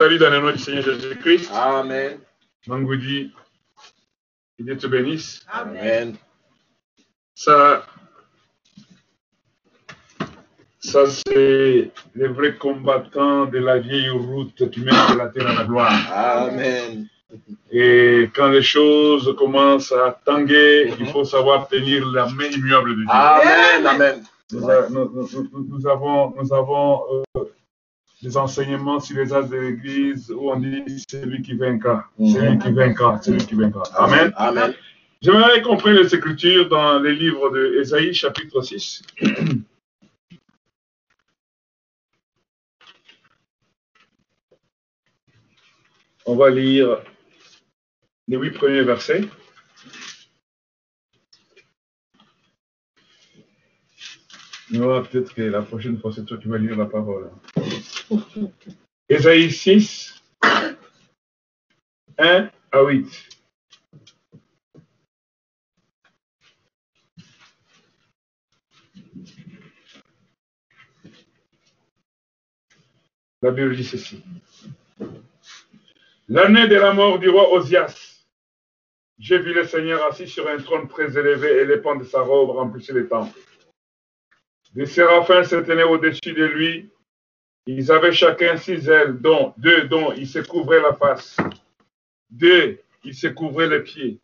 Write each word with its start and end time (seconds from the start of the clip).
salue 0.00 0.18
dans 0.18 0.30
le 0.30 0.40
nom 0.40 0.52
du 0.52 0.58
Seigneur 0.58 0.84
Jésus-Christ. 0.84 1.50
Amen. 1.52 2.18
Mangoudi, 2.66 3.32
que 4.56 4.62
Dieu 4.62 4.76
te 4.76 4.86
bénisse. 4.86 5.44
Amen. 5.52 6.16
Ça, 7.34 7.84
ça 10.80 11.04
c'est 11.06 11.90
les 12.14 12.28
vrais 12.28 12.54
combattants 12.56 13.46
de 13.46 13.58
la 13.58 13.78
vieille 13.78 14.10
route 14.10 14.70
qui 14.70 14.80
mène 14.80 14.94
de 15.12 15.18
la 15.18 15.28
terre 15.28 15.48
à 15.48 15.54
la 15.54 15.64
gloire. 15.64 16.12
Amen. 16.12 17.06
Et 17.70 18.30
quand 18.34 18.48
les 18.50 18.62
choses 18.62 19.34
commencent 19.36 19.92
à 19.92 20.12
tanguer, 20.24 20.92
il 20.98 21.06
faut 21.06 21.24
savoir 21.24 21.68
tenir 21.68 22.06
la 22.06 22.26
main 22.26 22.46
immuable 22.46 22.90
de 22.90 22.94
Dieu. 23.02 23.06
Amen. 23.10 23.86
Amen. 23.86 24.22
Nous, 24.52 24.70
a- 24.70 24.88
nous- 24.88 25.10
nous- 25.12 25.66
nous 25.68 25.86
avons, 25.86 26.34
nous 26.40 26.52
avons 26.54 27.02
euh, 27.36 27.44
des 28.22 28.36
enseignements 28.36 29.00
sur 29.00 29.16
les 29.16 29.32
âges 29.32 29.48
de 29.48 29.56
l'Église 29.56 30.30
où 30.30 30.50
on 30.50 30.58
dit 30.58 30.82
c'est 31.08 31.24
lui 31.24 31.42
qui 31.42 31.54
vaincra, 31.54 32.10
c'est 32.18 32.50
lui 32.50 32.58
qui 32.58 32.72
vaincra, 32.72 33.20
c'est 33.22 33.30
lui 33.32 33.46
qui 33.46 33.54
vaincra. 33.54 33.82
Amen. 33.96 34.32
Amen. 34.36 34.74
J'aimerais 35.20 35.62
qu'on 35.62 35.76
prenne 35.76 35.96
les 35.96 36.14
Écritures 36.14 36.68
dans 36.68 37.00
les 37.00 37.14
livres 37.14 37.50
de 37.50 37.80
Ésaïe, 37.80 38.14
chapitre 38.14 38.62
6. 38.62 39.02
On 46.26 46.36
va 46.36 46.50
lire 46.50 46.98
les 48.28 48.36
huit 48.36 48.50
premiers 48.50 48.82
versets. 48.82 49.22
Non, 54.70 55.02
peut-être 55.02 55.34
que 55.34 55.42
la 55.42 55.62
prochaine 55.62 55.98
fois, 55.98 56.12
c'est 56.12 56.26
toi 56.26 56.36
qui 56.36 56.46
vas 56.46 56.58
lire 56.58 56.76
la 56.76 56.84
parole. 56.84 57.30
Ésaïe 59.08 59.50
6, 59.50 60.22
1 62.18 62.50
à 62.72 62.82
8. 62.82 63.28
La 73.40 73.52
Bible 73.52 73.76
dit 73.76 73.84
ceci. 73.84 74.22
L'année 76.28 76.66
de 76.66 76.74
la 76.74 76.92
mort 76.92 77.18
du 77.18 77.28
roi 77.28 77.52
Osias, 77.52 78.26
j'ai 79.18 79.38
vu 79.38 79.54
le 79.54 79.66
Seigneur 79.66 80.04
assis 80.04 80.28
sur 80.28 80.48
un 80.48 80.58
trône 80.58 80.88
très 80.88 81.16
élevé 81.16 81.58
et 81.58 81.64
les 81.64 81.78
pans 81.78 81.96
de 81.96 82.04
sa 82.04 82.20
robe 82.20 82.50
remplissaient 82.50 82.92
les 82.92 83.06
temples. 83.06 83.38
Des 84.74 84.86
séraphins 84.86 85.44
se 85.44 85.56
tenaient 85.56 85.84
au-dessus 85.84 86.32
de 86.32 86.44
lui. 86.44 86.90
Ils 87.70 87.92
avaient 87.92 88.12
chacun 88.14 88.56
six 88.56 88.88
ailes, 88.88 89.18
dont 89.20 89.52
deux 89.58 89.82
dont 89.88 90.10
ils 90.14 90.26
se 90.26 90.38
couvraient 90.38 90.80
la 90.80 90.94
face, 90.94 91.36
deux 92.30 92.78
ils 93.04 93.14
se 93.14 93.26
couvraient 93.26 93.68
les 93.68 93.80
pieds, 93.80 94.18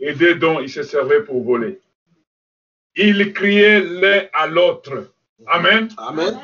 et 0.00 0.12
deux 0.12 0.34
dont 0.34 0.60
ils 0.60 0.68
se 0.68 0.82
servaient 0.82 1.22
pour 1.22 1.42
voler. 1.42 1.80
Ils 2.96 3.32
criaient 3.32 3.80
l'un 3.80 4.24
à 4.34 4.46
l'autre. 4.46 5.14
Amen. 5.46 5.88
Amen. 5.96 6.38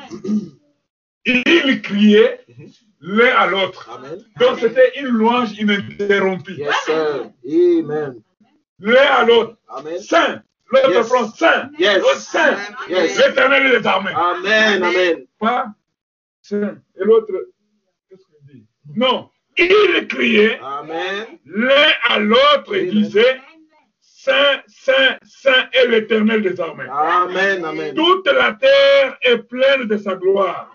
Ils 1.25 1.79
criaient 1.83 2.43
l'un 3.01 3.35
à 3.35 3.45
l'autre. 3.45 3.87
Amen. 3.93 4.25
Donc 4.39 4.57
c'était 4.57 4.99
une 4.99 5.09
louange 5.09 5.55
ininterrompue. 5.59 6.55
Yes, 6.57 6.73
sir. 6.85 7.29
Amen. 7.45 8.19
L'un 8.79 9.05
à 9.19 9.23
l'autre. 9.25 9.57
Amen. 9.69 9.99
Saint. 9.99 10.41
L'autre 10.71 10.91
Yes. 10.91 11.07
prend 11.07 11.27
Saint. 11.29 11.69
Yes. 11.77 11.99
L'autre 11.99 12.19
Saint. 12.19 12.57
Yes. 12.89 13.15
L'éternel 13.15 13.79
des 13.79 13.85
armées. 13.87 14.11
Amen. 14.15 14.81
Amen. 14.81 15.25
Pas 15.39 15.67
Saint. 16.47 16.77
Et 16.99 17.03
l'autre, 17.03 17.33
qu'est-ce 18.09 18.23
qu'il 18.25 18.61
dit 18.61 18.65
Non. 18.95 19.29
Ils 19.57 20.07
criaient 20.07 20.59
l'un 21.45 21.87
à 22.09 22.19
l'autre 22.19 22.75
et 22.75 22.85
disaient 22.85 23.39
Saint, 23.99 24.61
Saint, 24.67 25.17
Saint 25.23 25.69
est 25.71 25.87
l'éternel 25.87 26.41
des 26.41 26.59
armées. 26.59 26.87
Amen. 26.89 27.65
Amen. 27.65 27.95
Toute 27.95 28.27
la 28.27 28.53
terre 28.53 29.17
est 29.21 29.39
pleine 29.39 29.87
de 29.87 29.97
sa 29.97 30.15
gloire. 30.15 30.71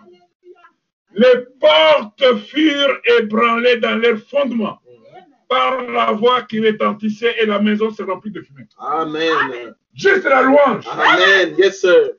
Les 1.15 1.47
portes 1.61 2.39
furent 2.47 3.01
ébranlées 3.19 3.77
dans 3.77 3.97
leur 3.97 4.19
fondement 4.19 4.79
par 5.49 5.83
la 5.83 6.13
voix 6.13 6.43
qui 6.43 6.67
retentissait 6.67 7.35
et 7.41 7.47
la 7.47 7.59
maison 7.59 7.91
se 7.91 8.03
remplit 8.03 8.31
de 8.31 8.41
fumée. 8.41 8.67
Amen. 8.79 9.75
Juste 9.95 10.25
la 10.25 10.43
louange. 10.43 10.87
Amen. 10.91 11.55
Yes, 11.59 11.81
sir. 11.83 12.13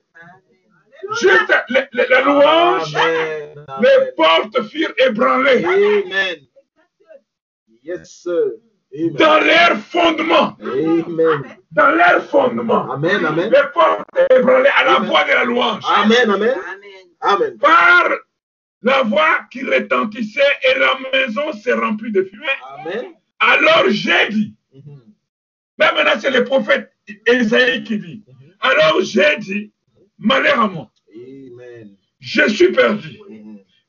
Juste 1.20 1.52
louange. 2.24 2.94
Amen. 2.94 3.66
Les 3.80 4.12
portes 4.16 4.62
furent 4.68 4.94
ébranlées 4.98 5.64
Amen. 5.64 6.36
Yes, 7.82 8.10
sir. 8.22 8.52
Amen. 8.96 9.12
dans 9.16 9.40
leur 9.40 9.76
fondement. 9.78 10.56
Amen. 10.60 11.56
Dans 11.72 11.90
leur 11.90 12.24
fondement. 12.26 12.92
Amen. 12.92 13.24
Amen. 13.24 13.50
Les 13.50 13.68
portes 13.72 14.06
ébranlées 14.30 14.70
à 14.76 14.84
la 14.84 14.96
Amen. 14.96 15.08
voix 15.08 15.24
de 15.24 15.28
la 15.30 15.44
louange. 15.44 15.82
Amen. 15.86 16.30
Amen. 16.30 16.54
Amen. 17.20 17.58
Par 17.58 18.08
la 18.82 19.02
voix 19.02 19.40
qui 19.50 19.62
retentissait 19.64 20.40
et 20.62 20.78
la 20.78 20.94
maison 21.12 21.52
s'est 21.52 21.72
remplie 21.72 22.12
de 22.12 22.22
fumée. 22.22 22.46
Amen. 22.78 23.14
Alors 23.40 23.84
j'ai 23.88 24.28
dit, 24.28 24.54
Mhm. 24.72 25.00
là 25.78 25.92
maintenant 25.94 26.20
c'est 26.20 26.30
le 26.30 26.44
prophète 26.44 26.90
Esaïe 27.26 27.82
qui 27.84 27.98
dit, 27.98 28.24
alors 28.60 29.00
j'ai 29.02 29.36
dit, 29.38 29.72
malheur 30.18 30.60
à 30.60 30.68
moi, 30.68 30.90
Amen. 31.14 31.96
je 32.20 32.48
suis 32.48 32.72
perdu, 32.72 33.18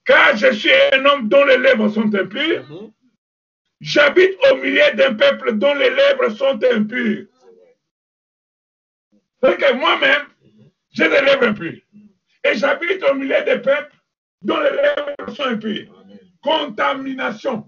car 0.05 0.35
je 0.37 0.51
suis 0.53 0.71
un 0.93 1.05
homme 1.05 1.27
dont 1.29 1.43
les 1.45 1.57
lèvres 1.57 1.89
sont 1.89 2.13
impures, 2.13 2.63
Mhm. 2.69 2.91
j'habite 3.81 4.37
au 4.51 4.55
milieu 4.57 4.91
d'un 4.95 5.13
peuple 5.15 5.53
dont 5.57 5.73
les 5.73 5.89
lèvres 5.89 6.29
sont 6.29 6.59
impures. 6.71 7.25
C'est 9.43 9.57
que 9.57 9.73
moi-même, 9.73 10.25
j'ai 10.91 11.09
des 11.09 11.21
lèvres 11.21 11.43
impures, 11.47 11.81
et 12.43 12.55
j'habite 12.55 13.03
au 13.03 13.13
milieu 13.15 13.43
des 13.43 13.59
peuples 13.59 13.95
dont 14.41 14.59
les 14.59 14.71
lèvres 14.71 15.35
sont 15.35 15.43
impures. 15.43 15.87
Contamination. 16.41 17.65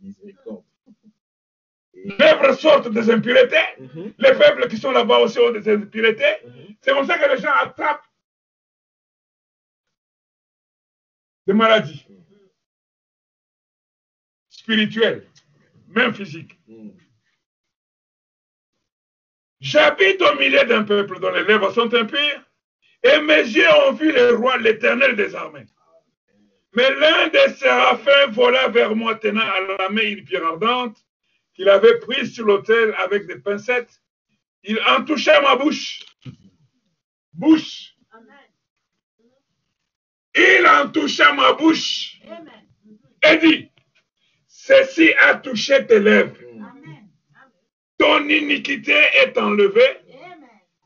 Miséricorde. 0.00 0.62
lèvres 2.20 2.52
sortent 2.54 2.92
des 2.92 3.10
impuretés, 3.10 3.68
Mhm. 3.78 4.12
les 4.18 4.32
peuples 4.34 4.68
qui 4.68 4.76
sont 4.76 4.92
là-bas 4.92 5.18
aussi 5.18 5.38
ont 5.40 5.50
des 5.50 5.68
impuretés. 5.68 6.36
Mhm. 6.44 6.52
C'est 6.80 6.92
comme 6.94 7.06
ça 7.06 7.18
que 7.18 7.28
les 7.34 7.40
gens 7.42 7.50
attrapent 7.60 8.05
des 11.46 11.52
maladies 11.52 12.06
spirituelles, 14.48 15.26
même 15.88 16.12
physiques. 16.14 16.58
J'habite 19.60 20.20
au 20.22 20.34
milieu 20.36 20.64
d'un 20.64 20.84
peuple 20.84 21.18
dont 21.20 21.30
les 21.30 21.44
lèvres 21.44 21.72
sont 21.72 21.92
impures, 21.94 22.42
et 23.02 23.20
mes 23.20 23.42
yeux 23.42 23.68
ont 23.86 23.92
vu 23.92 24.12
le 24.12 24.34
roi, 24.34 24.58
l'éternel 24.58 25.16
des 25.16 25.34
armées. 25.34 25.66
Mais 26.72 26.90
l'un 26.94 27.28
des 27.28 27.54
séraphins 27.54 28.26
vola 28.30 28.68
vers 28.68 28.94
moi, 28.94 29.14
tenant 29.14 29.40
à 29.40 29.60
la 29.78 29.88
main 29.88 30.02
une 30.02 30.24
pierre 30.24 30.44
ardente 30.44 30.98
qu'il 31.54 31.68
avait 31.70 31.98
prise 32.00 32.34
sur 32.34 32.44
l'autel 32.44 32.94
avec 32.98 33.26
des 33.26 33.38
pincettes. 33.38 34.02
Il 34.62 34.78
en 34.86 35.04
toucha 35.04 35.40
ma 35.40 35.56
bouche. 35.56 36.04
Bouche. 37.32 37.95
Il 40.36 40.66
en 40.66 40.88
toucha 40.90 41.32
ma 41.32 41.52
bouche. 41.54 42.20
Et 43.22 43.36
dit, 43.38 43.70
ceci 44.46 45.12
a 45.14 45.36
touché 45.36 45.86
tes 45.86 46.00
lèvres. 46.00 46.36
Ton 47.98 48.28
iniquité 48.28 48.98
est 49.14 49.36
enlevée 49.38 50.00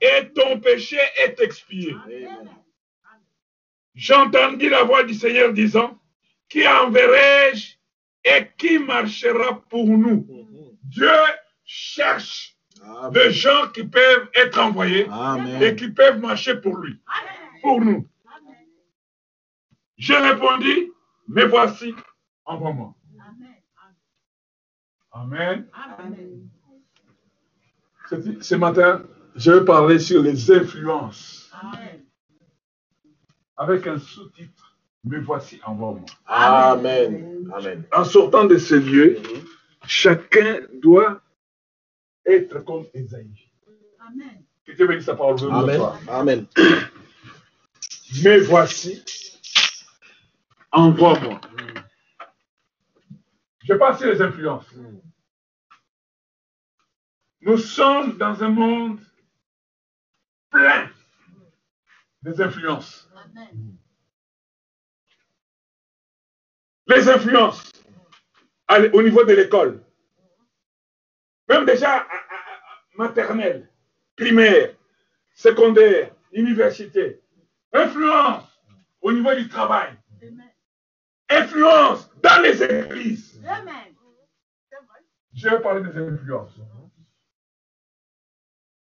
et 0.01 0.29
ton 0.35 0.61
péché 0.61 0.99
est 1.25 1.41
expié. 1.41 1.95
J'entendis 3.95 4.69
la 4.69 4.85
voix 4.85 5.03
du 5.03 5.15
Seigneur 5.15 5.53
disant, 5.53 5.99
qui 6.49 6.67
enverrai-je 6.67 7.75
et 8.25 8.47
qui 8.57 8.79
marchera 8.79 9.61
pour 9.69 9.87
nous? 9.87 10.27
Mhm. 10.29 10.79
Dieu 10.85 11.11
cherche 11.65 12.57
des 13.13 13.31
gens 13.33 13.69
qui 13.75 13.85
peuvent 13.85 14.29
être 14.35 14.59
envoyés 14.59 15.07
et 15.61 15.75
qui 15.77 15.89
peuvent 15.91 16.21
marcher 16.21 16.57
pour 16.57 16.77
lui, 16.79 16.99
pour 17.63 17.81
nous. 17.81 18.09
J'ai 20.01 20.17
répondu, 20.17 20.93
mais 21.29 21.45
voici, 21.47 21.95
envoie-moi. 22.47 22.95
Amen. 25.13 25.67
Ce- 28.09 28.41
Ce 28.43 28.55
matin, 28.55 29.03
je 29.37 29.53
vais 29.53 29.65
parler 29.65 29.99
sur 29.99 30.23
les 30.23 30.51
influences 30.51 31.51
avec 33.59 33.87
un 33.87 33.99
sous-titre, 33.99 34.77
mais 35.05 35.19
voici, 35.21 35.61
envoie-moi. 35.67 36.07
Amen. 36.27 37.51
Amen. 37.55 37.85
En 37.93 38.05
sortant 38.05 38.47
de 38.47 38.57
ce 38.57 38.75
lieu, 38.77 39.19
chacun 39.87 40.61
doit 40.83 41.21
être 42.25 42.61
comme 42.65 42.87
Esaïe. 42.95 43.35
Que 44.65 44.73
Dieu 44.73 44.87
bénisse 44.87 45.05
sa 45.05 45.15
parole 45.15 45.37
Amen. 45.53 45.79
Amen. 46.09 46.47
Mais 48.25 48.39
voici, 48.41 49.03
envoie-moi. 50.73 51.41
Je 53.65 53.75
passe 53.75 53.99
sur 53.99 54.09
les 54.09 54.21
influences. 54.21 54.73
Nous 57.43 57.59
sommes 57.59 58.17
dans 58.19 58.43
un 58.43 58.49
monde 58.49 59.01
plein 60.51 60.91
des 62.23 62.41
influences. 62.41 63.09
Les 66.87 67.09
influences 67.09 67.73
au 68.93 69.03
niveau 69.03 69.25
de 69.25 69.33
l'école. 69.33 69.83
Même 71.49 71.65
déjà 71.65 72.07
maternelle, 72.97 73.71
primaire, 74.17 74.75
secondaire, 75.35 76.15
université. 76.33 77.23
Influence 77.73 78.45
au 79.01 79.13
niveau 79.13 79.35
du 79.35 79.49
travail. 79.49 79.97
Influence 81.31 82.11
dans 82.23 82.43
les 82.43 82.63
églises. 82.63 83.41
Je 85.33 85.49
vais 85.49 85.61
parler 85.61 85.83
des 85.91 85.99
influences. 85.99 86.59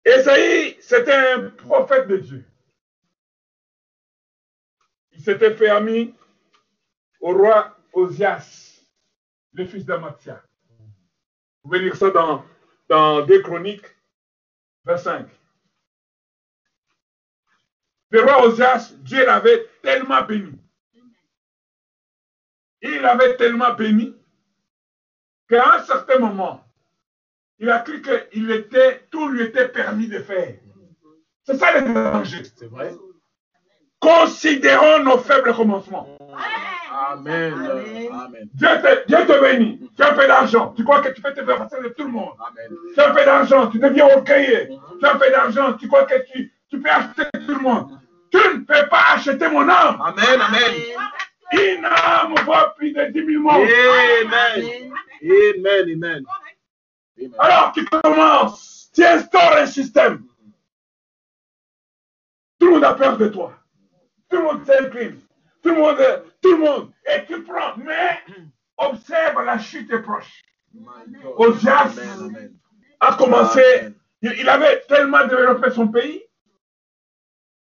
Esaïe, 0.03 0.77
c'était 0.81 1.13
un 1.13 1.49
prophète 1.51 2.07
de 2.07 2.17
Dieu. 2.17 2.45
Il 5.11 5.21
s'était 5.21 5.53
fait 5.55 5.69
ami 5.69 6.13
au 7.21 7.33
roi 7.33 7.77
Osias, 7.93 8.81
le 9.53 9.65
fils 9.65 9.85
d'Amatia. 9.85 10.43
Vous 11.63 11.69
pouvez 11.69 11.79
lire 11.79 11.95
ça 11.95 12.09
dans, 12.09 12.43
dans 12.89 13.25
2 13.25 13.41
Chroniques 13.43 13.85
25. 14.85 15.27
Le 18.09 18.21
roi 18.21 18.45
Osias, 18.47 18.93
Dieu 18.97 19.25
l'avait 19.25 19.65
tellement 19.81 20.23
béni. 20.23 20.62
Il 22.83 23.01
l'avait 23.01 23.35
tellement 23.37 23.73
béni 23.73 24.13
qu'à 25.49 25.75
un 25.75 25.83
certain 25.83 26.19
moment, 26.19 26.63
il 27.59 27.69
a 27.69 27.79
cru 27.79 28.01
que 28.01 28.27
il 28.33 28.51
était, 28.51 29.07
tout 29.09 29.29
lui 29.29 29.43
était 29.43 29.69
permis 29.69 30.07
de 30.07 30.19
faire. 30.19 30.55
C'est 31.45 31.57
ça 31.57 31.79
le 31.79 31.93
danger. 31.93 32.43
C'est 32.55 32.69
vrai. 32.69 32.93
Considérons 33.99 35.03
nos 35.03 35.17
faibles 35.17 35.53
commencements. 35.53 36.17
Amen. 36.91 37.53
Amen. 37.53 38.49
Dieu 38.53 38.67
te, 38.67 39.07
Dieu 39.07 39.17
te 39.25 39.41
bénit. 39.41 39.89
Tu 39.95 40.03
as 40.03 40.11
un 40.11 40.15
peu 40.15 40.27
d'argent. 40.27 40.73
Tu 40.75 40.83
crois 40.83 41.01
que 41.01 41.09
tu 41.09 41.21
peux 41.21 41.33
te 41.33 41.43
faire 41.43 41.57
passer 41.57 41.81
de 41.81 41.89
tout 41.89 42.03
le 42.03 42.11
monde. 42.11 42.33
Amen. 42.39 42.77
Tu 42.93 42.99
as 42.99 43.09
un 43.09 43.13
peu 43.13 43.25
d'argent. 43.25 43.67
Tu 43.67 43.79
deviens 43.79 44.05
orgueilleux. 44.07 44.69
Tu 44.99 45.05
as 45.05 45.13
un 45.13 45.17
peu 45.17 45.29
d'argent. 45.31 45.73
Tu 45.73 45.87
crois 45.87 46.03
que 46.03 46.15
tu, 46.31 46.53
tu 46.69 46.81
peux 46.81 46.89
acheter 46.89 47.23
tout 47.47 47.55
le 47.55 47.61
monde. 47.61 47.97
Tu 48.31 48.37
ne 48.37 48.59
peux 48.65 48.89
pas 48.89 49.13
acheter 49.13 49.47
mon 49.49 49.67
âme. 49.69 50.01
Amen. 50.01 50.41
Amen. 50.41 50.71
Une 51.53 51.85
âme 51.85 52.35
vaut 52.45 52.71
plus 52.75 52.91
de 52.91 53.05
10 53.05 53.25
000 53.25 53.43
mots. 53.43 53.51
Amen. 53.51 54.91
Amen. 55.23 56.03
Amen. 56.03 56.23
Alors 57.39 57.71
tu 57.73 57.85
commences. 57.85 58.89
Tu 58.93 59.03
instaures 59.03 59.57
un 59.57 59.65
système. 59.65 60.23
Tout 62.59 62.67
le 62.67 62.73
monde 62.73 62.83
a 62.83 62.93
peur 62.93 63.17
de 63.17 63.27
toi. 63.27 63.53
Tout 64.29 64.37
le 64.37 64.43
monde 64.43 64.65
s'incline. 64.65 65.19
Tout 65.61 65.69
le 65.69 65.75
monde, 65.75 66.23
tout 66.41 66.51
le 66.51 66.57
monde. 66.57 66.91
Et 67.05 67.25
tu 67.25 67.41
prends. 67.43 67.75
Mais 67.77 68.19
observe, 68.77 69.43
la 69.43 69.57
chute 69.59 69.91
est 69.91 70.01
proche. 70.01 70.43
Osias 71.37 71.95
a 72.99 73.15
commencé, 73.15 73.61
il, 74.21 74.33
il 74.39 74.49
avait 74.49 74.81
tellement 74.87 75.25
développé 75.27 75.69
son 75.71 75.87
pays, 75.87 76.23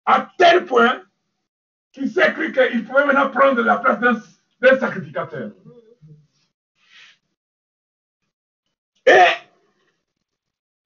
à 0.04 0.28
tel 0.38 0.64
point 0.64 1.02
qu'il 1.92 2.10
s'est 2.10 2.32
cru 2.34 2.52
qu'il 2.52 2.84
pouvait 2.86 3.06
maintenant 3.06 3.30
prendre 3.30 3.62
la 3.62 3.78
place 3.78 4.00
d'un 4.60 4.78
sacrificateur. 4.78 5.52
Et 9.06 9.26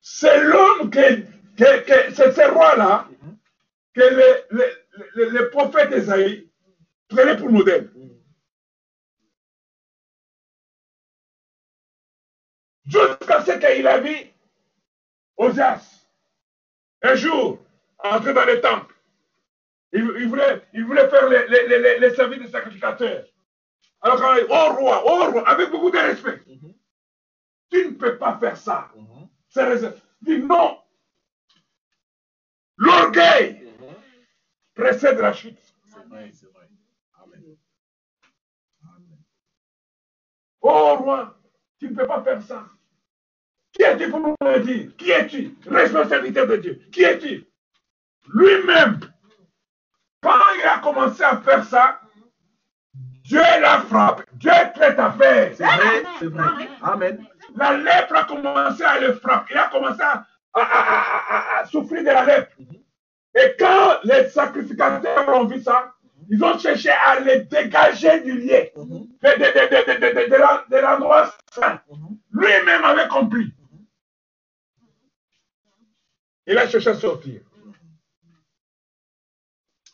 c'est 0.00 0.42
l'homme 0.44 0.90
que, 0.90 1.22
que, 1.56 1.80
que- 1.84 2.14
c'est 2.14 2.32
ce 2.32 2.50
roi-là 2.50 3.08
que 3.94 4.00
le, 5.16 5.50
prophète 5.50 5.92
Esaïe 5.92 6.50
prenait 7.08 7.36
pour 7.36 7.50
modèle. 7.50 7.90
Jusqu'à 12.86 13.44
ce 13.44 13.52
qu'il 13.52 13.86
a 13.86 14.00
vu 14.00 14.16
Osias, 15.38 16.06
un 17.02 17.14
jour, 17.14 17.58
entrer 17.98 18.34
dans 18.34 18.46
le 18.46 18.60
temple. 18.60 18.91
Il, 19.92 20.00
il 20.20 20.28
voulait, 20.28 20.62
il 20.72 20.84
voulait 20.84 21.08
faire 21.10 21.28
les, 21.28 21.46
les, 21.48 21.66
les, 21.68 21.78
les- 21.78 21.98
les 21.98 22.14
services 22.14 22.42
de 22.42 22.46
sacrificateurs. 22.48 23.24
Alors, 24.00 24.18
quand 24.20 24.34
il 24.34 24.40
dit, 24.40 24.46
oh 24.50 24.72
roi, 24.74 25.02
oh 25.04 25.30
roi, 25.30 25.48
avec 25.48 25.70
beaucoup 25.70 25.90
de 25.90 25.98
respect, 25.98 26.42
Mhm. 26.46 26.74
tu 27.70 27.86
ne 27.86 27.92
peux 27.92 28.16
pas 28.18 28.38
faire 28.38 28.56
ça. 28.56 28.90
Mhm. 28.96 29.28
C'est 29.48 29.64
raison. 29.64 29.94
Il 30.26 30.40
dit 30.40 30.46
non. 30.46 30.78
L'orgueil 32.78 33.62
Mhm. 33.78 33.94
précède 34.74 35.18
la 35.18 35.32
chute. 35.32 35.58
C'est 35.88 36.04
vrai, 36.08 36.30
c'est 36.32 36.50
vrai. 36.52 36.68
Amen. 37.22 37.56
Amen. 38.82 39.18
Oh 40.62 40.96
roi, 40.96 41.38
tu 41.78 41.88
ne 41.90 41.94
peux 41.94 42.06
pas 42.06 42.22
faire 42.22 42.42
ça. 42.42 42.66
Qui 43.72 43.82
es-tu 43.82 44.10
pour 44.10 44.20
me 44.20 44.58
dire? 44.60 44.96
Qui 44.96 45.10
es-tu? 45.10 45.54
Responsabilité 45.66 46.46
de 46.46 46.56
Dieu. 46.56 46.80
Qui 46.92 47.02
es-tu? 47.04 47.44
Lui-même, 48.34 49.00
commencé 50.82 51.22
à 51.22 51.38
faire 51.38 51.64
ça, 51.64 52.00
Dieu 53.24 53.40
l'a 53.40 53.80
frappé. 53.82 54.24
Dieu 54.34 54.50
traite 54.74 54.98
à 54.98 55.12
faire. 55.12 55.54
C'est 55.56 55.64
vrai, 55.64 56.02
c'est 56.18 56.26
vrai. 56.26 56.68
Amen. 56.82 57.26
La 57.56 57.76
lèpre 57.76 58.16
a 58.16 58.24
commencé 58.24 58.82
à 58.82 59.00
le 59.00 59.14
frapper. 59.14 59.54
Il 59.54 59.58
a 59.58 59.68
commencé 59.68 60.00
à, 60.02 60.26
à- 60.54 60.60
à- 60.60 60.60
à- 60.60 61.36
à- 61.36 61.60
à 61.60 61.66
souffrir 61.66 62.00
de 62.02 62.06
la 62.08 62.24
lèpre. 62.24 62.52
Et 63.34 63.56
quand 63.58 64.00
les 64.04 64.28
sacrificateurs 64.28 65.28
ont 65.28 65.46
vu 65.46 65.62
ça, 65.62 65.94
ils 66.28 66.42
ont 66.44 66.58
cherché 66.58 66.90
à 66.90 67.20
le 67.20 67.44
dégager 67.44 68.20
du 68.20 68.32
lieu, 68.32 68.68
Mhm. 68.76 69.08
de, 69.22 70.70
de 70.70 70.76
l'endroit 70.80 71.30
saint. 71.52 71.80
Mhm. 71.90 72.18
Lui-même 72.32 72.84
avait 72.84 73.08
compris. 73.08 73.52
Il 76.46 76.58
a 76.58 76.68
cherché 76.68 76.90
à 76.90 76.94
sortir. 76.94 77.40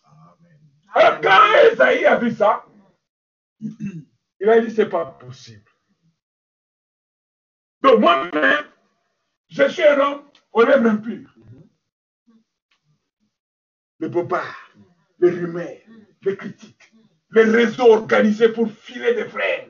Amen. 0.05 0.59
Alors 0.95 1.21
quand 1.21 1.55
Esaïe 1.73 2.07
a 2.07 2.17
vu 2.17 2.33
ça, 2.33 2.65
il 3.61 4.49
a 4.49 4.61
dit 4.61 4.75
c'est 4.75 4.89
pas 4.89 5.07
possible. 5.07 5.65
Donc 7.83 8.01
moi-même, 8.01 8.65
je 9.49 9.69
suis 9.69 9.85
un 9.85 9.99
homme 9.99 10.23
aux 10.53 10.65
lèvres 10.65 10.87
impures. 10.87 11.35
Les 14.01 14.09
bobards, 14.09 14.73
les 15.19 15.31
rumeurs, 15.31 15.79
les 16.23 16.37
critiques, 16.37 16.93
les 17.31 17.45
réseaux 17.45 17.93
organisés 17.93 18.49
pour 18.51 18.71
filer 18.71 19.15
des 19.15 19.29
frères. 19.29 19.69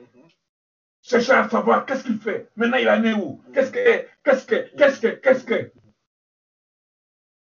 Chercher 1.01 1.31
à 1.31 1.49
savoir 1.49 1.85
qu'est-ce 1.85 2.03
qu'il 2.03 2.19
fait. 2.19 2.51
Maintenant, 2.55 2.77
il 2.77 2.89
en 2.89 3.03
est 3.03 3.13
où? 3.13 3.41
Qu'est-ce 3.53 3.71
que, 3.71 4.05
qu'est-ce 4.23 4.45
que, 4.45 4.75
qu'est-ce 4.77 5.01
que, 5.01 5.07
qu'est-ce 5.07 5.43
que? 5.43 5.71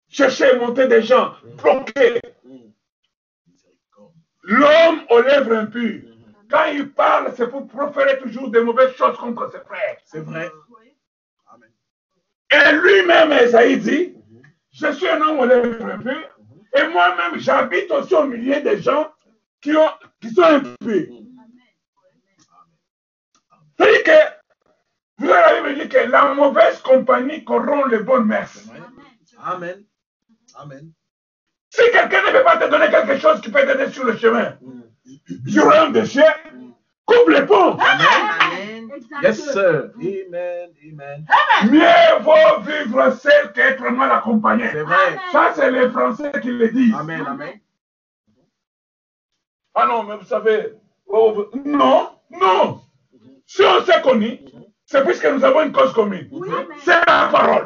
Chercher 0.10 0.51
à 0.51 0.56
monter 0.58 0.88
des 0.88 1.01
gens, 1.01 1.36
bloquer. 1.58 2.22
L'homme 4.50 5.03
aux 5.12 5.22
lèvres 5.22 5.53
impures, 5.53 6.01
quand 6.50 6.65
il 6.74 6.91
parle, 6.91 7.32
c'est 7.38 7.48
pour 7.48 7.68
proférer 7.68 8.18
toujours 8.18 8.50
de 8.50 8.60
mauvaises 8.60 8.96
choses 8.96 9.15
contre 9.18 9.51
ses 9.51 9.60
frères. 9.60 9.98
C'est 10.06 10.22
vrai. 10.22 10.50
Amen. 11.53 11.70
Et 12.50 12.72
lui-même, 12.77 13.32
Esaïe 13.32 13.77
dit, 13.77 14.15
je 14.72 14.91
suis 14.94 15.08
un 15.08 15.22
homme 15.22 15.39
aux 15.39 15.46
lèvres 15.46 15.86
impures, 15.86 16.36
et 16.75 16.88
moi-même, 16.88 17.38
j'habite 17.38 17.91
aussi 17.91 18.15
au 18.15 18.25
milieu 18.25 18.60
des 18.62 18.82
gens 18.82 19.12
qui, 19.62 19.75
ont, 19.75 19.91
qui 20.20 20.32
sont 20.32 20.41
impurs. 20.41 21.08
C'est-à-dire 23.77 24.03
que, 24.03 24.39
vous 25.20 25.29
avez 25.29 25.62
me 25.62 25.79
dit 25.79 25.89
que 25.89 26.10
la 26.10 26.34
mauvaise 26.34 26.82
compagnie 26.82 27.44
corrompt 27.44 27.91
les 27.91 28.00
bonnes 28.00 28.25
mœurs. 28.25 28.65
Vrai. 28.65 28.79
Amen. 29.44 29.86
Amen. 30.56 30.91
Si 31.70 31.82
quelqu'un 31.92 32.22
ne 32.24 32.32
peut 32.32 32.44
pas 32.44 32.58
te 32.58 32.70
donner 32.70 32.90
quelque 32.90 33.18
chose 33.18 33.42
qui 33.42 33.52
peut 33.52 33.66
t'aider 33.66 33.92
sur 33.92 34.04
le 34.04 34.18
chemin, 34.18 34.58
du 35.04 35.60
royaume 35.60 35.94
des 35.94 36.06
cieux, 36.06 36.24
coupe 37.06 37.30
les 37.30 37.46
ponts. 37.46 37.78
Amen. 37.78 38.90
Yes, 39.22 39.52
sir. 39.52 39.92
Amen. 39.96 40.70
Amen. 40.92 41.26
Mieux 41.72 42.24
vaut 42.24 42.62
vivre 42.62 43.12
seul 43.12 43.52
qu'être 43.54 43.84
mal 43.92 44.12
accompagné. 44.12 44.66
C'est 44.72 44.84
vrai. 44.84 45.20
Ça, 45.32 45.52
c'est 45.56 45.72
les 45.72 45.90
Français 45.90 46.32
qui 46.42 46.52
le 46.52 46.70
disent. 46.70 46.96
Amen. 46.96 47.26
Amen. 47.28 47.60
Ah 49.76 49.86
non, 49.86 50.04
mais 50.04 50.18
vous 50.18 50.26
savez, 50.26 50.74
oh, 51.08 51.50
non, 51.66 52.10
non. 52.32 52.82
Si 53.46 53.62
on 53.64 53.84
s'est 53.86 54.02
connus, 54.02 54.40
c'est 54.86 55.04
puisque 55.06 55.26
nous 55.26 55.44
avons 55.44 55.64
une 55.64 55.72
cause 55.72 55.94
commune. 55.94 56.30
C'est 56.84 57.06
la 57.08 57.30
parole. 57.32 57.66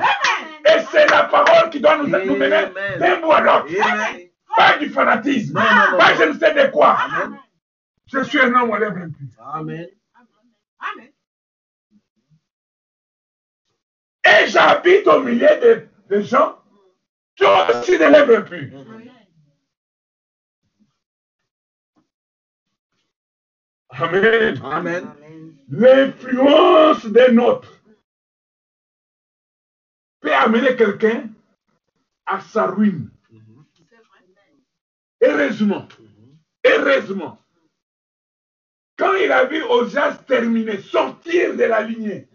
Et 0.65 0.79
c'est 0.91 1.07
la 1.07 1.23
parole 1.25 1.69
qui 1.69 1.79
doit 1.79 1.97
nous, 1.97 2.07
nous 2.07 2.35
mener 2.37 2.67
d'un 2.99 3.19
bout 3.19 3.31
à 3.31 3.41
l'autre. 3.41 3.67
Pas 4.55 4.77
du 4.77 4.89
fanatisme. 4.89 5.55
Pas 5.55 6.15
je 6.17 6.23
ne 6.23 6.33
sais 6.39 6.53
de 6.53 6.71
quoi. 6.71 6.97
Je 8.07 8.23
suis 8.23 8.39
un 8.39 8.53
homme 8.53 8.71
à 8.71 8.79
lèvres 8.79 8.97
impures. 8.97 9.45
Amen. 9.53 9.87
Amen. 10.79 11.09
Et 14.25 14.47
j'habite 14.47 15.07
au 15.07 15.21
milieu 15.21 15.47
de, 15.61 15.87
de 16.09 16.21
gens 16.21 16.59
qui 17.35 17.45
ont 17.45 17.67
aussi 17.69 17.97
des 17.97 18.09
lèvres 18.09 18.37
impures. 18.37 18.85
Amen. 23.89 24.61
Amen. 24.63 25.15
L'influence 25.69 27.05
des 27.05 27.31
nôtres 27.31 27.82
peut 30.23 30.33
amener 30.33 30.75
quelqu'un 30.77 31.29
à 32.25 32.39
sa 32.39 32.65
ruine. 32.67 33.11
Heureusement, 35.21 35.87
heureusement, 36.65 37.37
quand 38.97 39.13
il 39.15 39.31
a 39.31 39.45
vu 39.45 39.61
Osias 39.63 40.15
terminer, 40.25 40.81
sortir 40.81 41.55
de 41.55 41.63
la 41.63 41.81
lignée, 41.81 42.29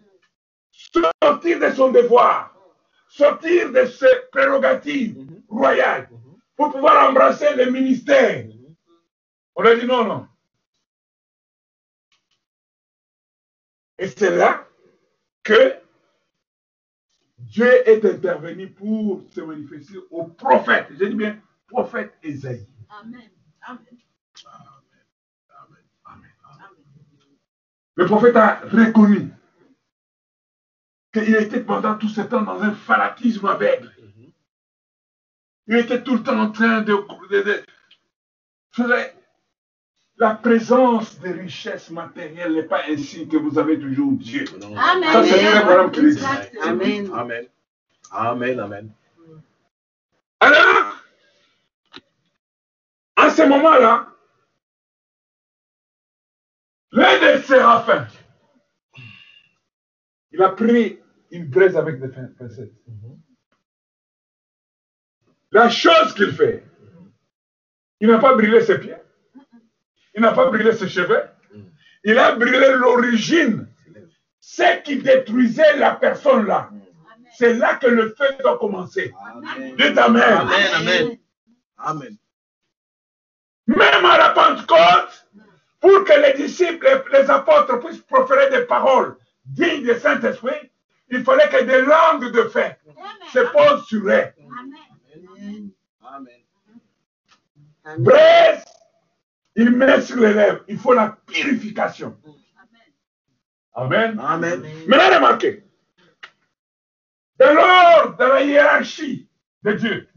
sortir 0.71 1.59
de 1.59 1.71
son 1.71 1.91
devoir, 1.91 2.55
sortir 3.07 3.71
de 3.71 3.85
ses 3.85 4.27
prérogatives 4.31 5.17
royales, 5.47 6.09
pour 6.55 6.71
pouvoir 6.71 7.09
embrasser 7.09 7.55
le 7.55 7.71
ministère, 7.71 8.45
on 9.55 9.65
a 9.65 9.75
dit 9.75 9.85
non, 9.85 10.03
non. 10.05 10.27
Et 13.97 14.07
c'est 14.07 14.35
là 14.35 14.67
que 15.43 15.78
Dieu 17.49 17.87
est 17.89 18.05
intervenu 18.05 18.69
pour 18.69 19.23
se 19.31 19.41
manifester 19.41 19.97
au 20.11 20.25
prophète. 20.25 20.87
Je 20.91 21.05
dis 21.05 21.15
bien 21.15 21.39
prophète 21.67 22.13
Esaïe. 22.23 22.67
Amen. 22.89 23.21
Amen. 23.61 23.79
Amen. 24.45 25.83
Amen. 26.05 26.31
Le 27.95 28.05
prophète 28.05 28.35
a 28.35 28.55
reconnu 28.61 29.31
qu'il 31.13 31.35
était 31.35 31.61
pendant 31.61 31.97
tout 31.97 32.07
ce 32.09 32.21
temps 32.21 32.41
dans 32.43 32.61
un 32.61 32.73
fanatisme 32.73 33.47
aveugle. 33.47 33.91
Il 35.67 35.75
était 35.77 36.03
tout 36.03 36.15
le 36.17 36.23
temps 36.23 36.39
en 36.39 36.51
train 36.51 36.81
de... 36.81 36.93
de- 37.29 37.43
de- 37.43 37.65
faisait- 38.71 39.15
la 40.19 40.35
présence 40.35 41.17
des 41.19 41.31
richesses 41.31 41.89
matérielles 41.89 42.53
n'est 42.53 42.63
pas 42.63 42.81
ainsi 42.89 43.27
que 43.27 43.37
vous 43.37 43.57
avez 43.57 43.79
toujours 43.79 44.11
Dieu. 44.13 44.43
Non. 44.59 44.75
Amen. 44.77 45.11
Ça, 45.11 45.23
c'est 45.23 45.91
qui 45.93 46.15
dit. 46.15 46.23
Amen. 46.61 47.09
Amen. 47.13 47.47
Amen. 48.11 48.59
Amen. 48.59 48.91
Alors, 50.41 50.97
à 53.15 53.29
ce 53.29 53.41
moment-là, 53.43 54.07
l'un 56.91 57.19
des 57.19 57.41
séraphins, 57.43 58.07
il 60.31 60.41
a 60.41 60.49
pris 60.49 60.99
une 61.31 61.47
braise 61.47 61.77
avec 61.77 62.01
des 62.01 62.09
pincettes. 62.09 62.73
La 65.51 65.69
chose 65.69 66.13
qu'il 66.13 66.31
fait, 66.33 66.63
il 68.01 68.07
n'a 68.07 68.19
pas 68.19 68.33
brûlé 68.35 68.61
ses 68.61 68.79
pieds, 68.79 68.95
il 70.15 70.21
n'a 70.21 70.31
pas 70.31 70.47
brûlé 70.47 70.71
ses 70.73 70.87
cheveux, 70.87 71.23
il 72.03 72.17
a 72.17 72.33
brûlé 72.33 72.73
l'origine, 72.73 73.67
ce 74.39 74.81
qui 74.81 74.97
détruisait 74.97 75.77
la 75.77 75.91
personne 75.95 76.45
là. 76.47 76.69
C'est 77.37 77.53
là 77.53 77.75
que 77.75 77.87
le 77.87 78.13
feu 78.15 78.25
doit 78.41 78.57
commencer. 78.57 79.13
Amen. 79.31 79.75
Dites 79.77 79.97
Amen. 79.97 80.23
Amen. 80.23 80.67
Amen. 80.75 81.17
Amen. 81.77 82.17
même 83.67 84.05
à 84.05 84.17
la 84.17 84.29
Pentecôte, 84.31 85.27
pour 85.79 86.03
que 86.03 86.13
les 86.13 86.33
disciples, 86.33 86.85
les, 86.85 87.19
les 87.19 87.29
apôtres 87.29 87.79
puissent 87.79 88.01
proférer 88.01 88.49
des 88.49 88.65
paroles 88.65 89.15
dignes 89.45 89.83
du 89.83 89.97
Saint-Esprit, 89.97 90.71
il 91.09 91.23
fallait 91.23 91.49
que 91.49 91.63
des 91.63 91.81
langues 91.81 92.31
de 92.31 92.43
feu 92.49 92.65
se 93.31 93.39
posent 93.39 93.85
sur 93.85 94.05
eux. 94.05 94.25
Amen. 95.21 95.71
Amen. 97.85 98.03
Braise, 98.03 98.63
il 99.59 99.71
met 99.71 100.01
sur 100.01 100.15
les 100.17 100.33
lèvres. 100.33 100.63
Il 100.69 100.77
faut 100.77 100.93
la 100.93 101.17
purification. 101.25 102.17
Amen. 103.73 104.17
Amen. 104.19 104.61
Maintenant, 104.87 105.15
remarquez, 105.17 105.63
dans 107.37 107.53
l'ordre, 107.53 108.17
dans 108.17 108.27
la 108.29 108.43
hiérarchie 108.43 109.27
de 109.63 109.73
Dieu, 109.73 110.09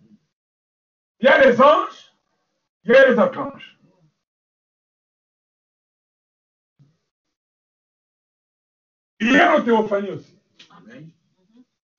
il 1.18 1.26
y 1.26 1.28
a 1.28 1.44
les 1.44 1.60
anges, 1.60 2.14
il 2.84 2.92
y 2.92 2.94
a 2.94 3.10
les 3.10 3.18
archanges. 3.18 3.78
Il 9.20 9.32
y 9.32 9.36
a 9.36 9.56
nos 9.56 9.64
théophanies 9.64 10.10
aussi. 10.10 10.36
Amen. 10.70 11.10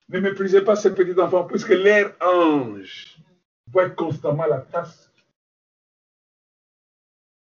Ne 0.09 0.19
méprisez 0.19 0.61
pas 0.61 0.75
ces 0.75 0.93
petits 0.93 1.19
enfants, 1.19 1.45
puisque 1.45 1.69
leur 1.69 2.13
ange 2.21 3.17
voit 3.67 3.89
constamment 3.89 4.45
la 4.45 4.61
face 4.61 5.12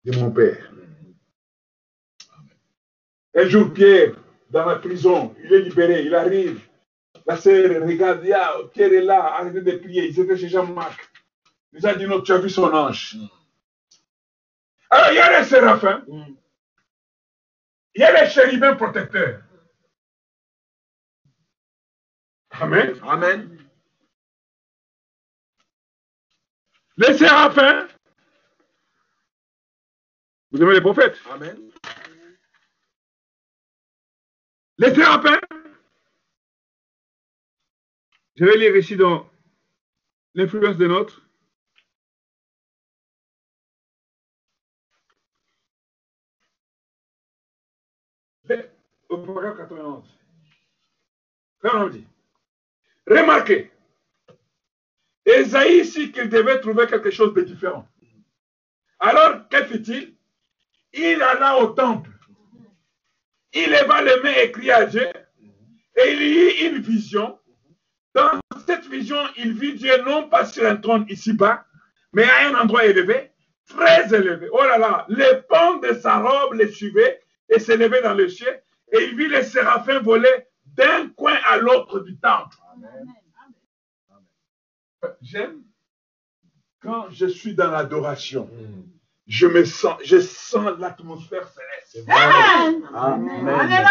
de 0.04 0.18
mon 0.18 0.30
Père. 0.30 0.72
Un 3.36 3.48
jour, 3.48 3.72
Pierre, 3.72 4.14
dans 4.50 4.66
la 4.66 4.76
prison, 4.76 5.34
il 5.44 5.52
est 5.52 5.60
libéré, 5.62 6.02
il 6.04 6.14
arrive. 6.14 6.60
La 7.26 7.36
sœur 7.36 7.82
regarde, 7.86 8.20
il 8.24 8.28
y 8.30 8.32
a- 8.32 8.54
Pierre 8.72 8.92
est 8.92 9.02
là, 9.02 9.34
arrêtez 9.36 9.62
de 9.62 9.76
prier. 9.78 10.08
Ils 10.08 10.20
étaient 10.20 10.36
chez 10.36 10.48
Jean-Marc. 10.48 11.10
Il 11.72 11.86
a 11.86 11.94
dit, 11.94 12.06
non, 12.06 12.20
tu 12.22 12.32
as 12.32 12.38
vu 12.38 12.50
son 12.50 12.72
ange. 12.72 13.16
Alors, 14.90 15.10
il 15.12 15.16
y 15.16 15.20
a 15.20 15.40
les 15.40 15.46
séraphins, 15.46 16.04
il 16.08 18.00
y 18.00 18.04
a 18.04 18.24
les 18.24 18.30
chérubins 18.30 18.76
protecteurs. 18.76 19.42
Amen. 22.52 22.94
Amen. 23.04 23.58
Les 26.98 27.18
séraphins, 27.18 27.88
vous 30.54 30.62
aimez 30.62 30.74
les 30.74 30.80
prophètes? 30.80 31.20
Amen. 31.32 31.58
Les 34.78 34.94
séraphins, 34.94 35.40
je 38.36 38.44
vais 38.44 38.56
lire 38.56 38.76
ici 38.76 38.96
dans 38.96 39.28
l'influence 40.34 40.76
de 40.76 40.86
notre. 40.86 41.22
Au 49.08 49.18
paragraphe 49.18 49.58
91. 49.58 50.04
Là, 51.62 51.70
on 51.74 51.88
dit. 51.88 52.06
Remarquez, 53.08 53.72
Esaïe 55.24 55.80
ici 55.80 56.12
qu'il 56.12 56.28
devait 56.28 56.60
trouver 56.60 56.86
quelque 56.86 57.10
chose 57.10 57.34
de 57.34 57.42
différent. 57.42 57.88
Alors, 59.00 59.48
que 59.48 59.64
fit-il 59.64 60.14
Il 60.96 61.22
alla 61.22 61.58
au 61.58 61.68
temple. 61.68 62.10
Il 63.52 63.70
leva 63.70 64.02
les 64.02 64.20
mains 64.22 64.42
et 64.42 64.50
cria 64.52 64.76
à 64.78 64.86
Dieu. 64.86 65.06
Et 65.96 66.12
il 66.12 66.22
y 66.22 66.34
eut 66.34 66.70
une 66.70 66.82
vision. 66.82 67.38
Dans 68.14 68.40
cette 68.66 68.86
vision, 68.86 69.18
il 69.36 69.54
vit 69.54 69.74
Dieu 69.74 70.02
non 70.04 70.28
pas 70.28 70.44
sur 70.46 70.66
un 70.66 70.76
trône 70.76 71.04
ici-bas, 71.08 71.64
mais 72.12 72.24
à 72.24 72.48
un 72.48 72.54
endroit 72.54 72.84
élevé, 72.84 73.32
très 73.68 74.14
élevé. 74.14 74.48
Oh 74.52 74.62
là 74.62 74.78
là, 74.78 75.04
les 75.08 75.42
pans 75.48 75.76
de 75.78 75.92
sa 75.94 76.18
robe 76.18 76.54
les 76.54 76.70
suivaient 76.70 77.20
et 77.48 77.58
s'élevaient 77.58 78.02
dans 78.02 78.14
le 78.14 78.28
ciel. 78.28 78.62
Et 78.92 79.04
il 79.04 79.16
vit 79.16 79.28
les 79.28 79.42
séraphins 79.42 80.00
voler 80.00 80.46
d'un 80.64 81.08
coin 81.10 81.36
à 81.46 81.56
l'autre 81.58 82.00
du 82.00 82.16
temple. 82.18 82.56
J'aime 85.20 85.62
quand 86.80 87.10
je 87.10 87.26
suis 87.26 87.54
dans 87.54 87.70
l'adoration, 87.70 88.48
je 89.26 89.46
me 89.46 89.64
sens, 89.64 89.96
je 90.04 90.20
sens 90.20 90.78
l'atmosphère 90.78 91.48
céleste. 91.48 92.08
Amen. 92.10 92.82
Amen. 92.94 93.48
Alléluia. 93.48 93.86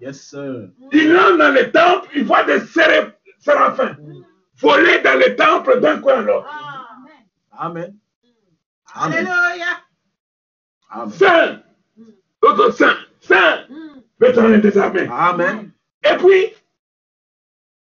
Yes, 0.00 0.20
sir. 0.30 0.68
Il 0.92 1.16
entre 1.16 1.38
dans 1.38 1.54
le 1.54 1.70
temple, 1.70 2.08
il 2.14 2.24
voit 2.24 2.44
des 2.44 2.60
séré- 2.60 3.12
séraphins 3.38 3.96
voler 4.58 5.00
dans 5.00 5.18
le 5.18 5.34
temple 5.36 5.80
d'un 5.80 6.00
coin 6.00 6.18
à 6.18 6.22
l'autre. 6.22 6.48
Amen. 6.52 7.16
Amen. 7.52 7.96
Amen. 8.94 9.26
Alléluia. 9.26 9.66
Amen. 10.90 11.10
Saint, 11.10 11.62
l'autre 12.42 12.70
saint, 12.72 12.96
saint, 13.20 13.64
l'éternel 14.20 14.60
des 14.60 14.76
armées. 14.76 15.08
Amen. 15.10 15.72
Et 16.04 16.16
puis, 16.16 16.52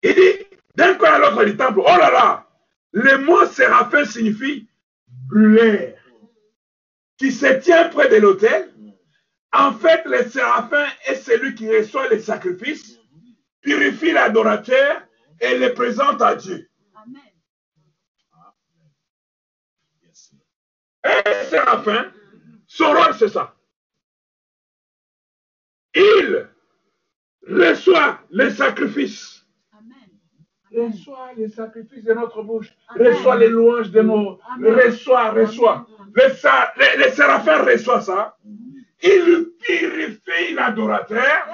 il 0.02 0.14
dit, 0.14 0.46
d'un 0.76 0.94
coin 0.94 1.10
à 1.14 1.18
l'autre 1.18 1.44
du 1.44 1.56
temple, 1.56 1.80
oh 1.80 1.96
là 1.98 2.10
là, 2.10 2.46
le 2.92 3.18
mot 3.18 3.44
séraphin 3.46 4.04
signifie 4.04 4.68
brûleur, 5.28 5.94
qui 7.22 7.30
se 7.30 7.46
tient 7.60 7.88
près 7.88 8.08
de 8.08 8.16
l'autel. 8.16 8.74
En 9.52 9.72
fait, 9.72 10.02
le 10.06 10.28
séraphin 10.28 10.88
est 11.06 11.14
celui 11.14 11.54
qui 11.54 11.70
reçoit 11.70 12.08
les 12.08 12.18
sacrifices, 12.18 12.98
purifie 13.60 14.10
l'adorateur 14.10 15.02
et 15.40 15.56
le 15.56 15.72
présente 15.72 16.20
à 16.20 16.34
Dieu. 16.34 16.68
Amen. 16.96 17.22
Un 21.04 21.44
séraphin, 21.44 22.12
son 22.66 22.92
rôle, 22.92 23.14
c'est 23.16 23.28
ça. 23.28 23.54
Il 25.94 26.48
reçoit 27.46 28.18
les 28.30 28.50
sacrifices 28.50 29.41
reçois 30.74 31.32
les 31.36 31.48
sacrifices 31.48 32.04
de 32.04 32.14
notre 32.14 32.42
bouche, 32.42 32.72
reçois 32.90 33.36
les 33.36 33.48
louanges 33.48 33.90
de 33.90 34.02
nos, 34.02 34.38
reçois, 34.58 35.30
reçois. 35.30 35.86
Les, 36.16 36.28
les, 36.76 37.04
les 37.04 37.10
séraphins 37.12 37.64
reçoivent 37.64 38.04
ça. 38.04 38.36
Ils 39.02 39.50
purifient 39.60 40.54
l'adorateur 40.54 41.46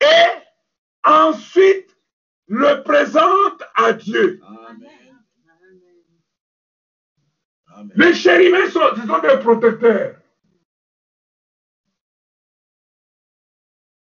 et 0.00 1.08
ensuite 1.08 1.96
le 2.46 2.82
présentent 2.82 3.62
à 3.74 3.92
Dieu. 3.92 4.40
Amen. 4.42 4.90
Les 7.96 8.14
chérubins 8.14 8.68
sont, 8.70 8.94
sont 9.06 9.20
des 9.20 9.38
protecteurs. 9.38 10.16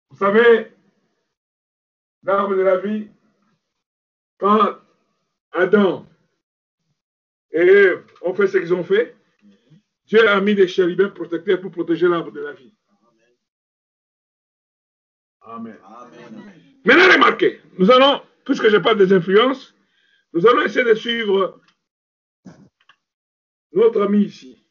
Vous 0.10 0.18
savez, 0.18 0.72
l'arbre 2.24 2.56
de 2.56 2.62
la 2.62 2.78
vie, 2.78 3.10
quand 4.38 4.78
Adam 5.52 6.06
et 7.52 7.60
Ève 7.60 8.06
ont 8.22 8.34
fait 8.34 8.48
ce 8.48 8.58
qu'ils 8.58 8.74
ont 8.74 8.84
fait, 8.84 9.16
Dieu 10.06 10.28
a 10.28 10.40
mis 10.40 10.56
des 10.56 10.68
chérubins 10.68 11.10
protecteurs 11.10 11.60
pour 11.60 11.72
protéger 11.72 12.08
l'arbre 12.08 12.32
de 12.32 12.42
la 12.42 12.54
vie. 12.54 12.74
Amen. 15.42 15.78
Amen. 15.84 16.54
Maintenant, 16.86 17.14
remarquez, 17.14 17.62
nous 17.78 17.90
allons, 17.92 18.22
puisque 18.46 18.70
je 18.70 18.78
parle 18.78 18.98
des 18.98 19.14
influences, 19.14 19.74
nous 20.34 20.46
allons 20.46 20.62
essayer 20.62 20.86
de 20.86 20.94
suivre 20.94 21.62
notre 23.74 24.02
ami 24.04 24.26
ici. 24.26 24.64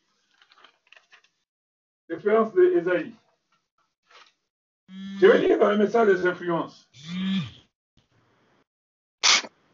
L'expérience 2.08 2.52
d'Esaïe. 2.54 3.14
Je 5.20 5.26
vais 5.26 5.38
lire 5.38 5.58
dans 5.58 5.70
le 5.70 5.78
message 5.78 6.08
des 6.08 6.26
influences. 6.26 6.88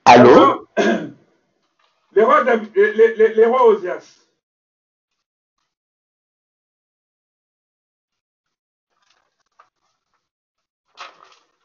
Allô? 0.06 0.68
Les 2.14 2.25
rois, 2.25 2.44
les, 2.44 2.92
les- 2.94 3.14
les- 3.16 3.35
rois 3.47 3.66
Osias. 3.66 4.26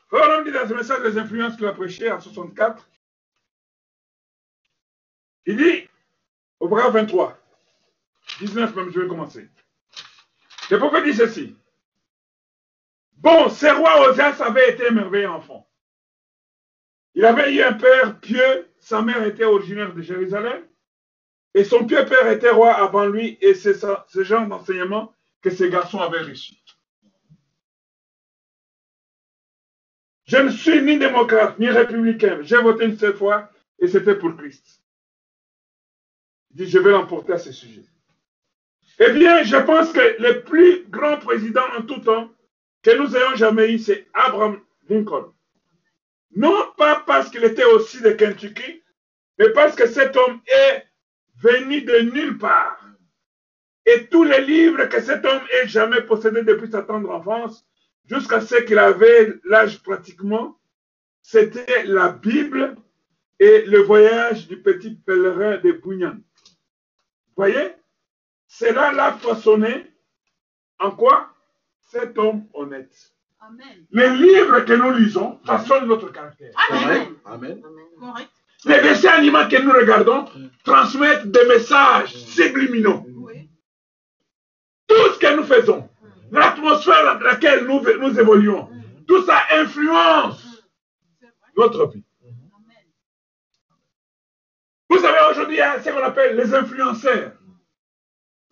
Frère, 0.10 0.40
on 0.40 0.44
dit 0.44 0.52
dans 0.52 0.68
ce 0.68 0.74
message 0.74 1.04
des 1.04 1.18
influences 1.20 1.56
qu'il 1.58 1.66
a 1.68 1.74
prêché 1.74 2.12
en 2.12 2.22
64, 2.22 2.90
il 5.48 5.58
dit, 5.58 5.90
au 6.60 6.70
paragraphe 6.70 6.96
23, 6.96 7.40
19 8.40 8.76
même, 8.76 8.92
je 8.92 9.02
vais 9.02 9.08
commencer. 9.08 9.50
Le 10.72 10.80
prophète 10.80 11.06
dit 11.06 11.14
ceci. 11.16 11.56
Bon, 13.18 13.50
ce 13.50 13.68
roi 13.68 14.10
Osias 14.10 14.42
avait 14.42 14.72
été 14.74 14.92
merveilleux 14.92 15.30
enfant. 15.30 15.67
Il 17.18 17.26
avait 17.26 17.52
eu 17.52 17.64
un 17.64 17.74
père 17.74 18.20
pieux, 18.20 18.70
sa 18.78 19.02
mère 19.02 19.24
était 19.24 19.44
originaire 19.44 19.92
de 19.92 20.04
Jérusalem, 20.04 20.64
et 21.56 21.64
son 21.64 21.88
pieux 21.88 22.06
père 22.06 22.28
était 22.32 22.52
roi 22.52 22.72
avant 22.72 23.08
lui, 23.08 23.40
et 23.42 23.56
c'est 23.56 23.74
ce 23.74 24.24
genre 24.24 24.46
d'enseignement 24.46 25.12
que 25.42 25.50
ces 25.50 25.72
garçons 25.72 25.98
avaient 25.98 26.22
reçu. 26.22 26.54
Je 30.26 30.38
ne 30.38 30.52
suis 30.52 30.80
ni 30.84 31.00
démocrate, 31.00 31.58
ni 31.58 31.68
républicain. 31.72 32.38
J'ai 32.44 32.62
voté 32.62 32.86
une 32.86 33.00
seule 33.00 33.16
fois, 33.16 33.50
et 33.80 33.88
c'était 33.88 34.14
pour 34.14 34.38
Christ. 34.38 34.84
Il 36.52 36.58
dit, 36.58 36.70
je 36.70 36.78
vais 36.78 36.92
l'emporter 36.92 37.34
à 37.34 37.40
ce 37.40 37.52
sujet. 37.52 37.86
Eh 39.00 39.12
bien, 39.14 39.42
je 39.42 39.58
pense 39.58 39.92
que 39.92 40.22
le 40.22 40.44
plus 40.44 40.86
grand 40.88 41.18
président 41.18 41.66
en 41.80 41.82
tout 41.82 42.00
temps 42.00 42.30
que 42.84 42.96
nous 42.96 43.18
ayons 43.18 43.36
jamais 43.36 43.74
eu, 43.74 43.80
c'est 43.80 44.08
Abraham 44.14 44.62
Lincoln. 44.88 45.34
Non 46.36 46.72
pas 46.78 47.04
parce 47.06 47.30
qu'il 47.30 47.44
était 47.44 47.64
aussi 47.64 48.02
de 48.02 48.12
Kentucky, 48.12 48.84
mais 49.40 49.50
parce 49.52 49.76
que 49.76 49.88
cet 49.88 50.16
homme 50.16 50.42
est 50.48 50.86
venu 51.42 51.82
de 51.82 52.00
nulle 52.00 52.38
part. 52.38 52.84
Et 53.86 54.08
tous 54.08 54.24
les 54.24 54.42
livres 54.42 54.86
que 54.86 55.02
cet 55.02 55.24
homme 55.26 55.44
ait 55.52 55.68
jamais 55.68 56.02
possédés 56.02 56.44
depuis 56.44 56.70
sa 56.70 56.84
tendre 56.84 57.10
enfance, 57.12 57.66
jusqu'à 58.06 58.42
ce 58.42 58.56
qu'il 58.56 58.80
avait 58.80 59.34
l'âge 59.46 59.82
pratiquement, 59.82 60.60
c'était 61.22 61.84
la 61.84 62.10
Bible 62.10 62.76
et 63.40 63.62
le 63.66 63.80
voyage 63.80 64.48
du 64.48 64.62
petit 64.62 64.96
pèlerin 64.96 65.58
de 65.58 65.72
Bunyan. 65.72 66.18
Voyez 67.36 67.76
Cela 68.48 68.92
l'a 68.92 69.14
façonné 69.14 69.86
en 70.80 70.92
quoi? 70.92 71.34
Cet 71.80 72.18
homme 72.18 72.48
honnête. 72.54 73.14
Amen. 73.40 73.86
Les 73.92 74.10
livres 74.10 74.62
que 74.62 74.74
nous 74.74 74.92
lisons 74.92 75.40
façonnent 75.46 75.88
notre 75.88 76.12
caractère. 76.12 76.52
Amen. 76.72 77.16
Amen. 77.26 77.62
Correct. 78.00 78.32
Les 78.66 78.82
dessins 78.82 79.12
animés 79.12 79.48
que 79.50 79.62
nous 79.62 79.72
regardons 79.72 80.26
transmettent 80.64 81.30
des 81.30 81.46
messages 81.46 82.16
subliminaux. 82.16 83.06
Oui. 83.08 83.50
Tout 84.88 85.14
ce 85.14 85.20
que 85.20 85.36
nous 85.36 85.44
faisons, 85.44 85.88
l'atmosphère 86.32 87.20
dans 87.20 87.20
laquelle 87.20 87.66
nous, 87.66 87.82
nous 88.00 88.20
évoluons, 88.20 88.70
tout 89.08 89.24
ça 89.24 89.44
influence 89.52 90.44
notre 91.56 91.88
vie. 91.88 92.04
Vous 94.90 95.00
savez, 95.00 95.20
aujourd'hui, 95.32 95.56
il 95.56 95.60
y 95.60 95.62
a 95.62 95.82
ce 95.82 95.90
qu'on 95.90 96.04
appelle 96.04 96.36
les 96.36 96.54
influenceurs. 96.54 97.34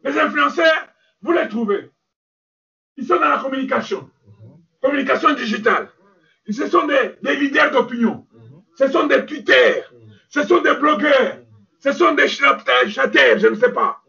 Les 0.04 0.20
influenceurs, 0.20 0.88
vous 1.22 1.32
les 1.32 1.48
trouvez. 1.48 1.90
Ils 2.98 3.08
sont 3.08 3.16
dans 3.16 3.30
la 3.30 3.40
communication. 3.40 4.10
Communication 4.86 5.34
digitale. 5.34 5.90
Ce 6.48 6.68
sont 6.68 6.86
des, 6.86 7.16
des 7.24 7.36
leaders 7.38 7.72
d'opinion. 7.72 8.28
Ce 8.76 8.88
sont 8.88 9.08
des 9.08 9.26
tweeters. 9.26 9.92
Ce 10.30 10.44
sont 10.44 10.62
des 10.62 10.76
blogueurs. 10.76 11.38
Ce 11.80 11.92
sont 11.92 12.14
des 12.14 12.28
chatters, 12.28 13.40
je 13.40 13.48
ne 13.48 13.56
sais 13.56 13.72
pas. 13.72 14.00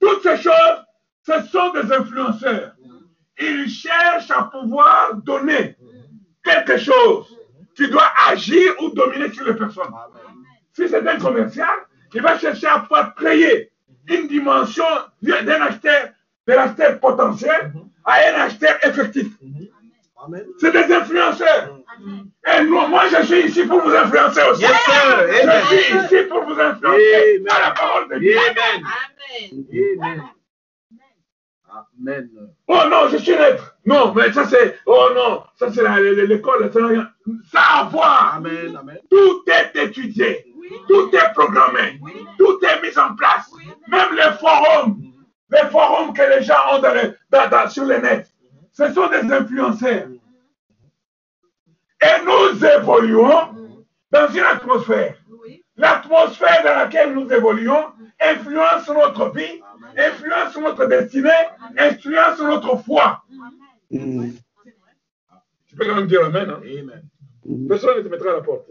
Toutes 0.00 0.22
ces 0.22 0.36
choses, 0.38 0.84
ce 1.26 1.32
sont 1.50 1.72
des 1.72 1.92
influenceurs. 1.92 2.72
Ils 3.38 3.68
cherchent 3.68 4.30
à 4.30 4.44
pouvoir 4.44 5.14
donner 5.16 5.76
quelque 6.42 6.78
chose 6.78 7.26
qui 7.74 7.88
doit 7.88 8.10
agir 8.28 8.72
ou 8.80 8.90
dominer 8.90 9.30
sur 9.32 9.44
les 9.44 9.54
personnes. 9.54 9.92
Si 10.72 10.88
c'est 10.88 11.06
un 11.06 11.18
commercial, 11.18 11.76
il 12.14 12.22
va 12.22 12.38
chercher 12.38 12.66
à 12.66 12.80
pouvoir 12.80 13.14
créer 13.14 13.72
une 14.08 14.28
dimension 14.28 14.84
d'un 15.22 15.60
acheteur, 15.62 16.10
de 16.46 16.52
l'acheteur 16.52 17.00
potentiel 17.00 17.72
à 18.04 18.14
un 18.14 18.40
acheteur 18.42 18.76
effectif. 18.84 19.26
C'est 20.58 20.72
des 20.72 20.92
influenceurs. 20.94 21.78
Amen. 21.96 22.26
Et 22.46 22.64
nous, 22.64 22.86
moi, 22.88 23.02
je 23.08 23.22
suis 23.26 23.46
ici 23.46 23.64
pour 23.66 23.80
vous 23.80 23.94
influencer 23.94 24.42
aussi. 24.50 24.62
Yes, 24.62 24.70
sir. 24.84 25.26
Je 25.28 25.42
Amen. 25.42 25.64
suis 25.66 25.96
ici 26.18 26.26
pour 26.28 26.44
vous 26.44 26.58
influencer 26.60 27.36
Amen. 27.38 27.46
à 27.50 27.60
la 27.68 27.70
parole 27.72 28.08
de 28.10 28.18
Dieu. 28.18 28.36
Amen. 28.38 28.84
Amen. 29.52 30.00
Amen. 30.02 30.22
Amen. 32.00 32.30
Oh 32.68 32.82
non, 32.88 33.08
je 33.10 33.16
suis 33.18 33.32
neutre. 33.34 33.76
Non, 33.84 34.14
mais 34.14 34.32
ça 34.32 34.46
c'est. 34.46 34.78
Oh 34.86 35.08
non, 35.14 35.42
ça 35.56 35.72
c'est 35.72 35.82
l'école. 36.26 36.70
Ça 37.52 37.60
a 37.60 37.80
à 37.80 37.84
voir. 37.84 38.34
Amen. 38.36 38.76
Amen. 38.80 38.98
Tout 39.10 39.42
est 39.48 39.76
étudié. 39.76 40.46
Oui. 40.56 40.68
Tout 40.88 41.10
est 41.14 41.32
programmé. 41.34 41.98
Oui. 42.00 42.12
Tout 42.38 42.58
est 42.64 42.80
mis 42.82 42.96
en 42.98 43.14
place. 43.16 43.50
Oui. 43.56 43.64
Même 43.88 44.14
les 44.14 44.32
forums. 44.38 44.96
Les 45.50 45.68
forums 45.70 46.12
que 46.14 46.22
les 46.22 46.42
gens 46.42 46.54
ont 46.72 46.78
dans 46.80 46.94
les- 46.94 47.10
dans- 47.30 47.48
dans- 47.48 47.68
sur 47.68 47.84
le 47.84 47.98
net. 47.98 48.26
Ce 48.74 48.92
sont 48.92 49.08
des 49.08 49.32
influenceurs. 49.32 50.08
Et 52.02 52.24
nous 52.24 52.64
évoluons 52.64 53.78
dans 54.10 54.28
une 54.28 54.40
atmosphère. 54.40 55.16
L'atmosphère 55.76 56.62
dans 56.64 56.76
laquelle 56.76 57.14
nous 57.14 57.30
évoluons 57.32 57.86
influence 58.20 58.88
notre 58.88 59.30
vie, 59.30 59.60
influence 59.96 60.56
notre 60.56 60.86
destinée, 60.86 61.30
influence 61.78 62.38
notre 62.40 62.76
foi. 62.78 63.22
Mm. 63.90 64.30
Tu 65.68 65.76
peux 65.76 65.86
quand 65.86 65.96
même 65.96 66.06
dire 66.06 66.24
Amen. 66.24 66.50
Hein? 66.50 66.60
Amen. 66.62 67.68
Personne 67.68 67.98
ne 67.98 68.02
te 68.02 68.08
mettra 68.08 68.30
à 68.30 68.34
la 68.34 68.42
porte. 68.42 68.68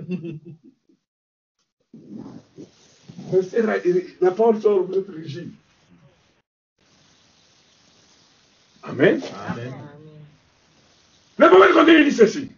La 4.22 4.32
porte 4.32 4.62
sort 4.62 4.84
vous 4.84 4.98
êtes 4.98 5.10
rigide. 5.10 5.52
Amen. 8.84 9.22
Amen. 9.50 9.74
Le 11.43 11.49
prophète 11.49 11.73
continue, 11.73 11.99
il 11.99 12.06
dit 12.06 12.15
ceci? 12.15 12.51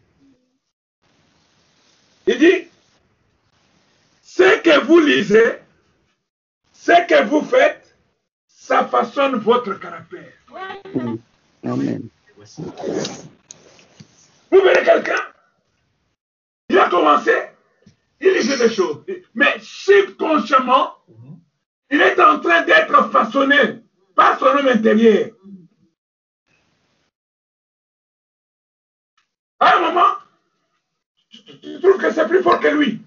Il 2.27 2.37
dit, 2.37 2.67
ce 4.21 4.61
que 4.61 4.85
vous 4.85 4.99
lisez, 4.99 5.59
ce 6.71 6.91
que 7.07 7.23
vous 7.25 7.41
faites, 7.41 7.97
ça 8.47 8.85
façonne 8.85 9.37
votre 9.37 9.73
caractère. 9.79 10.33
Amen. 11.63 12.07
Vous 14.51 14.61
verrez 14.61 14.83
quelqu'un, 14.83 15.21
il 16.69 16.77
a 16.77 16.87
commencé, 16.87 17.33
il 18.21 18.33
lisait 18.33 18.67
des 18.67 18.73
choses, 18.73 19.03
mais 19.33 19.55
subconsciemment, 19.61 20.93
il 21.89 22.01
est 22.01 22.19
en 22.19 22.39
train 22.39 22.61
d'être 22.61 23.09
façonné 23.09 23.81
par 24.13 24.37
son 24.37 24.45
homme 24.45 24.67
intérieur. 24.67 25.31
À 29.59 29.77
un 29.77 29.81
moment, 29.81 30.15
il 31.63 31.79
trouve 31.81 31.97
que 31.97 32.11
c'est 32.11 32.27
plus 32.27 32.43
fort 32.43 32.59
que 32.59 32.67
lui. 32.67 33.01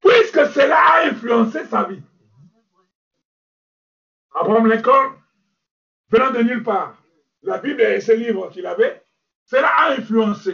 Puisque 0.00 0.46
cela 0.52 0.78
a 0.78 1.06
influencé 1.08 1.64
sa 1.66 1.84
vie. 1.84 2.02
Abraham 4.34 4.66
Lincoln, 4.66 5.12
venant 6.10 6.30
de 6.30 6.42
nulle 6.42 6.62
part, 6.62 6.96
la 7.42 7.58
Bible 7.58 7.80
et 7.80 8.00
ce 8.00 8.12
livre 8.12 8.50
qu'il 8.50 8.66
avait, 8.66 9.02
cela 9.46 9.68
a 9.68 9.92
influencé. 9.92 10.52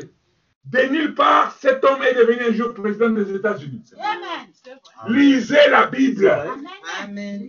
De 0.64 0.80
nulle 0.82 1.14
part, 1.14 1.56
cet 1.58 1.82
homme 1.84 2.02
est 2.02 2.14
devenu 2.14 2.44
un 2.44 2.52
jour 2.52 2.72
président 2.74 3.10
des 3.10 3.34
États-Unis. 3.34 3.82
Lisez 5.08 5.68
la 5.70 5.86
Bible. 5.86 6.28
Amen. 6.28 6.68
Amen. 7.02 7.48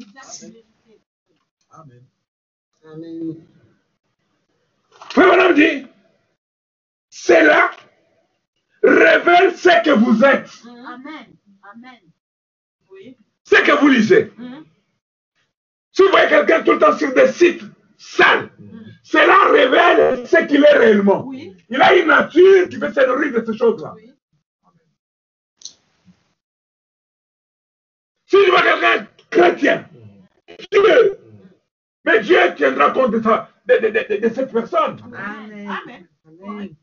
Amen. 1.72 2.04
Amen. 2.86 3.36
Frère 5.12 5.28
Branham 5.28 5.54
dit, 5.54 5.88
cela 7.16 7.70
révèle 8.82 9.56
ce 9.56 9.70
que 9.86 9.92
vous 9.92 10.24
êtes, 10.26 10.50
Amen. 10.66 11.28
Amen. 11.72 12.00
Oui. 12.92 13.16
ce 13.44 13.56
que 13.62 13.72
vous 13.80 13.88
lisez. 13.88 14.32
Mhm. 14.36 14.66
Si 15.92 16.02
vous 16.02 16.10
voyez 16.10 16.28
quelqu'un 16.28 16.64
tout 16.64 16.72
le 16.72 16.80
temps 16.80 16.98
sur 16.98 17.14
des 17.14 17.28
sites 17.32 17.62
sales, 17.98 18.50
cela 19.04 19.36
révèle 19.52 20.26
ce 20.28 20.44
qu'il 20.48 20.64
est 20.66 20.74
réellement. 20.78 21.24
Oui. 21.28 21.56
Il 21.70 21.80
a 21.82 21.96
une 21.96 22.08
nature 22.08 22.68
qui 22.68 22.78
veut 22.78 22.92
se 22.92 23.06
nourrir 23.08 23.32
de 23.42 23.46
ces 23.52 23.58
choses-là. 23.60 23.94
Oui. 23.96 24.12
Si 28.26 28.38
tu 28.44 28.50
vois 28.50 28.62
quelqu'un 28.64 29.08
chrétien, 29.30 29.88
Dieu, 30.72 31.20
mais 32.06 32.20
Dieu 32.22 32.40
tiendra 32.58 32.90
compte 32.92 33.12
de, 33.12 33.22
ça, 33.22 33.50
de, 33.68 33.76
de- 33.78 33.90
de- 34.16 34.28
de 34.28 34.34
cette 34.34 34.52
personne. 34.52 35.00
Amen. 35.16 35.70
Amen. 35.70 36.08
Amen. 36.50 36.76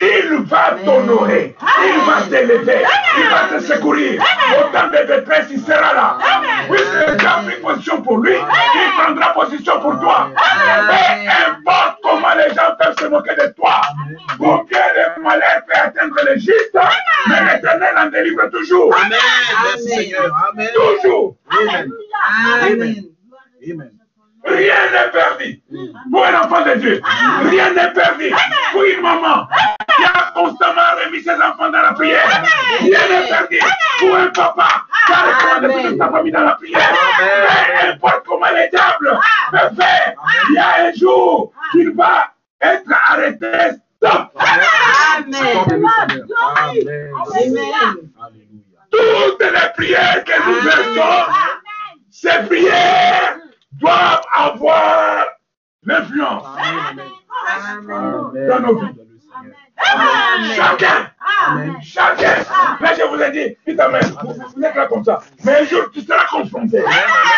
Il 0.00 0.44
va 0.46 0.76
t'honorer, 0.84 1.56
il 1.60 2.00
va 2.04 2.22
t'élever, 2.28 2.84
il 3.16 3.28
va 3.30 3.56
te 3.56 3.62
secourir. 3.62 4.20
Au 4.58 4.64
temps 4.72 4.88
de 4.88 5.06
détresse, 5.06 5.46
il 5.50 5.60
sera 5.60 5.94
là. 5.94 6.18
Puisque 6.68 7.16
tu 7.16 7.26
as 7.26 7.42
pris 7.46 7.60
position 7.62 8.02
pour 8.02 8.18
lui, 8.18 8.34
il 8.34 9.02
prendra 9.02 9.32
position 9.32 9.80
pour 9.80 9.98
toi. 10.00 10.30
Peu 10.34 11.30
importe 11.48 11.98
comment 12.02 12.34
les 12.36 12.54
gens 12.54 12.74
peuvent 12.78 12.96
se 12.98 13.06
moquer 13.06 13.34
de 13.36 13.54
toi, 13.56 13.80
combien 14.36 14.80
le 14.96 15.22
malheur 15.22 15.62
peut 15.66 15.80
atteindre 15.80 16.16
le 16.28 16.38
juste, 16.38 16.76
mais 17.28 17.54
l'éternel 17.54 17.94
en 17.96 18.06
délivre 18.10 18.50
toujours. 18.50 18.94
Amen. 18.96 19.18
Merci 19.64 19.88
Seigneur. 19.88 20.30
Amen. 20.50 20.68
Toujours. 20.74 21.36
Amen. 21.50 21.90
Amen. 22.62 23.04
Amen. 23.70 23.90
Rien 24.46 24.74
n'est 24.92 25.10
perdu 25.10 25.62
pour 26.12 26.26
un 26.26 26.34
enfant 26.34 26.62
de 26.66 26.74
Dieu. 26.74 27.00
Rien 27.48 27.72
n'est 27.72 27.92
perdu 27.92 28.30
pour 28.72 28.82
une 28.82 29.00
maman 29.00 29.48
qui 29.96 30.04
a 30.04 30.32
constamment 30.34 30.82
remis 31.04 31.22
ses 31.22 31.34
enfants 31.34 31.70
dans 31.70 31.82
la 31.82 31.92
prière? 31.92 32.26
Rien 32.80 33.08
n'est 33.08 33.28
perdu 33.28 33.60
pour 33.98 34.16
un 34.16 34.28
papa? 34.28 34.68
Qui 35.06 35.12
a 35.12 35.16
recommandé 35.16 35.88
toute 35.88 35.98
sa 35.98 36.08
famille 36.10 36.32
dans 36.32 36.44
la 36.44 36.52
prière? 36.52 36.80
Peu 37.18 37.88
importe 37.88 38.24
comment 38.26 38.50
les 38.54 38.68
diables. 38.68 39.18
Peuvent 39.50 39.76
faire, 39.76 40.14
il 40.48 40.54
y 40.54 40.58
a 40.58 40.86
un 40.86 40.92
jour 40.92 41.52
qu'il 41.72 41.94
va 41.94 42.30
être 42.60 42.90
arrêté. 43.10 43.76
Stop! 43.96 44.32
Amen. 45.16 45.34
Amen. 45.70 46.26
Toutes 48.90 49.42
les 49.42 49.68
prières 49.76 50.24
que 50.24 50.36
nous 50.46 50.60
faisons, 50.60 51.24
ces 52.10 52.46
prières 52.46 53.38
doivent 53.72 54.22
avoir 54.34 55.26
l'influence 55.82 56.44
dans 58.48 58.60
nos 58.60 58.78
vies. 58.78 59.03
Chacun. 60.54 61.10
Chacun. 61.82 62.34
Là, 62.80 62.94
je 62.96 63.02
vous 63.08 63.20
ai 63.22 63.30
dit, 63.32 63.56
dites 63.66 63.80
Amen. 63.80 64.02
Vous, 64.22 64.64
êtes 64.64 64.74
là 64.74 64.86
comme 64.86 65.04
ça. 65.04 65.20
Mais 65.44 65.60
un 65.60 65.64
jour, 65.64 65.90
tu 65.92 66.00
seras 66.00 66.26
confronté. 66.26 66.82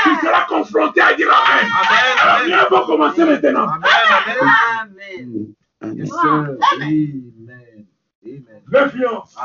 Tu 0.05 0.27
seras 0.27 0.45
confronté 0.47 1.01
à 1.01 1.15
dire 1.15 1.29
Amen. 1.31 1.71
Amen. 1.73 2.17
Alors, 2.23 2.47
viens, 2.47 2.67
on 2.71 2.75
va 2.75 2.87
commencer 2.87 3.25
maintenant. 3.25 3.67
Amen. 3.69 5.55
Amen. 5.83 6.59
Amen. 6.73 7.07
L'influence, 8.73 9.37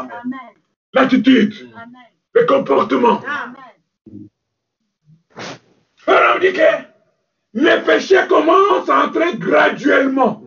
l'attitude, 0.93 1.53
Amen. 1.75 1.93
le 2.33 2.45
comportement. 2.45 3.21
Amen. 3.21 4.27
Alors, 6.07 6.35
on 6.35 6.39
dit 6.39 6.53
que 6.53 6.61
les 7.53 7.81
péchés 7.81 8.21
commencent 8.27 8.89
à 8.89 9.05
entrer 9.05 9.37
graduellement. 9.37 10.40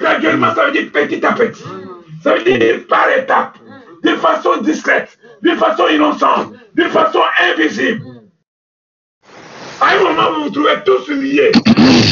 Graduellement, 0.00 0.54
ça 0.54 0.66
veut 0.66 0.72
dire 0.72 0.90
petit 0.90 1.24
à 1.24 1.32
petit. 1.32 1.62
Ça 2.22 2.34
veut 2.34 2.42
dire 2.42 2.86
par 2.88 3.08
étapes, 3.10 3.58
d'une 4.02 4.16
façon 4.16 4.56
discrète, 4.62 5.18
d'une 5.42 5.56
façon 5.56 5.86
innocente, 5.88 6.54
d'une 6.74 6.88
façon 6.88 7.20
invisible. 7.50 8.02
À 9.80 9.96
un 9.96 10.02
moment, 10.02 10.32
vous 10.34 10.44
vous 10.44 10.50
trouvez 10.50 10.82
tous 10.84 11.08
liés 11.10 11.52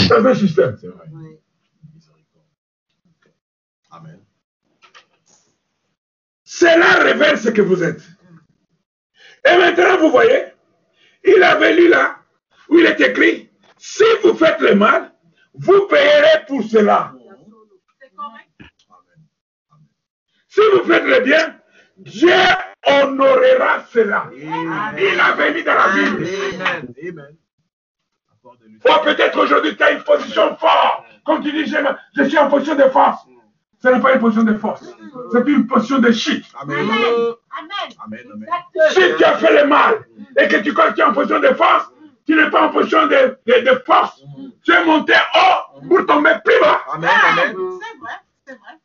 dans 0.09 0.25
un 0.25 0.35
système. 0.35 0.77
C'est 0.81 0.89
vrai. 0.89 1.05
Amen. 3.91 4.21
Cela 6.45 6.93
révèle 6.95 7.39
ce 7.39 7.51
que 7.51 7.63
vous 7.63 7.83
êtes. 7.83 8.03
Et 9.45 9.57
maintenant, 9.57 9.99
vous 9.99 10.11
voyez, 10.11 10.45
il 11.25 11.43
avait 11.43 11.75
lu 11.75 11.89
là, 11.89 12.17
où 12.69 12.79
il 12.79 12.87
est 12.87 13.01
écrit, 13.01 13.51
si 13.77 14.05
vous 14.23 14.35
faites 14.35 14.61
le 14.61 14.75
mal, 14.75 15.13
vous 15.55 15.87
payerez 15.89 16.45
pour 16.47 16.63
cela. 16.65 17.13
C'est 18.01 18.15
correct. 18.15 18.49
Amen. 18.91 19.25
Si 20.49 20.61
vous 20.73 20.85
faites 20.85 21.05
le 21.05 21.21
bien, 21.21 21.57
Dieu 21.99 22.33
honorera 22.87 23.85
cela. 23.93 24.31
Il 24.35 25.21
avait 25.21 25.55
mis 25.55 25.63
dans 25.63 25.75
la 25.75 25.89
Bible. 25.89 26.27
Amen. 27.09 27.37
Oh, 28.89 28.95
peut-être 29.05 29.39
aujourd'hui, 29.43 29.77
tu 29.77 29.83
as 29.83 29.91
une 29.93 30.03
position 30.03 30.57
forte. 30.57 31.05
Comme 31.27 31.43
tu 31.43 31.53
dis, 31.53 31.67
je, 31.67 31.77
je 32.17 32.23
suis 32.25 32.39
en 32.39 32.49
position 32.49 32.75
de 32.77 32.85
force. 32.85 33.21
Ce 33.83 33.89
n'est 33.89 34.01
pas 34.01 34.15
une 34.15 34.21
position 34.21 34.45
de 34.45 34.55
force. 34.55 34.85
C'est 35.33 35.47
une 35.47 35.67
position 35.67 35.99
de 35.99 36.11
shit. 36.13 36.45
Amen. 36.61 36.79
Amen. 36.79 37.37
Amen. 38.05 38.21
Amen. 38.33 38.49
Si 38.91 39.01
tu 39.17 39.25
as 39.25 39.37
fait 39.37 39.63
le 39.63 39.69
mal 39.69 40.07
et 40.39 40.49
que 40.49 40.57
tu 40.57 40.73
crois 40.73 40.91
que 40.91 40.95
tu 40.95 41.01
es 41.01 41.05
en 41.05 41.13
position 41.13 41.41
de 41.41 41.49
force, 41.49 41.91
tu 42.27 42.35
n'es 42.35 42.51
pas 42.51 42.63
en 42.67 42.71
position 42.71 43.07
de, 43.07 43.39
de- 43.47 43.61
de 43.71 43.83
force. 43.85 44.23
Tu 44.65 44.73
es 44.73 44.85
monté 44.85 45.15
haut 45.35 45.87
pour 45.89 46.07
tomber 46.07 46.33
plus 46.45 46.59
bas. 46.61 46.81
Amen. 46.95 47.11
Amen. 47.33 47.57
C'est 47.57 47.99
vrai. 47.99 48.13
C'est 48.47 48.59
vrai. 48.59 48.79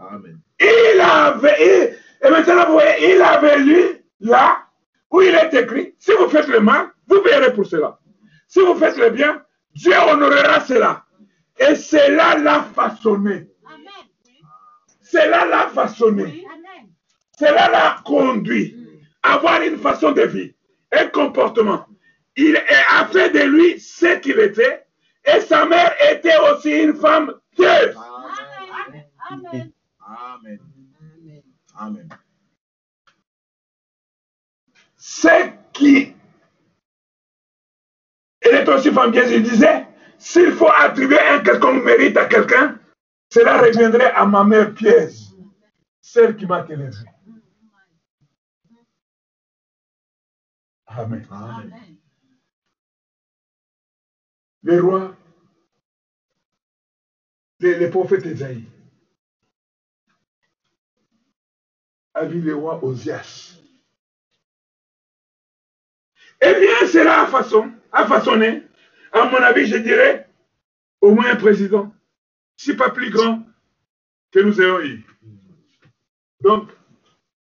Amen. 0.00 0.40
Il 0.60 1.00
avait, 1.00 1.62
et, 1.62 2.26
et 2.26 2.30
maintenant 2.30 2.66
vous 2.66 2.72
voyez, 2.72 3.14
il 3.14 3.22
avait 3.22 3.58
lu 3.58 4.04
là 4.20 4.58
où 5.10 5.22
il 5.22 5.34
est 5.34 5.54
écrit, 5.54 5.94
si 5.98 6.12
vous 6.12 6.28
faites 6.28 6.48
le 6.48 6.60
mal, 6.60 6.88
vous 7.06 7.20
verrez 7.22 7.52
pour 7.52 7.66
cela. 7.66 7.98
Si 8.48 8.60
vous 8.60 8.74
faites 8.74 8.96
le 8.96 9.10
bien, 9.10 9.42
Dieu 9.74 9.94
honorera 9.94 10.60
cela. 10.60 11.04
Et 11.58 11.74
cela 11.74 12.36
l'a 12.38 12.62
façonné. 12.74 13.48
Cela 15.02 15.46
l'a 15.46 15.68
façonné. 15.68 16.44
Cela 17.38 17.68
l'a 17.68 17.96
conduit 18.04 18.76
à 19.22 19.34
avoir 19.34 19.62
une 19.62 19.78
façon 19.78 20.12
de 20.12 20.22
vie, 20.22 20.54
un 20.92 21.06
comportement. 21.06 21.86
Il 22.36 22.56
a 22.56 23.06
fait 23.06 23.30
de 23.30 23.40
lui 23.40 23.78
ce 23.80 24.18
qu'il 24.18 24.38
était. 24.40 24.84
Et 25.24 25.40
sa 25.40 25.64
mère 25.64 25.94
était 26.10 26.36
aussi 26.50 26.70
une 26.70 26.94
femme 26.96 27.32
pieuse. 27.56 27.96
Amen. 28.76 29.04
Amen. 29.30 29.72
Amen. 30.24 30.58
Amen. 31.76 32.08
Ce 34.96 35.28
qui? 35.72 36.14
Elle 38.40 38.54
est 38.54 38.68
aussi 38.68 38.90
femme 38.90 39.12
pieuse. 39.12 39.30
Il 39.30 39.42
disait 39.42 39.86
s'il 40.18 40.52
faut 40.52 40.70
attribuer 40.70 41.20
un 41.20 41.40
quelconque 41.40 41.84
mérite 41.84 42.16
à 42.16 42.26
quelqu'un, 42.26 42.78
cela 43.30 43.60
reviendrait 43.60 44.12
à 44.12 44.24
ma 44.24 44.44
mère 44.44 44.72
pièce, 44.74 45.32
celle 46.00 46.36
qui 46.36 46.46
m'a 46.46 46.64
élevé. 46.68 46.96
Amen. 50.86 51.26
Rois, 54.66 55.14
les, 57.60 57.78
les 57.78 57.90
prophètes 57.90 58.24
Esaïe, 58.24 58.64
a 62.14 62.24
vu 62.24 62.40
le 62.40 62.54
roi 62.54 62.82
Osias. 62.82 63.58
Eh 66.40 66.54
bien, 66.60 66.86
cela 66.88 67.22
a, 67.22 67.26
façon, 67.26 67.72
a 67.92 68.06
façonné, 68.06 68.62
à 69.12 69.24
mon 69.26 69.38
avis, 69.38 69.66
je 69.66 69.76
dirais, 69.76 70.28
au 71.00 71.14
moins 71.14 71.30
un 71.30 71.36
président, 71.36 71.92
si 72.56 72.74
pas 72.74 72.90
plus 72.90 73.10
grand 73.10 73.42
que 74.30 74.40
nous 74.40 74.60
ayons 74.60 74.80
eu. 74.80 75.04
Donc, 76.40 76.70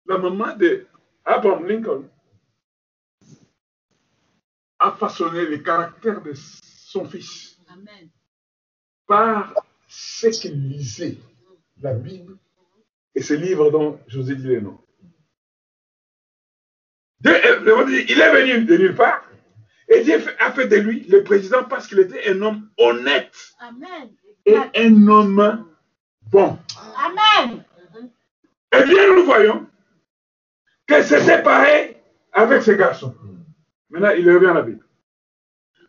la 0.06 0.18
maman 0.18 0.56
de 0.56 0.86
Abraham 1.26 1.68
Lincoln 1.68 2.10
a 4.80 4.92
façonné 4.92 5.46
le 5.46 5.58
caractère 5.60 6.22
de 6.22 6.34
son 6.34 7.06
fils 7.06 7.58
Amen. 7.70 8.10
par 9.08 9.54
ce 9.88 10.28
qu'il 10.28 10.70
lisait, 10.70 11.18
la 11.82 11.94
Bible 11.94 12.38
et 13.16 13.22
ce 13.22 13.34
livre 13.34 13.70
dont 13.72 14.00
je 14.08 14.20
vous 14.20 14.32
ai 14.32 14.36
dit 14.36 14.48
les 14.48 14.62
noms. 14.62 14.80
Dieu 17.22 17.34
est- 17.34 18.06
il 18.10 18.20
est 18.20 18.32
venu 18.34 18.66
de 18.66 18.78
nulle 18.78 18.96
part 18.96 19.24
et 19.88 20.02
Dieu 20.02 20.22
a 20.40 20.52
fait 20.52 20.68
de 20.68 20.76
lui 20.78 21.06
le 21.10 21.24
président 21.24 21.64
parce 21.64 21.88
qu'il 21.88 22.00
était 22.00 22.30
un 22.30 22.42
homme 22.42 22.70
honnête 22.78 23.34
Amen. 23.60 24.12
et 24.46 24.56
un 24.58 25.08
homme 25.08 25.68
bon. 26.32 26.58
Amen. 26.98 27.64
Eh 28.76 28.84
bien, 28.86 29.16
nous 29.16 29.24
voyons 29.26 29.68
que 30.88 31.02
c'était 31.04 31.44
pareil 31.44 31.96
avec 32.32 32.64
ce 32.64 32.72
garçon. 32.72 33.16
Maintenant, 33.90 34.10
il 34.10 34.30
revient 34.30 34.48
à 34.48 34.54
la 34.56 34.62
Bible. 34.64 34.84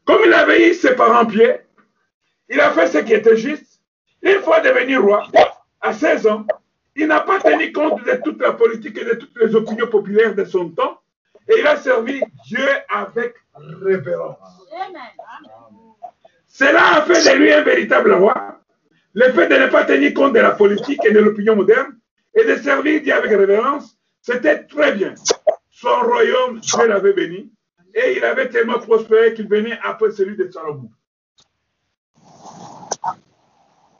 Comme 0.04 0.20
il 0.26 0.32
avait 0.34 0.70
eu 0.70 0.74
ses 0.74 0.94
parents 0.94 1.24
pieds, 1.24 1.60
il 2.50 2.60
a 2.60 2.70
fait 2.72 2.86
ce 2.88 2.98
qui 2.98 3.14
était 3.14 3.38
juste. 3.38 3.80
Une 4.22 4.40
fois 4.42 4.60
devenu 4.60 4.98
roi, 4.98 5.26
à 5.80 5.94
16 5.94 6.26
ans, 6.26 6.46
il 6.96 7.06
n'a 7.06 7.20
pas 7.20 7.40
tenu 7.40 7.72
compte 7.72 8.04
de 8.04 8.20
toute 8.22 8.40
la 8.40 8.52
politique 8.52 8.96
et 8.98 9.04
de 9.04 9.14
toutes 9.14 9.36
les 9.40 9.54
opinions 9.54 9.86
populaires 9.86 10.34
de 10.34 10.44
son 10.44 10.70
temps. 10.70 11.00
Et 11.48 11.58
il 11.58 11.66
a 11.66 11.76
servi 11.76 12.22
Dieu 12.46 12.66
avec 12.88 13.34
révérence. 13.82 14.38
Cela 16.46 16.96
a 16.96 17.02
fait 17.02 17.32
de 17.32 17.38
lui 17.38 17.52
un 17.52 17.62
véritable 17.62 18.12
roi. 18.12 18.60
Le 19.12 19.32
fait 19.32 19.48
de 19.48 19.54
ne 19.56 19.66
pas 19.66 19.84
tenir 19.84 20.14
compte 20.14 20.34
de 20.34 20.40
la 20.40 20.52
politique 20.52 21.04
et 21.04 21.12
de 21.12 21.18
l'opinion 21.18 21.56
moderne 21.56 21.98
et 22.34 22.44
de 22.44 22.56
servir 22.56 23.02
Dieu 23.02 23.12
avec 23.12 23.30
révérence, 23.30 23.96
c'était 24.22 24.64
très 24.64 24.92
bien. 24.92 25.14
Son 25.70 26.00
royaume, 26.00 26.60
Dieu 26.60 26.86
l'avait 26.86 27.12
béni 27.12 27.52
et 27.94 28.16
il 28.16 28.24
avait 28.24 28.48
tellement 28.48 28.78
prospéré 28.78 29.34
qu'il 29.34 29.48
venait 29.48 29.78
après 29.82 30.10
celui 30.10 30.36
de 30.36 30.50
Salomon. 30.50 30.90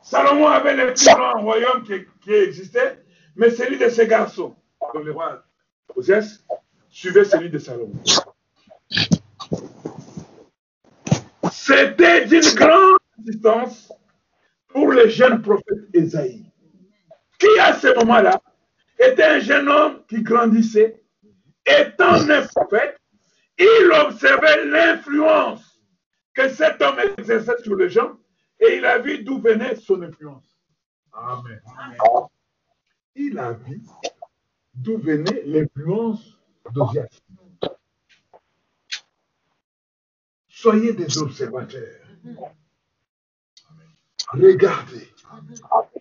Salomon 0.05 0.45
avait 0.45 0.75
le 0.75 0.93
plus 0.93 1.05
grand 1.07 1.41
royaume 1.41 1.81
qui, 1.83 1.93
qui 2.21 2.31
existait, 2.31 3.03
mais 3.35 3.49
celui 3.49 3.79
de 3.79 3.89
ses 3.89 4.05
garçons, 4.05 4.55
donc 4.93 5.03
le 5.03 5.11
roi 5.11 5.43
Osias, 5.95 6.43
suivait 6.89 7.25
celui 7.25 7.49
de 7.49 7.57
Salomon. 7.57 7.99
C'était 11.51 12.25
d'une 12.27 12.53
grande 12.53 12.97
assistance 13.19 13.91
pour 14.67 14.91
le 14.91 15.07
jeune 15.07 15.41
prophète 15.41 15.89
Esaïe, 15.91 16.45
qui 17.39 17.59
à 17.59 17.73
ce 17.73 17.95
moment-là 17.95 18.39
était 18.99 19.23
un 19.23 19.39
jeune 19.39 19.67
homme 19.67 20.03
qui 20.07 20.21
grandissait. 20.21 21.01
Étant 21.65 22.13
un 22.29 22.43
prophète, 22.43 22.99
il 23.57 23.91
observait 24.05 24.65
l'influence 24.65 25.81
que 26.35 26.47
cet 26.49 26.79
homme 26.83 26.99
exerçait 27.17 27.57
sur 27.63 27.75
les 27.75 27.89
gens 27.89 28.11
et 28.59 28.77
il 28.77 28.85
a 28.85 28.99
vu 28.99 29.23
d'où 29.23 29.39
venait 29.39 29.75
son 29.75 30.01
influence. 30.01 30.57
Amen. 31.13 31.61
Il 33.15 33.37
a 33.39 33.53
vu 33.53 33.81
d'où 34.73 34.97
venait 34.97 35.43
l'influence 35.45 36.39
d'Osias. 36.71 37.21
Soyez 40.47 40.93
des 40.93 41.17
observateurs. 41.17 42.01
Regardez. 44.33 45.07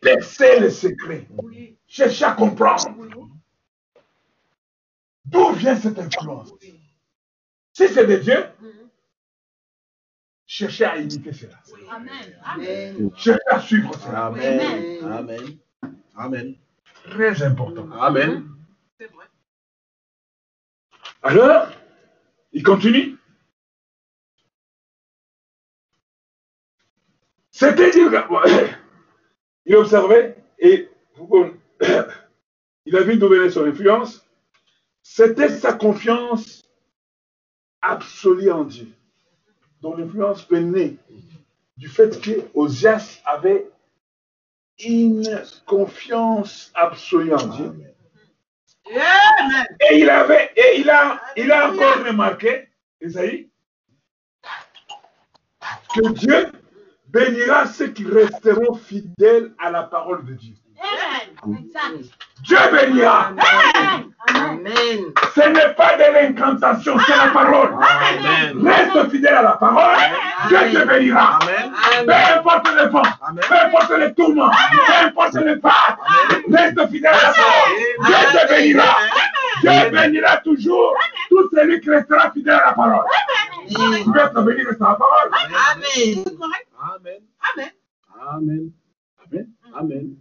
Percez 0.01 0.61
les 0.61 0.71
secrets. 0.71 1.29
Cherchez 1.87 2.25
à 2.25 2.33
comprendre. 2.33 2.89
D'où 5.25 5.53
vient 5.53 5.77
cette 5.77 5.99
influence? 5.99 6.53
Si 7.73 7.89
c'est 7.89 8.07
de 8.07 8.17
Dieu, 8.17 8.45
cherchez 10.55 10.85
à 10.85 10.97
imiter 10.99 11.33
cela. 11.33 11.59
Amen. 11.91 12.39
Amen. 12.45 13.11
Cherchez 13.17 13.41
à 13.51 13.61
suivre 13.61 13.93
cela. 13.99 14.27
Amen. 14.27 15.05
Amen. 15.05 15.59
Amen. 16.17 16.55
Très 17.11 17.43
important. 17.43 17.91
Amen. 18.01 18.47
C'est 18.99 19.11
vrai. 19.13 19.25
Alors, 21.23 21.69
il 22.53 22.63
continue. 22.63 23.17
C'était 27.51 27.91
dire 27.91 28.11
que- 28.11 28.71
il 29.67 29.75
observait 29.77 30.37
et 30.59 30.89
il 32.87 32.97
a 32.97 33.03
vu 33.03 33.19
venait 33.19 33.51
son 33.51 33.65
influence. 33.65 34.25
C'était 35.03 35.49
sa 35.49 35.73
confiance 35.73 36.63
absolue 37.83 38.51
en 38.51 38.65
Dieu, 38.65 38.89
dont 39.85 39.95
l'influence 39.97 40.49
venait 40.49 40.97
du 41.77 41.89
fait 41.91 42.19
que 42.19 42.31
Osias 42.55 43.21
avait 43.27 43.69
une 44.83 45.43
confiance 45.67 46.73
absolue 46.75 47.35
en 47.35 47.47
Dieu. 47.49 47.75
Et 48.89 49.99
il 49.99 50.09
avait, 50.09 50.51
et 50.57 50.81
il 50.81 50.89
a, 50.89 51.21
il 51.37 51.53
a 51.53 51.71
encore 51.71 52.03
remarqué, 52.03 52.69
Isaïe, 53.03 53.51
que 55.95 56.09
Dieu 56.15 56.51
bénira 57.09 57.67
ceux 57.67 57.89
qui 57.89 58.07
resteront 58.07 58.77
fidèles 58.77 59.53
à 59.59 59.71
la 59.71 59.83
parole 59.83 60.25
de 60.25 60.33
Dieu. 60.33 60.55
Amen. 61.45 62.03
Dieu 62.43 62.59
bénira. 62.73 63.29
Amen. 63.29 64.13
Amen. 64.27 65.13
Ce 65.35 65.41
n'est 65.49 65.75
pas 65.75 65.97
de 65.97 66.13
l'incantation, 66.15 66.97
c'est 67.07 67.17
la 67.17 67.29
parole. 67.33 67.75
Amen. 67.75 68.67
Reste 68.67 69.11
fidèle 69.11 69.35
à 69.35 69.43
la 69.43 69.53
parole, 69.53 69.97
Dieu 70.49 70.59
te 70.73 70.87
bénira. 70.87 71.39
Amen. 71.43 71.73
Peu 72.07 72.39
importe 72.39 72.69
le 72.75 72.89
vent, 72.89 73.03
Amen. 73.23 73.45
peu 73.49 73.55
importe 73.55 73.91
les 73.99 74.15
tourments, 74.15 74.51
peu 74.51 75.07
importe 75.07 75.35
les 75.35 75.57
pas, 75.57 75.99
reste 76.51 76.87
fidèle 76.91 77.13
à 77.13 77.23
la 77.23 77.33
parole. 77.35 77.73
Dieu 78.07 78.41
te 78.41 78.49
bénira. 78.55 78.97
Dieu 79.63 79.91
bénira 79.91 80.37
toujours 80.39 80.95
tout 81.29 81.49
celui 81.53 81.81
qui 81.81 81.91
restera 81.91 82.31
fidèle 82.33 82.55
à 82.55 82.67
la 82.67 82.73
parole. 82.73 83.05
Tu 83.69 83.75
veux 83.77 84.21
être 84.21 84.43
béni, 84.43 84.63
reste 84.63 84.83
à 84.83 84.89
la 84.91 84.95
parole. 84.95 85.31
Amen. 85.33 86.25
Amen. 86.79 87.21
Amen. 87.43 87.71
Amen. 88.33 88.71
Amen. 89.31 89.47
Amen. 89.75 90.17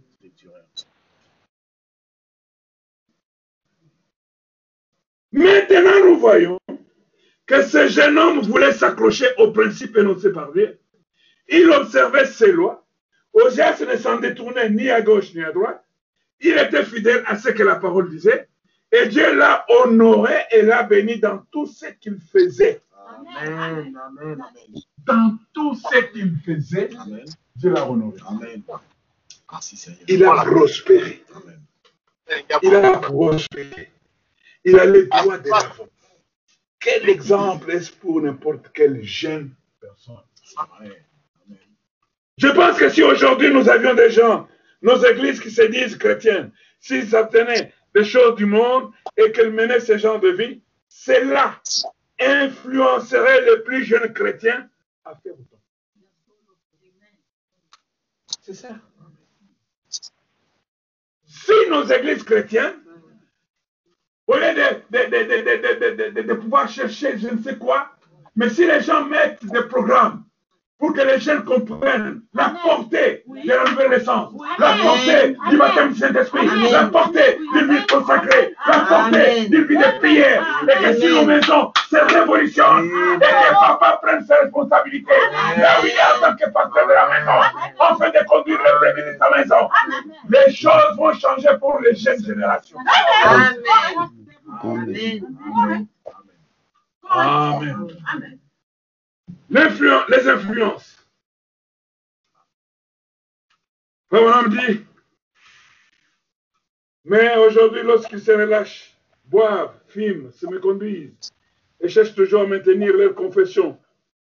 Maintenant, 5.34 6.04
nous 6.04 6.18
voyons 6.18 6.60
que 7.44 7.62
ce 7.62 7.88
jeune 7.88 8.16
homme 8.18 8.40
voulait 8.40 8.72
s'accrocher 8.72 9.26
aux 9.38 9.50
principes 9.50 9.96
énoncés 9.96 10.30
par 10.30 10.52
Dieu. 10.52 10.78
Il 11.48 11.68
observait 11.70 12.26
ses 12.26 12.52
lois. 12.52 12.86
Osias 13.32 13.80
ne 13.80 13.96
s'en 13.96 14.18
détournait 14.18 14.70
ni 14.70 14.88
à 14.90 15.02
gauche 15.02 15.34
ni 15.34 15.42
à 15.42 15.50
droite. 15.50 15.84
Il 16.40 16.56
était 16.56 16.84
fidèle 16.84 17.24
à 17.26 17.36
ce 17.36 17.48
que 17.48 17.64
la 17.64 17.76
parole 17.76 18.10
disait. 18.10 18.48
Et 18.92 19.08
Dieu 19.08 19.34
l'a 19.36 19.64
honoré 19.68 20.36
et 20.52 20.62
l'a 20.62 20.84
béni 20.84 21.18
dans 21.18 21.38
tout 21.50 21.66
ce 21.66 21.86
qu'il 22.00 22.18
faisait. 22.32 22.80
Amen. 23.42 23.96
Amen. 23.96 23.96
Amen. 24.00 24.42
Dans 25.04 25.36
tout 25.52 25.74
ce 25.74 26.12
qu'il 26.12 26.36
faisait, 26.46 26.90
Amen. 26.96 27.24
Dieu 27.56 27.72
l'a 27.72 27.90
honoré. 27.90 28.18
Amen. 28.28 28.62
Il 30.06 30.24
a 30.24 30.44
prospéré. 30.44 31.24
Il 32.62 32.74
a 32.76 32.98
prospéré. 32.98 33.90
Il 34.64 34.78
a 34.78 34.86
les 34.86 35.06
droits 35.06 35.38
de 35.38 35.48
l'avant. 35.48 35.88
Quel 36.80 37.08
exemple 37.08 37.70
est-ce 37.70 37.92
pour 37.92 38.20
n'importe 38.20 38.70
quelle 38.72 39.02
jeune 39.02 39.54
personne? 39.80 40.16
Amen. 40.56 40.92
Je 42.36 42.48
pense 42.48 42.78
que 42.78 42.88
si 42.88 43.02
aujourd'hui 43.02 43.52
nous 43.52 43.68
avions 43.68 43.94
des 43.94 44.10
gens, 44.10 44.48
nos 44.82 45.02
églises 45.04 45.40
qui 45.40 45.50
se 45.50 45.62
disent 45.62 45.96
chrétiennes, 45.96 46.52
s'ils 46.80 47.08
s'abstenaient 47.08 47.72
des 47.94 48.04
choses 48.04 48.36
du 48.36 48.44
monde 48.44 48.92
et 49.16 49.32
qu'elles 49.32 49.52
menaient 49.52 49.80
ce 49.80 49.96
genre 49.96 50.20
de 50.20 50.30
vie, 50.30 50.60
cela 50.88 51.60
influencerait 52.20 53.44
les 53.44 53.62
plus 53.62 53.84
jeunes 53.84 54.12
chrétiens 54.12 54.68
à 55.04 55.14
faire 55.16 55.32
autant. 55.32 55.60
C'est 58.42 58.54
ça. 58.54 58.76
Si 61.26 61.52
nos 61.70 61.84
églises 61.84 62.24
chrétiennes, 62.24 62.83
au 64.26 64.34
lieu 64.34 64.54
de, 64.54 64.98
de, 64.98 66.20
de, 66.20 66.22
de, 66.22 66.34
pouvoir 66.34 66.68
chercher 66.68 67.18
je 67.18 67.28
ne 67.28 67.42
sais 67.42 67.56
quoi, 67.58 67.90
mais 68.36 68.48
si 68.48 68.66
les 68.66 68.80
gens 68.80 69.04
mettent 69.04 69.44
des 69.44 69.62
programmes 69.62 70.24
pour 70.78 70.92
que 70.92 71.00
les 71.00 71.20
jeunes 71.20 71.44
comprennent 71.44 72.22
la 72.34 72.52
portée 72.62 73.22
de 73.26 73.48
la 73.48 73.64
nouvelle 73.70 73.90
naissance, 73.90 74.32
la 74.58 74.74
portée 74.82 75.36
du 75.48 75.56
baptême 75.56 75.92
du 75.92 75.98
Saint-Esprit, 75.98 76.48
la 76.70 76.84
portée 76.86 77.38
d'une 77.52 77.74
vie 77.74 77.86
consacrée, 77.86 78.54
la 78.66 78.80
portée 78.80 79.48
d'une 79.48 79.64
vie 79.64 79.76
de 79.76 79.98
prière, 79.98 80.44
et 80.64 80.84
que 80.84 81.00
si 81.00 81.06
nos 81.08 81.24
maisons 81.24 81.72
se 81.88 81.96
révolutionnent, 82.14 82.90
et 83.16 83.20
que 83.20 83.52
papa 83.54 84.00
prenne 84.02 84.24
ses 84.26 84.34
responsabilités, 84.34 85.12
là 85.56 85.80
où 85.80 85.86
il 85.86 85.90
est 85.90 86.16
en 86.16 86.20
tant 86.28 86.36
que 86.36 86.50
pasteur 86.50 86.86
de 86.88 86.92
la 86.92 87.08
maison, 87.08 87.38
afin 87.78 88.10
de 88.10 88.26
conduire 88.26 88.58
le 88.58 88.78
brebis 88.80 89.02
de 89.02 89.16
sa 89.18 89.30
maison, 89.38 89.68
les 90.28 90.52
choses 90.52 90.96
vont 90.96 91.12
changer 91.14 91.56
pour 91.60 91.78
les 91.80 91.94
jeunes 91.94 92.22
générations. 92.24 92.78
Amen. 93.24 93.56
Amen. 94.60 95.86
Amen. 97.10 97.88
Amen. 98.12 98.38
Les 99.54 100.28
influences. 100.28 100.98
Frère 104.08 104.22
Branham 104.22 104.48
dit, 104.48 104.84
Mais 107.04 107.36
aujourd'hui, 107.36 107.82
lorsqu'ils 107.84 108.20
se 108.20 108.32
relâchent, 108.32 108.96
boivent, 109.24 109.78
fument, 109.86 110.32
se 110.32 110.46
méconduisent 110.46 111.30
et 111.80 111.88
cherchent 111.88 112.14
toujours 112.16 112.42
à 112.42 112.46
maintenir 112.46 112.94
leur 112.94 113.14
confession 113.14 113.78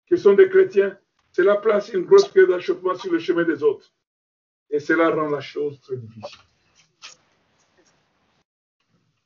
qu'ils 0.06 0.18
sont 0.18 0.32
des 0.32 0.48
chrétiens, 0.48 0.98
cela 1.32 1.56
place 1.56 1.90
une 1.90 2.06
grosse 2.06 2.28
pierre 2.28 2.48
d'achoppement 2.48 2.94
sur 2.94 3.12
le 3.12 3.18
chemin 3.18 3.44
des 3.44 3.62
autres. 3.62 3.92
Et 4.70 4.80
cela 4.80 5.10
rend 5.10 5.28
la 5.28 5.40
chose 5.42 5.78
très 5.82 5.96
difficile. 5.96 6.38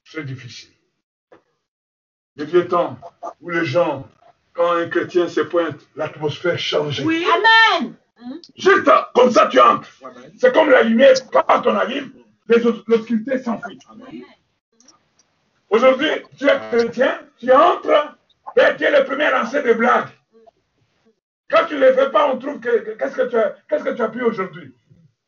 Très 0.05 0.25
difficile. 0.25 0.73
Le 2.35 2.45
vieux 2.45 2.67
temps 2.67 2.99
où 3.41 3.51
les 3.51 3.65
gens, 3.65 4.09
quand 4.55 4.73
un 4.73 4.89
chrétien 4.89 5.29
se 5.29 5.41
pointe, 5.41 5.81
l'atmosphère 5.97 6.59
change. 6.59 7.01
Oui. 7.01 7.25
Amen. 7.81 7.95
Juste 8.57 8.89
comme 9.15 9.31
ça, 9.31 9.47
tu 9.49 9.59
entres. 9.61 9.89
C'est 10.39 10.53
comme 10.53 10.71
la 10.71 10.83
lumière, 10.83 11.15
quand 11.31 11.67
on 11.67 11.77
allume, 11.77 12.13
les 12.49 12.59
l'obscurité 12.87 13.39
s'enfuit. 13.39 13.79
Aujourd'hui, 15.71 16.09
tu 16.39 16.47
es 16.47 16.59
chrétien, 16.71 17.19
tu 17.39 17.51
entres, 17.53 18.17
et 18.57 18.77
tu 18.77 18.85
es 18.85 18.91
le 18.99 19.05
premier 19.05 19.31
lancé 19.31 19.63
des 19.63 19.75
blagues. 19.75 20.09
Quand 21.51 21.65
tu 21.67 21.75
ne 21.75 21.81
les 21.81 21.95
fais 21.95 22.11
pas, 22.11 22.31
on 22.33 22.39
trouve 22.39 22.61
que 22.61 22.79
que- 22.79 22.91
qu'est-ce 22.93 23.17
que 23.17 23.29
tu 23.29 23.37
as, 23.37 23.57
qu'est-ce 23.69 23.85
que 23.85 23.91
tu 23.91 24.03
as 24.03 24.09
pu 24.09 24.23
aujourd'hui? 24.23 24.73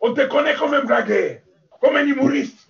On 0.00 0.12
te 0.14 0.22
connaît 0.26 0.54
comme 0.54 0.74
un 0.74 0.84
blagueur, 0.84 1.38
comme 1.80 1.96
un 1.96 2.06
humoriste. 2.06 2.68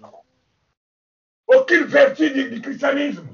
Aucune 1.46 1.84
vertu 1.84 2.30
du, 2.30 2.50
du 2.50 2.60
christianisme. 2.60 3.26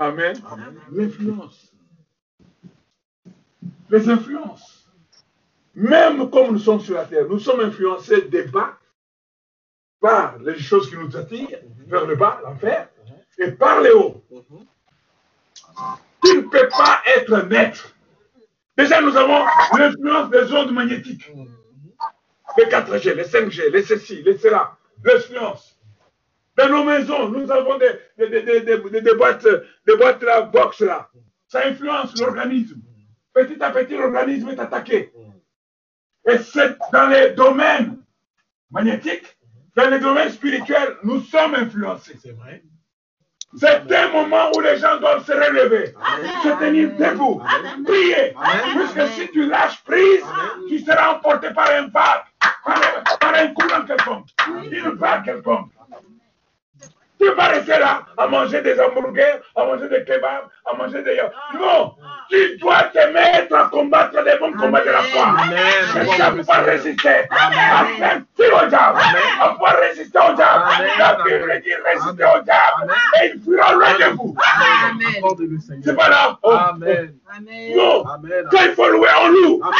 Amen. 0.00 0.34
L'influence. 0.90 1.72
Les 3.90 4.08
influences. 4.08 4.90
Même 5.74 6.30
comme 6.30 6.52
nous 6.52 6.58
sommes 6.58 6.80
sur 6.80 6.94
la 6.94 7.04
terre, 7.04 7.26
nous 7.28 7.38
sommes 7.38 7.60
influencés 7.60 8.22
des 8.22 8.44
bas 8.44 8.78
par 10.00 10.38
les 10.38 10.58
choses 10.58 10.88
qui 10.88 10.96
nous 10.96 11.14
attirent 11.14 11.60
vers 11.86 12.06
le 12.06 12.16
bas, 12.16 12.40
l'enfer, 12.42 12.88
et 13.38 13.52
par 13.52 13.82
les 13.82 13.90
hauts. 13.90 14.24
Tu 16.24 16.36
ne 16.36 16.42
peux 16.42 16.68
pas 16.68 17.02
être 17.16 17.46
maître. 17.46 17.94
Déjà, 18.78 19.02
nous 19.02 19.16
avons 19.16 19.44
l'influence 19.76 20.30
des 20.30 20.52
ondes 20.54 20.72
magnétiques. 20.72 21.30
Les 22.56 22.64
4G, 22.64 23.14
les 23.14 23.24
5G, 23.24 23.70
les 23.70 23.82
ceci, 23.82 24.22
les 24.22 24.38
cela, 24.38 24.78
l'influence. 25.04 25.78
Dans 26.60 26.68
nos 26.68 26.84
maisons, 26.84 27.28
nous 27.28 27.50
avons 27.50 27.78
des, 27.78 27.90
des, 28.18 28.28
des, 28.28 28.60
des, 28.60 28.78
des- 28.78 29.00
des 29.00 29.14
boîtes, 29.14 29.46
des 29.86 29.96
boîtes 29.96 30.22
là, 30.22 30.42
box 30.42 30.80
là. 30.80 31.08
Ça 31.48 31.66
influence 31.66 32.18
l'organisme. 32.20 32.80
Petit 33.32 33.62
à 33.62 33.70
petit, 33.70 33.96
l'organisme 33.96 34.48
est 34.50 34.58
attaqué. 34.60 35.10
Et 36.28 36.38
c'est 36.38 36.76
dans 36.92 37.06
les 37.08 37.30
domaines 37.30 37.98
magnétiques, 38.70 39.38
dans 39.74 39.88
les 39.88 39.98
domaines 40.00 40.30
spirituels, 40.30 40.96
nous 41.02 41.20
sommes 41.22 41.54
influencés. 41.54 42.18
C'est 42.22 42.32
vrai. 42.36 42.62
C'est 43.56 43.92
un 43.96 44.08
moment 44.12 44.50
où 44.54 44.60
les 44.60 44.76
gens 44.76 44.96
doivent 45.00 45.24
se 45.24 45.32
relever, 45.32 45.94
se 46.44 46.48
tenir 46.60 46.90
debout, 46.96 47.42
prier. 47.84 48.34
Amen. 48.36 48.86
Puisque 48.92 49.08
si 49.14 49.28
tu 49.32 49.46
lâches 49.48 49.82
prise, 49.84 50.22
tu 50.68 50.78
seras 50.80 51.14
emporté 51.14 51.50
par 51.52 51.68
un 51.70 51.88
vague, 51.88 52.24
par, 52.64 53.18
par 53.18 53.34
un 53.34 53.48
courant 53.48 53.84
quelconque, 53.86 54.28
une 54.70 54.90
vague 54.90 55.24
quelconque. 55.24 55.72
Tu 57.20 57.30
vas 57.32 57.48
rester 57.48 57.78
là 57.78 58.02
à 58.16 58.26
manger 58.26 58.62
des 58.62 58.80
hamburgers, 58.80 59.40
à 59.54 59.64
manger 59.64 59.88
des 59.90 60.04
kebabs, 60.04 60.48
à 60.64 60.72
manger 60.74 61.02
des... 61.02 61.20
Non, 61.60 61.94
tu 62.30 62.56
dois 62.56 62.84
te 62.84 63.12
mettre 63.12 63.54
à 63.54 63.68
combattre 63.68 64.22
les 64.22 64.38
bons 64.38 64.54
combats 64.54 64.80
de 64.80 64.90
la 64.90 65.02
foi. 65.02 65.34
Amen. 65.38 65.58
Et 66.00 66.16
ça 66.16 66.30
pouvoir 66.30 66.64
résister, 66.64 67.28
à 67.30 67.84
faire 67.98 68.62
au 68.62 68.66
diable, 68.68 69.00
à 69.38 69.48
pouvoir 69.50 69.76
résister 69.80 70.18
au 70.18 70.32
diable. 70.32 70.64
La 70.98 71.18
Bible 71.22 71.60
dit 71.62 71.74
résister 71.74 72.24
au 72.24 72.40
diable, 72.42 72.94
et 73.22 73.32
il 73.34 73.42
fuira 73.42 73.74
loin 73.74 73.92
de 73.98 74.16
vous. 74.16 74.34
C'est 75.84 75.96
pas 75.96 76.08
là. 76.08 76.38
Oh, 76.42 76.52
Amen. 76.52 77.14
Amen. 77.36 77.76
Non, 77.76 78.02
quand 78.50 78.64
il 78.64 78.72
faut 78.74 78.88
louer, 78.88 79.08
on 79.22 79.28
loue. 79.28 79.60
Amen. 79.62 79.76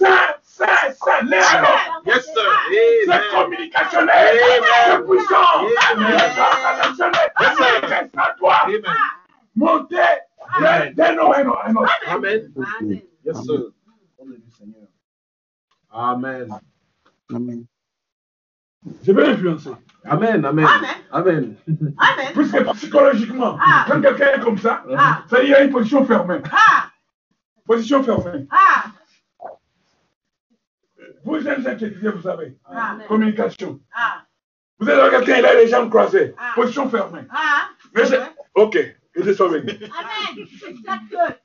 Ça, 0.00 0.36
ça, 0.58 0.66
ça, 0.92 1.20
les 1.22 1.36
alors. 1.36 2.02
Yes, 2.06 2.24
sir. 2.24 2.50
C'est 3.06 3.12
Amen. 3.12 3.22
communicationnel, 3.34 4.36
c'est 4.86 5.04
puissant, 5.06 5.50
Amen. 5.92 6.18
c'est 7.38 7.88
c'est 7.88 8.18
à 8.18 8.34
toi. 8.38 8.56
Amen. 12.08 12.52
Yes, 13.24 13.36
sir. 13.44 13.72
Amen. 15.90 16.48
Amen. 17.34 17.64
Je 19.04 19.12
vais 19.12 19.28
influencer. 19.28 19.70
Amen. 20.04 20.44
Amen. 20.44 20.66
Amen. 21.12 21.56
Amen. 21.98 22.32
Puisque 22.34 22.64
psychologiquement, 22.74 23.58
Ah. 23.60 23.84
quand 23.88 24.00
quelqu'un 24.00 24.32
est 24.34 24.40
comme 24.40 24.58
ça, 24.58 24.82
Ah. 24.96 25.22
ça 25.28 25.42
il 25.42 25.50
y 25.50 25.54
a 25.54 25.62
une 25.62 25.70
position 25.70 26.04
fermée. 26.04 26.40
Ah. 26.52 26.88
Position 27.66 28.02
fermée. 28.02 28.46
Ah. 28.50 28.84
Vous 31.24 31.40
jeunes 31.40 31.62
synthétisés, 31.62 32.10
vous 32.10 32.22
savez. 32.22 32.56
Ah. 32.64 32.98
Communication. 33.08 33.80
Ah. 33.94 34.24
Vous 34.78 34.88
êtes 34.88 35.10
quelqu'un, 35.10 35.38
il 35.38 35.46
a 35.46 35.54
les 35.54 35.68
jambes 35.68 35.90
croisées. 35.90 36.34
Ah. 36.38 36.52
Position 36.54 36.88
fermée. 36.88 37.22
Ah. 37.30 37.68
Mais 37.94 38.06
c'est- 38.06 38.20
Ok, 38.54 38.78
Dieu 39.14 39.34
soit 39.34 39.48
béni. 39.50 39.72
Amen. 39.84 40.46
Exact. 40.68 41.42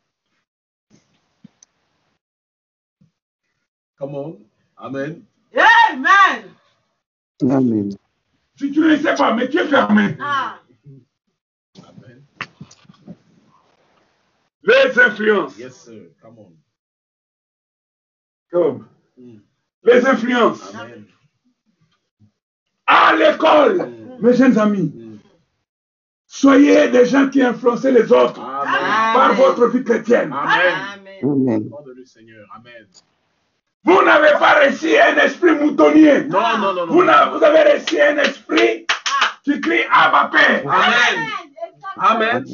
Come 3.98 4.16
on. 4.16 4.40
Amen. 4.78 5.24
Amen. 5.92 6.44
Amen. 7.44 7.90
Si 8.56 8.72
tu 8.72 8.80
ne 8.80 8.88
le 8.88 8.98
sais 8.98 9.16
pas, 9.16 9.34
mais 9.34 9.50
tu 9.50 9.58
es 9.60 9.68
fermé. 9.68 10.16
Ah. 10.20 10.60
Amen. 11.88 12.24
Les 14.64 15.00
influences. 15.00 15.58
Yes, 15.58 15.76
sir. 15.86 16.10
Come 16.22 16.40
on. 16.40 16.54
Comme 18.52 18.78
Mm. 18.80 18.88
Les 19.84 20.06
influences. 20.06 20.74
Amen. 20.76 21.06
À 22.86 23.16
l'école, 23.16 23.92
mes 24.20 24.34
jeunes 24.34 24.58
amis, 24.58 24.92
Mm. 24.96 25.18
soyez 26.28 26.90
des 26.90 27.06
gens 27.06 27.30
qui 27.30 27.42
influencent 27.42 27.90
les 27.90 28.12
autres 28.12 28.42
Amen. 28.42 29.14
par 29.14 29.34
votre 29.36 29.68
vie 29.68 29.84
chrétienne. 29.84 30.34
Amen. 30.34 31.70
Vous 33.86 34.02
n'avez 34.04 34.32
pas 34.40 34.66
reçu 34.66 34.98
un 34.98 35.18
esprit 35.18 35.56
moutonnier. 35.56 36.24
Non, 36.26 36.58
non, 36.58 36.74
non, 36.74 36.86
non. 36.88 36.94
Vous, 36.94 37.44
avez 37.44 37.74
reçu 37.74 38.00
un 38.00 38.18
esprit 38.18 38.86
qui 39.44 39.60
crie 39.60 39.84
Abba 39.92 40.30
Père. 40.32 40.64
Amen. 40.66 41.28
Amen. 41.98 42.46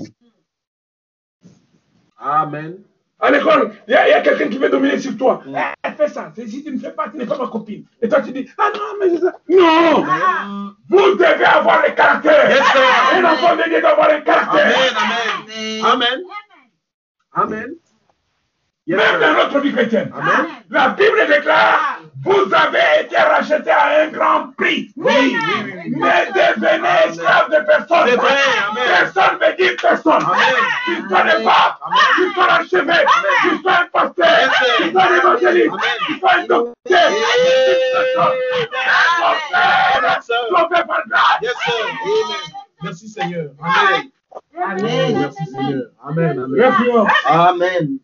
Amen. 2.18 2.78
À 3.20 3.32
l'école, 3.32 3.74
il 3.88 3.92
y 3.92 3.96
a, 3.96 4.22
quelqu'un 4.22 4.48
qui 4.50 4.58
veut 4.58 4.70
dominer 4.70 4.98
sur 5.00 5.16
toi. 5.18 5.42
Eh, 5.48 5.79
fais 6.00 6.10
ça. 6.10 6.32
Si 6.36 6.64
tu 6.64 6.72
ne 6.72 6.80
fais 6.80 6.92
pas, 6.92 7.10
tu 7.10 7.18
n'es 7.18 7.26
pas 7.26 7.38
ma 7.38 7.48
copine. 7.48 7.84
Et 8.02 8.08
toi, 8.08 8.22
tu 8.22 8.32
dis, 8.32 8.50
ah 8.58 8.70
non, 8.74 8.98
mais 9.00 9.10
je 9.10 9.20
sais. 9.20 9.56
Non 9.56 10.06
Ah. 10.08 10.72
Vous 10.90 11.16
devez 11.16 11.46
avoir 11.46 11.84
le 11.86 11.94
caractère. 11.94 12.50
Yes. 12.50 12.62
Un 13.14 13.26
enfant 13.26 13.56
de 13.56 13.70
Dieu 13.70 13.82
doit 13.82 13.92
avoir 13.92 14.10
un 14.10 14.22
caractère. 14.22 14.66
Amen. 14.66 15.84
Amen. 15.84 15.84
Amen. 15.86 16.20
Amen. 17.34 17.76
Yes, 18.90 18.98
Même 18.98 19.20
dans 19.22 19.34
notre 19.44 19.60
vie 19.60 19.72
chrétienne. 19.72 20.12
Amen. 20.18 20.48
La 20.72 20.90
Bible 20.90 21.28
déclare, 21.28 22.00
vous 22.24 22.52
avez 22.52 23.04
été 23.06 23.18
racheté 23.18 23.70
à 23.70 24.02
un 24.02 24.08
grand 24.08 24.48
prix. 24.58 24.92
Oui, 24.98 25.14
oui, 25.16 25.38
oui, 25.64 25.74
oui. 25.76 25.92
Ne 25.92 26.34
devenez 26.34 26.90
esclave 27.08 27.52
de 27.52 27.66
personne. 27.68 28.08
C'est 28.08 28.16
vrai, 28.16 28.34
amen. 28.68 28.84
Personne 28.88 29.38
ne 29.40 29.56
dit 29.58 29.76
personne. 29.80 30.24
Amen. 30.26 30.56
Tu 30.86 31.08
sois 31.08 31.24
le 31.24 31.44
pape, 31.44 31.80
tu 32.16 32.34
sois 32.34 32.48
l'archevêque, 32.48 33.08
tu 33.44 33.58
sois 33.62 33.74
un 33.74 33.86
pasteur, 33.94 34.52
tu 34.78 34.92
sois 34.92 35.04
un 35.04 35.16
évangéliste, 35.18 35.70
Amen. 35.70 35.98
tu 36.08 36.20
sois 36.20 36.34
un 36.34 36.44
docteur. 36.48 36.74
Sir. 36.88 37.12
Sauvé 40.22 40.84
par 40.88 41.04
grâce. 41.08 41.42
Yes, 41.44 41.54
sir. 41.64 41.86
Amen. 41.86 42.38
Merci, 42.82 43.08
Seigneur. 43.08 43.52
Amen. 43.62 44.10
Amen. 44.60 45.20
Merci, 45.20 45.46
Seigneur. 45.46 45.84
Amen. 46.04 46.40
Amen. 46.40 47.08
Amen. 47.28 48.00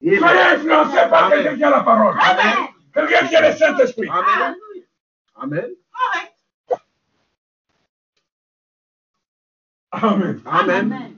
Soyez 0.00 0.18
influencé 0.20 0.96
par 1.10 1.24
Amen. 1.24 1.38
quelqu'un 1.42 1.56
qui 1.56 1.64
a 1.64 1.70
la 1.70 1.80
parole. 1.80 2.14
Amen. 2.20 2.54
Quelqu'un 2.94 3.26
qui 3.26 3.36
a 3.36 3.50
le 3.50 3.56
Saint-Esprit. 3.56 4.08
Amen. 4.08 4.54
Amen. 5.36 5.70
Amen. 9.92 10.40
Amen. 10.46 11.14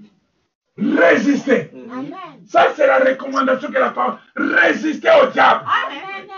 Résistez. 0.78 1.70
Amen. 1.92 2.14
Ça, 2.46 2.68
c'est 2.74 2.86
la 2.86 2.98
recommandation 3.00 3.68
que 3.68 3.78
la 3.78 3.90
parole. 3.90 4.18
Résistez 4.36 5.08
au 5.22 5.26
diable. 5.30 5.64
Amen. 5.66 6.28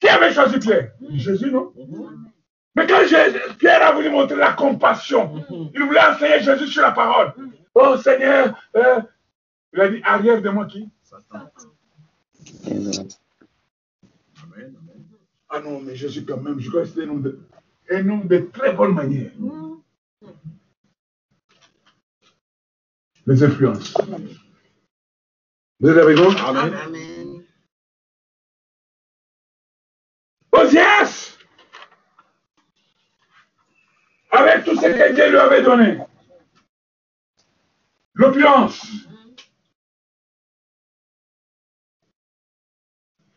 Qui 0.00 0.08
avait 0.08 0.32
choisi 0.32 0.58
Pierre? 0.58 0.90
Jésus, 1.14 1.50
non? 1.50 1.72
Mais 2.74 2.86
quand 2.86 3.06
Jésus- 3.06 3.38
Pierre 3.58 3.86
a 3.86 3.92
voulu 3.92 4.10
montrer 4.10 4.36
la 4.36 4.52
compassion, 4.52 5.44
il 5.74 5.82
voulait 5.82 6.00
enseigner 6.00 6.40
Jésus 6.40 6.66
sur 6.66 6.82
la 6.82 6.90
parole. 6.90 7.32
Oh 7.74 7.96
Seigneur, 7.96 8.54
euh, 8.76 9.00
il 9.72 9.80
a 9.80 9.88
dit 9.88 10.00
arrière 10.04 10.42
de 10.42 10.48
moi 10.50 10.66
qui? 10.66 10.88
Satan. 11.20 11.50
Amen. 12.66 13.08
Amen. 14.42 14.76
Amen. 14.76 15.04
Ah 15.48 15.60
non, 15.60 15.80
mais 15.80 15.94
Jésus 15.94 16.24
quand 16.24 16.40
même, 16.40 16.58
je 16.58 16.68
crois 16.68 16.82
que 16.82 16.88
c'était 16.88 17.04
un 17.04 17.10
homme 17.10 17.22
de, 17.22 17.38
un 17.90 18.08
homme 18.08 18.26
de 18.26 18.38
très 18.52 18.72
bonne 18.72 18.94
manière. 18.94 19.30
Les 23.26 23.42
influences. 23.42 23.94
Vous 25.80 25.88
êtes 25.88 25.98
avec 25.98 26.18
moi? 26.18 26.34
Amen. 26.40 26.74
Amen. 26.74 27.44
Osias, 30.52 31.36
avec 34.30 34.64
tout 34.64 34.76
ce 34.76 34.82
que 34.82 35.14
Dieu 35.14 35.30
lui 35.30 35.38
avait 35.38 35.62
donné, 35.62 35.98
l'opulence, 38.14 38.86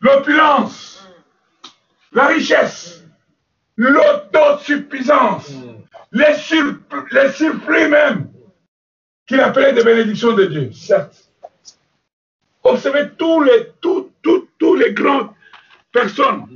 l'opulence, 0.08 1.06
la 2.12 2.26
richesse, 2.28 3.04
l'autosuffisance, 3.76 5.50
les, 6.12 6.34
surp- 6.34 7.08
les 7.12 7.32
surplus 7.32 7.88
même, 7.88 8.32
qu'il 9.26 9.40
appelait 9.40 9.72
des 9.74 9.84
bénédictions 9.84 10.32
de 10.32 10.46
Dieu, 10.46 10.72
certes. 10.72 11.30
Observez 12.62 13.10
tous 13.16 13.42
les, 13.42 13.72
tous, 13.80 14.10
tous, 14.22 14.48
tous 14.58 14.74
les 14.74 14.92
grandes 14.92 15.30
personnes 15.92 16.46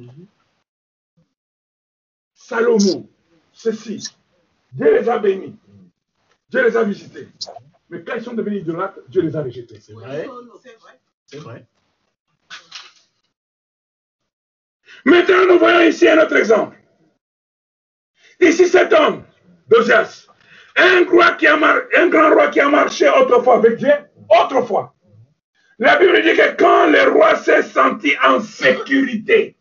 Salomon, 2.34 3.08
ceci, 3.52 4.08
Dieu 4.72 4.98
les 4.98 5.08
a 5.08 5.18
bénis, 5.18 5.56
Dieu 6.50 6.64
les 6.66 6.76
a 6.76 6.82
visités. 6.82 7.28
Mais 7.88 8.02
quand 8.02 8.14
ils 8.16 8.22
sont 8.22 8.34
devenus 8.34 8.62
idolâtres, 8.62 8.98
Dieu 9.08 9.22
les 9.22 9.36
a 9.36 9.42
rejetés. 9.42 9.80
C'est 9.80 9.92
vrai. 9.92 10.28
C'est 10.62 10.76
vrai. 10.78 11.00
C'est 11.26 11.38
vrai. 11.38 11.66
Maintenant, 15.04 15.46
nous 15.48 15.58
voyons 15.58 15.80
ici 15.88 16.08
un 16.08 16.18
autre 16.22 16.36
exemple. 16.36 16.76
Ici, 18.40 18.66
cet 18.66 18.92
homme, 18.92 19.24
Dosias, 19.68 20.26
un, 20.76 21.04
roi 21.04 21.32
qui 21.32 21.46
a 21.46 21.56
mar- 21.56 21.82
un 21.96 22.08
grand 22.08 22.30
roi 22.30 22.48
qui 22.48 22.60
a 22.60 22.68
marché 22.68 23.08
autrefois 23.08 23.56
avec 23.56 23.76
Dieu, 23.76 23.92
autrefois. 24.28 24.94
La 25.78 25.96
Bible 25.98 26.22
dit 26.22 26.34
que 26.36 26.56
quand 26.56 26.86
le 26.90 27.10
roi 27.10 27.36
s'est 27.36 27.62
senti 27.62 28.12
en 28.24 28.40
sécurité, 28.40 29.56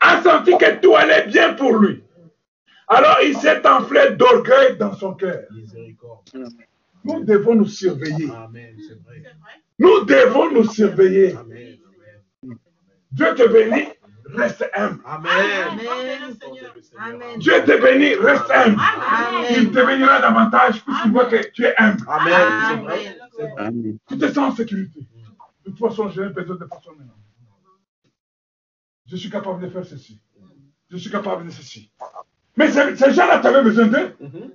a 0.00 0.22
senti 0.22 0.56
que 0.58 0.78
tout 0.80 0.94
allait 0.94 1.26
bien 1.26 1.54
pour 1.54 1.74
lui, 1.76 2.02
alors 2.88 3.18
il 3.22 3.36
s'est 3.36 3.66
enflé 3.66 4.10
d'orgueil 4.12 4.76
dans 4.78 4.94
son 4.94 5.14
cœur. 5.14 5.44
Nous 7.04 7.24
devons 7.24 7.54
nous 7.54 7.66
surveiller. 7.66 8.28
Nous 9.78 10.04
devons 10.04 10.50
nous 10.50 10.64
surveiller. 10.64 11.34
Amen. 11.36 11.78
Dieu 13.18 13.34
te 13.34 13.48
bénit, 13.48 13.88
reste 14.36 14.70
humble. 14.74 15.00
Amen. 15.04 15.32
Amen. 15.70 16.36
Seigneur. 16.40 16.74
Amen. 16.98 17.38
Dieu 17.38 17.64
te 17.64 17.80
bénit, 17.82 18.14
reste 18.14 18.50
humble. 18.50 18.80
Il 19.50 19.72
te 19.72 19.84
bénira 19.84 20.20
davantage 20.20 20.84
puisqu'il 20.84 21.10
voit 21.12 21.26
que 21.26 21.50
tu 21.50 21.64
es 21.64 21.74
humble. 21.78 22.04
Amen. 22.08 22.32
C'est 22.68 22.76
vrai. 22.76 23.06
Amen. 23.06 23.14
C'est 23.36 23.42
vrai. 23.50 23.66
Amen. 23.66 23.98
Tu 24.08 24.18
te 24.18 24.26
sens 24.28 24.52
en 24.52 24.56
sécurité. 24.56 25.00
De 25.64 25.70
toute 25.70 25.78
façon, 25.80 26.08
j'ai 26.10 26.28
besoin 26.28 26.56
de 26.56 26.64
personne 26.64 26.96
maintenant. 26.96 27.14
Je 29.06 29.16
suis 29.16 29.30
capable 29.30 29.62
de 29.62 29.68
faire 29.70 29.84
ceci. 29.84 30.20
Je 30.90 30.96
suis 30.96 31.10
capable 31.10 31.44
de 31.46 31.50
ceci. 31.50 31.90
Mais 32.56 32.70
ces, 32.70 32.94
ces 32.96 33.12
gens-là, 33.12 33.40
tu 33.40 33.46
avais 33.48 33.62
besoin 33.62 33.86
d'eux 33.86 34.14
Mhm. 34.20 34.52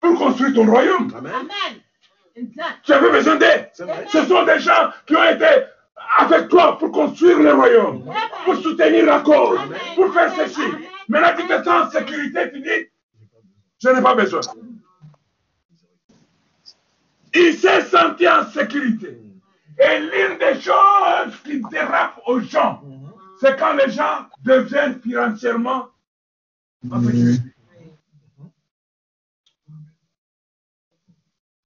pour 0.00 0.18
construire 0.18 0.54
ton 0.54 0.64
royaume. 0.64 1.12
Amen. 1.14 1.48
Tu 2.84 2.92
avais 2.92 3.10
besoin 3.10 3.36
d'eux. 3.36 3.46
C'est 3.74 3.84
vrai. 3.84 4.06
Ce 4.10 4.24
sont 4.24 4.44
des 4.44 4.58
gens 4.60 4.90
qui 5.06 5.14
ont 5.16 5.24
été 5.24 5.46
avec 6.18 6.48
toi 6.48 6.78
pour 6.78 6.90
construire 6.92 7.38
le 7.38 7.54
royaume, 7.54 8.04
pour 8.44 8.56
soutenir 8.56 9.06
la 9.06 9.20
cause, 9.20 9.60
pour 9.94 10.12
faire 10.12 10.34
ceci. 10.34 10.62
Maintenant, 11.08 11.36
tu 11.36 11.46
te 11.46 11.64
sens 11.64 11.86
en 11.86 11.90
sécurité, 11.90 12.50
tu 12.52 12.60
dis, 12.60 12.90
je 13.82 13.88
n'ai 13.88 14.02
pas 14.02 14.14
besoin. 14.14 14.40
Il 17.34 17.54
s'est 17.54 17.82
senti 17.82 18.28
en 18.28 18.44
sécurité. 18.50 19.18
Et 19.78 19.98
l'une 20.00 20.38
des 20.38 20.60
choses 20.60 21.36
qui 21.44 21.62
dérape 21.70 22.20
aux 22.26 22.40
gens, 22.40 22.82
c'est 23.40 23.58
quand 23.58 23.72
les 23.74 23.90
gens 23.90 24.26
deviennent 24.42 25.00
financièrement 25.00 25.88
en 26.90 27.02
sécurité. 27.02 27.42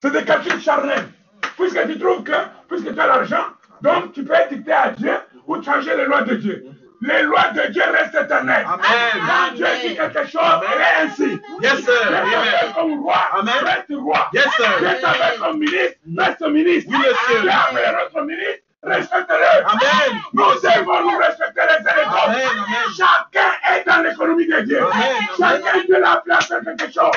C'est 0.02 0.12
des 0.12 0.24
calculs 0.24 0.60
charnels. 0.60 1.08
Puisque 1.56 1.86
tu 1.86 1.98
trouves 1.98 2.22
que, 2.24 2.32
puisque 2.68 2.92
tu 2.92 3.00
as 3.00 3.06
l'argent, 3.06 3.46
donc 3.84 4.12
tu 4.12 4.24
peux 4.24 4.34
dicter 4.50 4.72
à 4.72 4.90
Dieu 4.90 5.14
ou 5.46 5.62
changer 5.62 5.94
les 5.96 6.06
lois 6.06 6.22
de 6.22 6.34
Dieu. 6.36 6.64
Les 7.02 7.22
lois 7.22 7.50
de 7.54 7.70
Dieu 7.70 7.82
restent 7.92 8.14
éternelles. 8.14 8.66
Amen. 8.66 9.26
Quand 9.26 9.54
Dieu 9.54 9.66
dit 9.82 9.94
quelque 9.94 10.26
chose, 10.26 10.60
elle 10.72 10.80
est 10.80 11.06
ainsi. 11.06 11.40
Yes, 11.60 11.84
sir. 11.84 11.92
Dieu 12.08 12.72
comme 12.74 13.02
roi, 13.02 13.18
Amen. 13.32 13.54
reste 13.62 13.92
roi. 14.00 14.30
Yes, 14.32 14.44
Dieu 14.56 14.64
sir. 14.64 15.00
t'appelle 15.02 15.38
comme 15.38 15.58
ministre, 15.58 15.98
reste 16.16 16.40
ministre. 16.48 16.90
Oui, 16.90 16.98
monsieur. 16.98 17.40
Dieu 17.42 17.50
notre 17.92 18.24
ministre, 18.24 18.62
respecte-le. 18.84 19.66
Amen. 19.66 20.20
Nous 20.32 20.42
devons 20.42 21.00
nous 21.02 21.18
respecter 21.18 21.60
les 21.68 21.88
uns 21.88 21.94
les 21.94 22.04
autres. 22.06 22.24
Amen. 22.24 22.48
Amen. 22.56 22.94
Chacun 22.96 23.74
est 23.74 23.84
dans 23.86 24.02
l'économie 24.02 24.46
de 24.46 24.60
Dieu. 24.60 24.80
Amen. 24.80 25.28
Chacun 25.38 25.84
Dieu 25.84 26.00
l'a 26.00 26.22
faire 26.24 26.60
quelque 26.64 26.90
chose. 26.90 27.12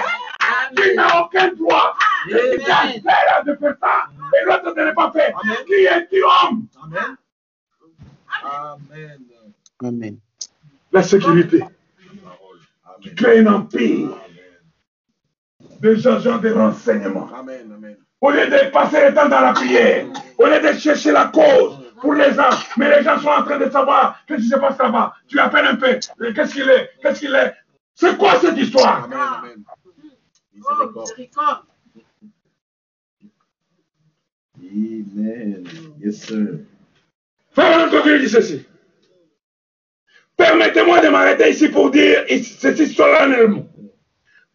Tu 0.76 0.96
n'as 0.96 1.22
aucun 1.22 1.48
droit. 1.50 1.96
Amen. 2.34 2.94
Tu 2.94 3.02
t'appelles 3.02 3.46
de 3.46 3.56
faire 3.56 3.76
ça 3.82 4.10
et 4.34 4.46
l'autre 4.46 4.76
ne 4.76 4.84
l'a 4.84 4.94
pas 4.94 5.12
fait. 5.12 5.34
Amen. 5.34 5.58
Qui 5.66 5.74
es-tu 5.74 6.24
homme? 6.24 6.68
Amen. 6.84 7.18
Amen. 8.44 9.20
Amen. 9.84 10.18
La 10.92 11.04
sécurité. 11.04 11.64
Tu 13.02 13.14
crées 13.16 13.40
un 13.40 13.48
empire. 13.54 14.10
Des 15.80 16.08
agents 16.08 16.40
de 16.40 16.50
renseignement. 16.52 17.30
Amen. 17.36 17.72
Amen. 17.76 17.98
Au 18.20 18.32
lieu 18.32 18.48
de 18.48 18.72
passer 18.72 19.08
le 19.10 19.14
temps 19.14 19.30
dans 19.30 19.42
la 19.42 19.54
prière, 19.54 20.08
au 20.40 20.46
lieu 20.48 20.60
de 20.60 20.78
chercher 20.78 21.12
la 21.12 21.26
cause 21.26 21.78
pour 22.02 22.14
les 22.14 22.34
gens, 22.34 22.50
mais 22.78 22.90
les 22.98 23.04
gens 23.04 23.20
sont 23.20 23.30
en 23.30 23.44
train 23.44 23.60
de 23.60 23.70
savoir 23.70 24.20
qu'est-ce 24.28 24.42
qui 24.42 24.50
se 24.50 24.56
passe 24.58 24.78
là-bas. 24.80 25.14
Tu 25.28 25.40
appelles 25.40 25.68
un 25.68 25.76
peu, 25.76 26.00
euh, 26.22 26.34
qu'est-ce 26.34 26.54
qu'il 26.54 26.68
est, 26.68 26.90
qu'est-ce 27.02 27.20
qu'il 27.20 27.36
est? 27.36 27.54
C'est 27.94 28.18
quoi 28.18 28.40
cette 28.40 28.58
histoire? 28.58 29.04
Amen. 29.04 29.20
Amen. 29.20 29.64
Oh. 30.70 31.04
Amen. 34.60 35.64
Yes, 36.00 36.22
sir. 36.26 36.60
Frère 37.52 37.88
Antoine 37.88 38.20
dit 38.20 38.30
ceci. 38.30 38.66
Permettez-moi 40.36 41.00
de 41.02 41.10
m'arrêter 41.10 41.50
ici 41.50 41.70
pour 41.70 41.90
dire 41.92 42.24
ceci 42.30 42.88
solennellement. 42.88 43.68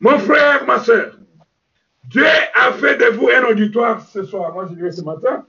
Mon 0.00 0.18
frère, 0.18 0.64
ma 0.66 0.78
soeur, 0.80 1.18
Dieu 2.08 2.24
a 2.54 2.72
fait 2.72 2.96
de 2.96 3.06
vous 3.16 3.28
un 3.28 3.44
auditoire 3.44 4.04
ce 4.06 4.22
soir. 4.24 4.52
Moi, 4.52 4.66
je 4.70 4.74
dirais 4.74 4.92
ce 4.92 5.02
matin. 5.02 5.46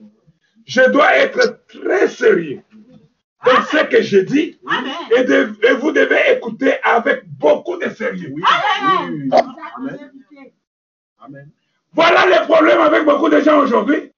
Je 0.66 0.90
dois 0.92 1.16
être 1.18 1.60
très 1.68 2.08
sérieux 2.08 2.62
dans 3.46 3.62
ce 3.64 3.84
que 3.86 4.02
je 4.02 4.20
dis 4.20 4.58
et, 5.18 5.24
de- 5.26 5.54
et 5.68 5.74
vous 5.74 5.92
devez 5.92 6.32
écouter 6.38 6.76
avec 6.84 7.28
beaucoup 7.28 7.78
de 7.78 7.90
sérieux. 7.90 8.32
Oui. 8.34 8.42
Amen. 11.20 11.50
Voilà 11.92 12.26
le 12.26 12.46
problème 12.48 12.80
avec 12.80 13.04
beaucoup 13.06 13.30
de 13.30 13.40
gens 13.42 13.60
aujourd'hui. 13.60 14.13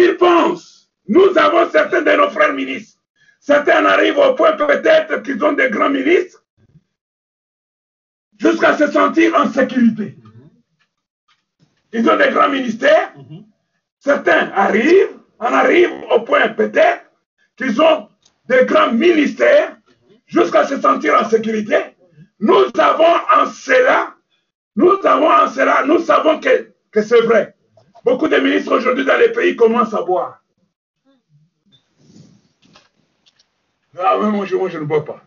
Ils 0.00 0.16
pensent, 0.16 0.88
nous 1.08 1.36
avons 1.36 1.68
certains 1.70 2.02
de 2.02 2.12
nos 2.12 2.30
frères 2.30 2.52
ministres. 2.52 3.00
Certains 3.40 3.84
arrivent 3.84 4.18
au 4.18 4.34
point 4.34 4.52
peut-être 4.52 5.22
qu'ils 5.22 5.44
ont 5.44 5.54
des 5.54 5.70
grands 5.70 5.90
ministres 5.90 6.44
jusqu'à 8.38 8.76
se 8.76 8.86
sentir 8.92 9.34
en 9.34 9.50
sécurité. 9.50 10.16
Ils 11.92 12.08
ont 12.08 12.16
des 12.16 12.28
grands 12.28 12.48
ministères. 12.48 13.12
Certains 13.98 14.52
arrivent, 14.54 15.18
en 15.40 15.52
arrivent 15.52 16.04
au 16.12 16.20
point 16.20 16.48
peut-être 16.50 17.04
qu'ils 17.56 17.82
ont 17.82 18.08
des 18.48 18.66
grands 18.66 18.92
ministères 18.92 19.76
jusqu'à 20.26 20.64
se 20.64 20.80
sentir 20.80 21.20
en 21.20 21.28
sécurité. 21.28 21.96
Nous 22.38 22.66
avons 22.78 23.16
en 23.34 23.46
cela, 23.46 24.14
nous 24.76 24.96
avons 25.02 25.28
en 25.28 25.48
cela, 25.48 25.82
nous 25.86 25.98
savons 25.98 26.38
que, 26.38 26.72
que 26.92 27.02
c'est 27.02 27.22
vrai. 27.22 27.57
Beaucoup 28.08 28.26
de 28.26 28.38
ministres 28.38 28.74
aujourd'hui 28.74 29.04
dans 29.04 29.18
les 29.18 29.30
pays 29.32 29.54
commencent 29.54 29.92
à 29.92 30.00
boire. 30.00 30.42
Ah, 33.98 34.16
mais 34.18 34.30
moi, 34.30 34.46
je, 34.46 34.56
moi, 34.56 34.70
je 34.70 34.78
ne 34.78 34.86
bois 34.86 35.04
pas. 35.04 35.20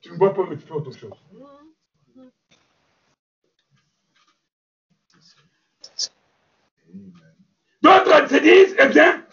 Tu 0.00 0.12
ne 0.12 0.16
bois 0.16 0.32
pas, 0.32 0.44
mais 0.48 0.56
tu 0.56 0.64
fais 0.64 0.72
autre 0.72 0.92
chose. 0.92 1.10
D'autres 7.82 8.28
se 8.28 8.36
disent, 8.36 8.76
eh 8.78 8.86
bien, 8.86 9.24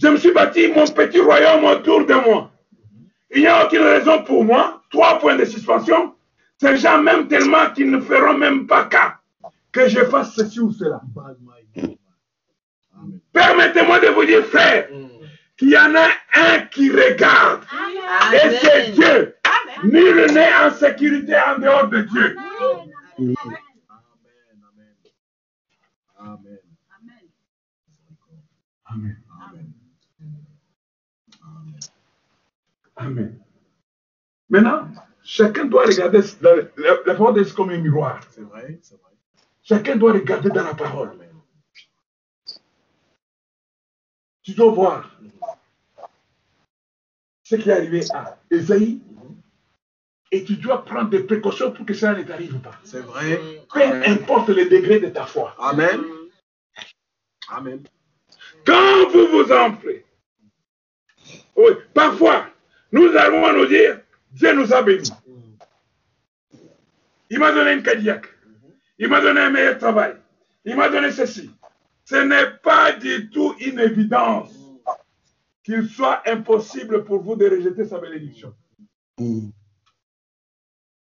je 0.00 0.06
me 0.06 0.16
suis 0.16 0.32
bâti 0.32 0.68
mon 0.68 0.86
petit 0.86 1.18
royaume 1.18 1.64
autour 1.64 2.06
de 2.06 2.14
moi. 2.14 2.52
Il 3.34 3.40
n'y 3.40 3.48
a 3.48 3.66
aucune 3.66 3.82
raison 3.82 4.22
pour 4.22 4.44
moi. 4.44 4.80
Trois 4.90 5.18
points 5.18 5.34
de 5.34 5.44
suspension. 5.44 6.14
Ces 6.60 6.76
gens 6.76 7.02
m'aiment 7.02 7.26
tellement 7.26 7.68
qu'ils 7.74 7.90
ne 7.90 7.98
feront 8.00 8.38
même 8.38 8.68
pas 8.68 8.84
cas 8.84 9.18
que 9.72 9.88
je 9.88 10.04
fasse 10.04 10.34
ceci 10.34 10.60
ou 10.60 10.70
cela. 10.70 11.00
Permettez-moi 13.32 14.00
de 14.00 14.08
vous 14.08 14.24
dire, 14.24 14.44
frère, 14.46 14.88
mm. 14.90 15.08
qu'il 15.56 15.70
y 15.70 15.78
en 15.78 15.94
a 15.94 16.08
un 16.34 16.60
qui 16.66 16.90
regarde. 16.90 17.62
Et 18.32 18.50
c'est 18.56 18.92
Dieu. 18.92 19.36
Amen. 19.44 19.90
Nul 19.92 20.32
n'est 20.32 20.54
en 20.54 20.70
sécurité 20.70 21.34
en 21.36 21.58
dehors 21.58 21.88
de 21.88 22.02
Dieu. 22.02 22.36
Mm. 23.18 23.34
Amen. 26.18 26.58
Amen. 28.88 29.10
Amen. 29.34 29.72
Amen. 31.42 31.80
Amen. 32.96 33.38
Maintenant, 34.48 34.88
chacun 35.22 35.64
doit 35.66 35.84
regarder 35.84 36.20
la, 36.40 36.54
la, 36.54 36.96
la 37.04 37.14
parole 37.14 37.52
comme 37.52 37.70
un 37.70 37.78
miroir. 37.78 38.20
C'est 38.30 38.42
vrai, 38.42 38.78
c'est 38.80 38.94
vrai. 38.94 39.12
Chacun 39.62 39.96
doit 39.96 40.12
regarder 40.12 40.48
dans 40.50 40.64
la 40.64 40.74
parole. 40.74 41.25
Tu 44.46 44.54
dois 44.54 44.70
voir 44.70 45.10
ce 47.42 47.56
qui 47.56 47.68
est 47.68 47.72
arrivé 47.72 48.04
à 48.14 48.38
Esaïe 48.48 49.00
et 50.30 50.44
tu 50.44 50.54
dois 50.54 50.84
prendre 50.84 51.10
des 51.10 51.24
précautions 51.24 51.72
pour 51.72 51.84
que 51.84 51.92
cela 51.92 52.14
ne 52.14 52.22
t'arrive 52.22 52.60
pas. 52.60 52.78
C'est 52.84 53.00
vrai. 53.00 53.40
Peu 53.74 53.82
importe 53.82 54.50
le 54.50 54.68
degré 54.68 55.00
de 55.00 55.08
ta 55.08 55.26
foi. 55.26 55.52
Amen. 55.58 56.00
Amen. 57.48 57.82
Quand 58.64 59.10
vous 59.10 59.26
vous 59.26 59.52
enflez, 59.52 60.04
oui, 61.56 61.72
parfois, 61.92 62.46
nous 62.92 63.08
allons 63.16 63.52
nous 63.52 63.66
dire, 63.66 64.00
Dieu 64.30 64.52
nous 64.52 64.72
a 64.72 64.80
bénis. 64.80 65.10
Il 67.30 67.40
m'a 67.40 67.50
donné 67.50 67.72
une 67.72 67.82
Cadillac. 67.82 68.26
Il 68.96 69.08
m'a 69.08 69.20
donné 69.20 69.40
un 69.40 69.50
meilleur 69.50 69.76
travail. 69.76 70.14
Il 70.64 70.76
m'a 70.76 70.88
donné 70.88 71.10
ceci. 71.10 71.50
Ce 72.06 72.14
n'est 72.14 72.52
pas 72.62 72.92
du 72.92 73.28
tout 73.30 73.54
une 73.58 73.80
évidence 73.80 74.54
qu'il 75.64 75.88
soit 75.88 76.22
impossible 76.28 77.04
pour 77.04 77.20
vous 77.20 77.34
de 77.34 77.50
rejeter 77.50 77.84
sa 77.84 77.98
bénédiction. 77.98 78.54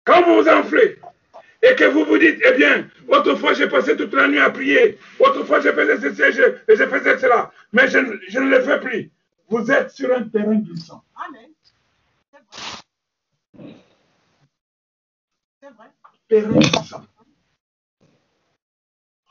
Quand 0.04 0.22
vous 0.22 0.34
vous 0.42 0.48
enflez 0.48 1.00
et 1.62 1.74
que 1.74 1.84
vous 1.84 2.04
vous 2.04 2.18
dites, 2.18 2.40
eh 2.46 2.52
bien, 2.56 2.88
autrefois 3.08 3.54
j'ai 3.54 3.68
passé 3.68 3.96
toute 3.96 4.12
la 4.14 4.28
nuit 4.28 4.38
à 4.38 4.50
prier, 4.50 4.96
autrefois 5.18 5.60
j'ai 5.60 5.72
fait 5.72 5.98
ceci 6.00 6.22
et 6.22 6.76
je, 6.76 6.86
faisais 6.86 7.18
cela, 7.18 7.50
mais 7.72 7.88
je, 7.88 7.98
ne- 7.98 8.16
je 8.28 8.38
ne 8.38 8.50
le 8.50 8.62
fais 8.62 8.78
plus. 8.78 9.10
Vous 9.48 9.68
êtes 9.72 9.90
sur 9.90 10.14
un 10.16 10.22
terrain 10.28 10.54
glissant. 10.60 11.02
Amen. 11.26 11.50
C'est 12.30 12.38
vrai. 13.58 13.74
C'est 15.60 15.70
vrai. 15.70 15.86
Terrain 16.28 16.58
glissant. 16.60 17.04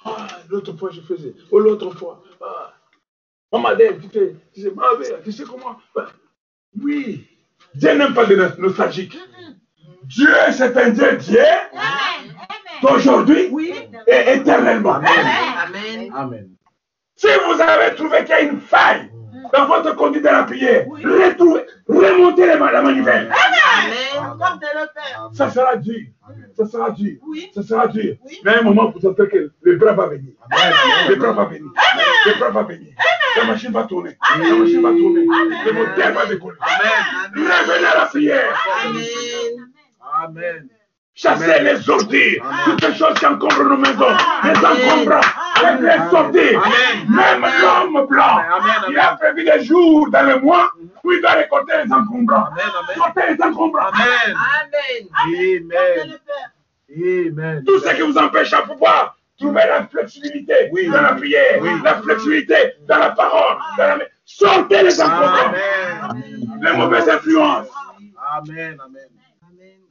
Ah, 0.05 0.27
l'autre 0.49 0.73
fois 0.73 0.89
je 0.91 1.01
faisais, 1.01 1.33
oh 1.51 1.59
l'autre 1.59 1.91
fois. 1.91 2.23
Ah. 2.41 2.73
Maman 3.51 3.69
tu 3.77 4.09
sais, 4.11 4.35
tu 4.53 4.61
sais, 4.61 4.71
ma 4.71 4.97
mère, 4.97 5.21
tu 5.23 5.31
sais 5.31 5.43
comment? 5.43 5.77
Ben, 5.95 6.07
oui, 6.81 7.27
Dieu 7.75 7.93
n'aime 7.93 8.13
pas 8.13 8.25
de 8.25 8.35
nos- 8.35 8.57
nostalgiques. 8.57 9.17
Dieu, 10.03 10.27
c'est 10.51 10.75
un 10.75 10.89
Dieu. 10.89 11.39
Amen. 11.71 12.35
d'aujourd'hui 12.81 13.47
Oui. 13.51 13.73
et 14.07 14.33
éternellement. 14.35 14.95
Amen. 14.95 15.09
Amen. 15.65 16.11
Amen. 16.13 16.49
Si 17.15 17.27
vous 17.45 17.61
avez 17.61 17.95
trouvé 17.95 18.19
qu'il 18.19 18.29
y 18.29 18.33
a 18.33 18.41
une 18.41 18.59
faille 18.59 19.09
dans 19.53 19.65
votre 19.67 19.95
conduite 19.95 20.23
de 20.23 20.29
la 20.29 20.43
prière, 20.43 20.85
Oui. 20.87 21.03
retrouvez, 21.05 21.65
remontez 21.87 22.47
la, 22.47 22.55
la 22.71 22.81
manivelle. 22.81 23.31
Amen. 23.31 24.37
Ça 25.33 25.49
sera 25.49 25.75
dur. 25.77 26.07
Ça 26.55 26.65
sera 26.65 26.89
dur. 26.91 27.17
Oui. 27.27 27.51
Ça 27.53 27.61
sera 27.63 27.87
dur. 27.87 28.15
Oui. 28.25 28.39
Mais 28.43 28.55
à 28.55 28.59
un 28.59 28.61
moment, 28.63 28.91
vous 28.91 28.99
sentez 28.99 29.27
que 29.27 29.51
le 29.61 29.75
bras 29.75 29.93
va 29.93 30.07
venir. 30.07 30.33
Amen. 30.51 30.73
Le 31.09 31.15
bras 31.15 31.33
va 31.33 31.45
venir. 31.45 31.71
Le 32.25 32.39
bras 32.39 32.49
va 32.49 32.63
venir. 32.63 32.93
La 33.37 33.43
machine 33.45 33.71
va 33.71 33.83
tourner. 33.83 34.17
La 34.31 34.55
machine 34.55 34.81
va 34.81 34.89
tourner. 34.89 35.25
Le 35.65 35.71
moteur 35.73 36.13
va 36.13 36.25
décoller. 36.25 36.57
Amen. 36.61 37.31
Revenez 37.35 37.85
à 37.87 37.97
la 37.99 38.05
prière. 38.05 38.59
Amen. 38.85 39.03
Amen. 40.23 40.69
Chassez 41.15 41.45
les. 41.45 41.53
Amen. 41.53 41.79
Toutes 42.65 42.81
les 42.87 42.95
choses 42.95 43.13
qui 43.19 43.25
encombrent 43.25 43.63
nos 43.69 43.77
maisons. 43.77 44.17
Les 44.43 44.57
encombrants. 44.57 45.21
Faites-les 45.57 46.09
sortir. 46.09 46.63
Amen. 46.63 47.07
Même 47.07 47.45
l'homme 47.61 48.07
blanc. 48.07 48.41
Il 48.89 48.97
a 48.97 49.15
prévu 49.15 49.43
des 49.43 49.63
jours 49.63 50.09
dans 50.09 50.23
le 50.27 50.39
mois 50.39 50.71
où 51.03 51.11
il 51.11 51.21
doit 51.21 51.31
récolter 51.33 51.73
les 51.85 51.93
encombrants. 51.93 52.45
Amen. 52.47 52.65
Amen. 52.65 52.95
Sortez 52.95 53.21
les 53.29 53.41
encombrants. 53.43 53.89
Amen. 53.93 54.35
Amen. 56.89 57.63
Tout 57.65 57.79
ce 57.79 57.93
qui 57.95 58.01
vous 58.01 58.17
empêche 58.17 58.53
à 58.53 58.63
pouvoir 58.63 59.15
trouver 59.39 59.61
la 59.67 59.85
flexibilité 59.87 60.69
Oui. 60.71 60.87
dans 60.89 61.01
la 61.01 61.13
prière, 61.13 61.59
Oui. 61.61 61.69
la 61.83 62.01
flexibilité 62.01 62.55
dans 62.87 62.97
la 62.97 63.11
parole, 63.11 63.57
dans 63.77 63.97
la... 63.97 64.05
sortez 64.25 64.81
les 64.83 65.01
encombrants. 65.01 65.53
Amen. 66.09 66.59
Les 66.61 66.73
mauvaises 66.77 67.09
influences. 67.09 67.67
Amen. 68.35 68.77
Amen. 68.83 69.07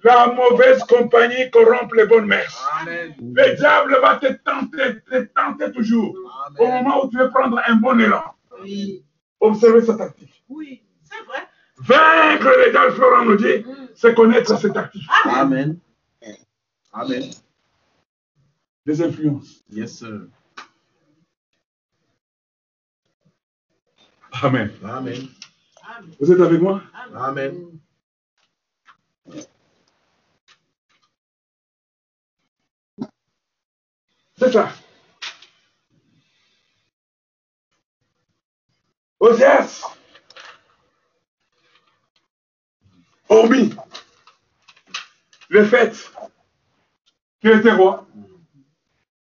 La 0.04 0.32
mauvaise 0.32 0.82
compagnie 0.84 1.50
corrompt 1.50 1.92
les 1.94 2.06
bonnes 2.06 2.26
mères. 2.26 2.52
Amen. 2.80 3.14
Le 3.20 3.56
diable 3.56 3.96
va 4.00 4.16
te 4.16 4.32
tenter, 4.32 5.00
te 5.08 5.22
tenter 5.34 5.70
toujours. 5.72 6.14
Au 6.58 6.66
moment 6.66 7.04
où 7.04 7.10
tu 7.10 7.18
veux 7.18 7.30
prendre 7.30 7.60
un 7.66 7.76
bon 7.76 7.98
élan, 8.00 8.24
Oui. 8.62 9.04
observez 9.40 9.82
sa 9.82 9.94
tactique. 9.94 10.42
Oui. 10.48 10.82
C'est 11.04 11.24
vrai. 11.24 11.46
Vaincre 11.78 12.48
le 12.64 12.70
diable, 12.70 12.92
Florent 12.94 13.24
nous 13.24 13.36
dit, 13.36 13.64
c'est 13.94 14.14
connaître 14.14 14.58
ses 14.58 14.72
tactiques. 14.72 15.08
Amen. 15.24 15.78
Amen. 16.92 17.22
Les 18.84 19.02
influences. 19.02 19.62
Yes, 19.70 19.98
sir. 19.98 20.26
Amen. 24.42 24.70
Amen. 24.84 25.28
Vous 26.20 26.32
êtes 26.32 26.40
avec 26.40 26.60
moi? 26.60 26.82
Amen. 27.14 27.78
C'est 34.42 34.50
ça. 34.50 34.72
Osias, 39.20 39.84
hormis 43.28 43.72
le 45.48 45.64
fait 45.64 46.10
qu'il 47.40 47.50
était 47.50 47.70
roi, 47.70 48.04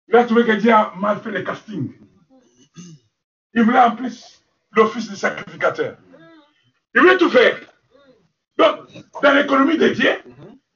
il 0.07 0.14
a 0.14 0.25
trouvé 0.25 0.47
que 0.47 0.53
Dieu 0.53 0.73
a 0.73 0.95
mal 0.95 1.21
fait 1.21 1.33
le 1.33 1.43
casting. 1.43 1.93
Il 3.55 3.62
voulait 3.64 3.81
en 3.81 3.97
plus 3.97 4.45
l'office 4.71 5.11
du 5.11 5.16
sacrificateur. 5.16 5.97
Il 6.95 7.01
voulait 7.01 7.19
tout 7.19 7.31
faire. 7.31 7.59
Donc, 8.57 8.87
dans 9.21 9.35
l'économie 9.35 9.79
de 9.79 9.89
Dieu, 9.89 10.12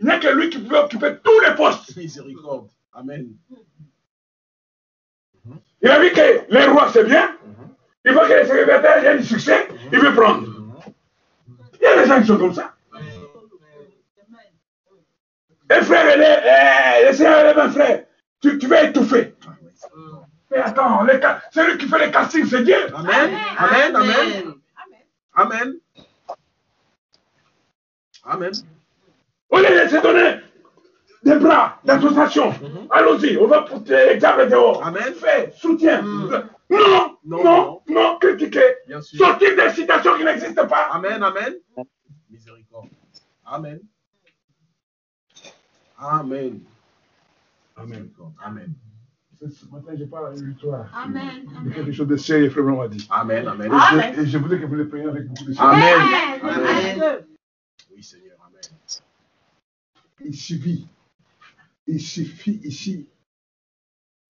il 0.00 0.06
n'y 0.06 0.10
a 0.10 0.18
que 0.18 0.34
lui 0.34 0.50
qui 0.50 0.58
pouvait 0.58 0.78
occuper 0.78 1.18
tous 1.22 1.40
les 1.48 1.54
postes. 1.54 1.96
Miséricorde. 1.96 2.68
Amen. 2.92 3.36
Il 5.82 5.90
a 5.90 5.98
vu 5.98 6.12
que 6.12 6.44
les 6.48 6.66
rois, 6.66 6.88
c'est 6.92 7.04
bien. 7.04 7.36
Il 8.04 8.12
voit 8.12 8.28
que 8.28 8.34
les 8.34 8.44
secrétaires, 8.46 8.98
il 8.98 9.04
y 9.04 9.08
a 9.08 9.16
du 9.16 9.24
succès, 9.24 9.68
il 9.92 9.98
veut 9.98 10.14
prendre. 10.14 10.46
Il 11.80 11.84
y 11.84 11.86
a 11.86 12.02
des 12.02 12.08
gens 12.08 12.20
qui 12.20 12.26
sont 12.26 12.38
comme 12.38 12.54
ça. 12.54 12.74
Et 15.70 15.82
frère, 15.82 16.16
les, 16.16 16.24
eh, 16.24 17.08
le 17.08 17.12
Seigneur 17.14 17.40
élève 17.40 17.58
un 17.58 17.70
frère. 17.70 18.04
Tu, 18.40 18.58
tu 18.58 18.66
vas 18.66 18.84
étouffer. 18.84 19.34
Mais 20.50 20.58
attends, 20.58 21.02
les 21.04 21.18
celui 21.50 21.78
qui 21.78 21.88
fait 21.88 22.06
les 22.06 22.12
castings, 22.12 22.46
c'est 22.46 22.62
Dieu. 22.62 22.76
Amen. 22.94 23.30
Amen. 23.56 23.96
Amen. 23.96 23.96
Amen. 23.96 24.54
Amen. 25.34 25.74
Amen. 28.24 28.52
On 29.50 29.58
les 29.58 29.68
laisse 29.68 30.02
donner 30.02 30.40
des 31.24 31.36
bras 31.38 31.78
d'association. 31.84 32.52
Allons-y, 32.90 33.36
on 33.38 33.46
va 33.46 33.62
porter 33.62 34.06
les 34.10 34.16
diables 34.16 34.48
dehors. 34.50 34.84
Amen. 34.84 35.14
Fais, 35.14 35.52
soutien. 35.56 36.02
Mm. 36.02 36.30
Non, 36.70 37.16
Non, 37.24 37.44
non, 37.44 37.80
non, 37.88 38.18
critiquer. 38.18 38.76
Sortir 39.00 39.56
des 39.56 39.70
citations 39.70 40.16
qui 40.16 40.24
n'existent 40.24 40.66
pas. 40.66 40.88
Amen. 40.92 41.22
Amen. 41.22 41.54
Miséricorde. 42.30 42.88
Amen. 43.44 43.80
Amen. 45.98 46.60
Amen. 47.76 48.10
Amen. 48.44 48.74
Ce 49.40 49.66
matin, 49.66 49.92
je 49.98 50.04
parle 50.04 50.32
à 50.32 50.36
une 50.36 50.50
victoire. 50.50 50.86
Amen. 50.94 51.44
de 51.64 51.70
quelque 51.70 51.92
chose 51.92 52.06
de 52.06 52.16
sérieux, 52.16 52.50
frère 52.50 52.64
m'a 52.64 52.86
dit. 52.88 53.06
Amen. 53.10 53.46
Amen. 53.48 53.72
Et 53.72 53.74
Amen. 53.74 54.14
je, 54.14 54.20
et 54.20 54.26
je 54.26 54.38
voudrais 54.38 54.60
que 54.60 54.66
vous 54.66 54.74
le 54.76 54.88
preniez 54.88 55.06
avec 55.08 55.26
beaucoup 55.26 55.44
de 55.44 55.52
sérieux. 55.52 55.68
Amen. 55.68 56.40
Amen. 56.42 57.26
Oui, 57.92 58.02
Seigneur. 58.02 58.36
Amen. 58.46 58.60
Il 60.24 60.34
suffit, 60.36 60.86
il 61.86 62.00
suffit 62.00 62.60
ici 62.64 63.08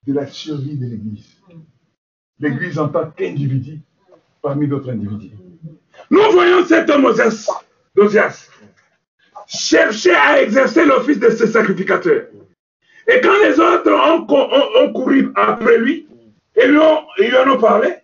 de 0.07 0.13
la 0.13 0.27
survie 0.27 0.77
de 0.77 0.87
l'Église. 0.87 1.41
L'Église 2.39 2.79
en 2.79 2.89
tant 2.89 3.11
qu'individu 3.11 3.81
parmi 4.41 4.67
d'autres 4.67 4.91
individus. 4.91 5.37
Nous 6.11 6.21
voyons 6.33 6.65
cet 6.65 6.91
homme 6.91 7.13
d'Osias 7.95 8.49
chercher 9.47 10.15
à 10.15 10.43
exercer 10.43 10.85
l'office 10.85 11.19
de 11.21 11.31
ce 11.31 11.47
sacrificateur. 11.47 12.27
Et 13.07 13.21
quand 13.21 13.39
les 13.45 13.59
autres 13.61 13.93
ont, 13.93 14.27
cou- 14.27 14.35
ont- 14.35 14.85
ont 14.89 14.93
couru 14.93 15.31
après 15.35 15.79
lui 15.79 16.09
et 16.57 16.67
lui, 16.67 16.79
ont, 16.79 17.05
en 17.07 17.51
ont 17.51 17.61
parlé, 17.61 17.95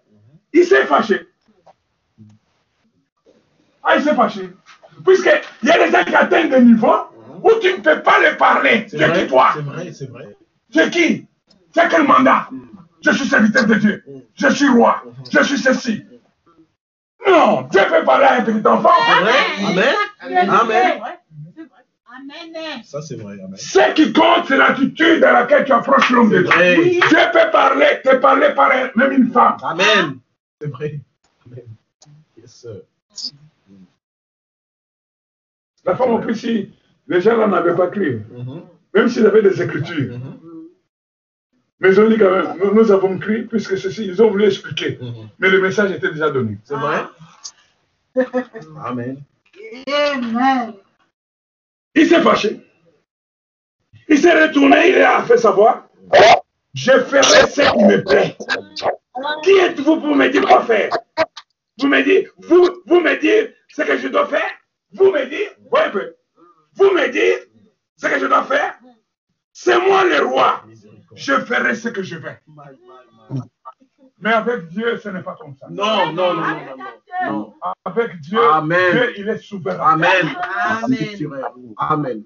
il 0.53 0.65
s'est 0.65 0.87
fâché. 0.87 1.27
Ah, 3.83 3.97
il 3.97 4.03
s'est 4.03 4.15
fâché. 4.15 4.51
Puisqu'il 5.05 5.69
y 5.69 5.71
a 5.71 5.87
des 5.87 5.93
gens 5.93 6.05
qui 6.05 6.15
atteignent 6.15 6.51
des 6.51 6.61
niveaux 6.61 7.05
où 7.43 7.51
tu 7.61 7.73
ne 7.73 7.79
peux 7.83 8.03
pas 8.03 8.21
les 8.21 8.37
parler. 8.37 8.87
C'est 8.89 9.13
qui 9.13 9.27
toi 9.27 9.51
c'est 9.55 9.63
vrai, 9.63 9.93
c'est 9.93 10.11
vrai. 10.11 10.37
C'est 10.71 10.91
qui? 10.91 11.27
C'est 11.75 11.89
quel 11.89 12.05
mandat? 12.05 12.49
Je 13.05 13.11
suis 13.13 13.29
serviteur 13.29 13.67
de 13.67 13.75
Dieu. 13.75 14.05
Je 14.35 14.49
suis 14.49 14.69
roi. 14.69 15.03
Je 15.31 15.43
suis 15.43 15.59
ceci. 15.59 16.05
Non, 17.27 17.63
Dieu 17.71 17.83
peut 17.89 18.05
parler 18.05 18.25
à 18.25 18.35
un 18.35 18.43
petit 18.43 18.67
enfant. 18.67 18.91
Amen. 19.19 19.35
Amen. 20.21 20.51
Amen. 20.51 21.01
Amen. 22.21 22.83
Ça, 22.85 23.01
c'est 23.03 23.17
vrai. 23.17 23.35
Amen. 23.35 23.57
Ce 23.57 23.93
qui 23.95 24.13
compte, 24.13 24.47
c'est 24.49 24.57
l'attitude 24.57 25.21
dans 25.21 25.33
laquelle 25.33 25.65
tu 25.65 25.73
approches 25.73 26.11
l'homme 26.11 26.31
de 26.31 26.43
Dieu. 26.43 27.01
Dieu 27.09 27.19
peut 27.33 27.51
parler, 27.53 28.01
te 28.03 28.17
parler 28.17 28.51
par 28.55 28.71
même 28.97 29.13
une 29.13 29.31
femme. 29.31 29.57
Amen. 29.63 30.19
C'est 30.61 30.69
vrai. 30.69 31.01
Amen. 31.47 31.65
Yes, 32.37 32.51
sir. 32.55 32.83
La 35.85 35.97
femme, 35.97 36.21
plus, 36.21 36.35
si 36.35 36.73
les 37.09 37.21
gens 37.21 37.37
là 37.37 37.47
n'avaient 37.47 37.75
pas 37.75 37.89
cru, 37.89 38.23
Mhm. 38.31 38.63
même 38.95 39.09
s'ils 39.09 39.27
avaient 39.27 39.43
des 39.43 39.61
écritures, 39.63 40.15
Mhm. 40.19 40.39
mais 41.81 41.89
ils 41.91 42.01
ont 42.01 42.09
dit 42.09 42.19
quand 42.19 42.31
même, 42.31 42.59
nous, 42.63 42.75
nous 42.75 42.91
avons 42.93 43.19
cru, 43.19 43.47
puisque 43.47 43.77
ceci, 43.79 44.07
ils 44.07 44.23
ont 44.23 44.31
voulu 44.31 44.45
expliquer. 44.47 44.99
Mhm. 45.01 45.29
Mais 45.39 45.49
le 45.51 45.61
message 45.61 45.91
était 45.93 46.11
déjà 46.11 46.31
donné. 46.31 46.59
C'est 46.65 46.75
vrai? 46.75 47.05
Amen. 48.85 49.23
Amen. 49.87 50.75
Il 51.95 52.07
s'est 52.07 52.21
fâché. 52.23 52.61
Il 54.09 54.19
s'est 54.19 54.47
retourné, 54.47 54.91
il 54.91 55.03
a 55.03 55.23
fait 55.23 55.37
savoir, 55.37 55.89
je 56.75 56.93
ferai 56.93 57.47
ce 57.51 57.73
qui 57.73 57.85
me 57.85 58.03
plaît. 58.03 58.37
Qui 59.43 59.51
êtes-vous 59.59 60.01
pour 60.01 60.15
me 60.17 60.29
dire 60.29 60.43
quoi 60.47 60.63
faire? 60.65 60.91
Vous 61.81 61.89
me 61.89 62.03
dites, 62.03 62.29
vous, 62.39 62.69
vous 62.87 63.01
me 63.01 63.15
dites 63.21 63.55
ce 63.69 63.83
que 63.83 63.99
je 63.99 64.09
dois 64.09 64.27
faire? 64.27 64.51
Vous 64.93 65.11
me 65.13 65.25
dites, 65.27 65.57
ouais, 65.71 65.81
un 65.87 65.91
peu. 65.91 66.15
Vous 66.79 66.93
me 66.93 67.09
dites 67.09 67.51
ce 67.97 68.07
que 68.07 68.19
je 68.21 68.27
dois 68.27 68.45
faire 68.45 68.79
C'est 69.53 69.79
moi 69.81 70.05
le 70.05 70.25
roi. 70.25 70.63
Je 71.15 71.33
ferai 71.41 71.75
ce 71.75 71.89
que 71.89 72.03
je 72.03 72.17
veux. 72.17 72.37
Mais 74.21 74.33
avec 74.33 74.69
Dieu, 74.69 74.99
ce 74.99 75.09
n'est 75.09 75.23
pas 75.23 75.37
comme 75.41 75.57
ça. 75.57 75.67
Non, 75.71 76.13
non, 76.13 76.35
non, 76.35 76.43
non, 76.43 76.77
non, 76.77 77.33
non. 77.33 77.55
Avec 77.85 78.21
Dieu, 78.21 78.41
Amen. 78.53 78.93
Dieu, 78.93 79.19
il 79.19 79.29
est 79.29 79.39
souverain. 79.39 79.95
Amen. 79.95 80.37
Amen. 80.85 81.45
Amen. 81.77 82.25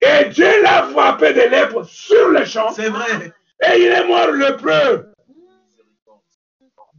Et 0.00 0.28
Dieu 0.30 0.62
l'a 0.62 0.84
frappé 0.84 1.32
de 1.32 1.40
lèvres 1.40 1.84
sur 1.84 2.28
le 2.28 2.44
champ. 2.44 2.72
C'est 2.72 2.88
vrai. 2.88 3.32
Et 3.64 3.78
il 3.78 3.86
est 3.86 4.06
mort 4.06 4.30
le 4.30 4.56
preux. 4.56 5.12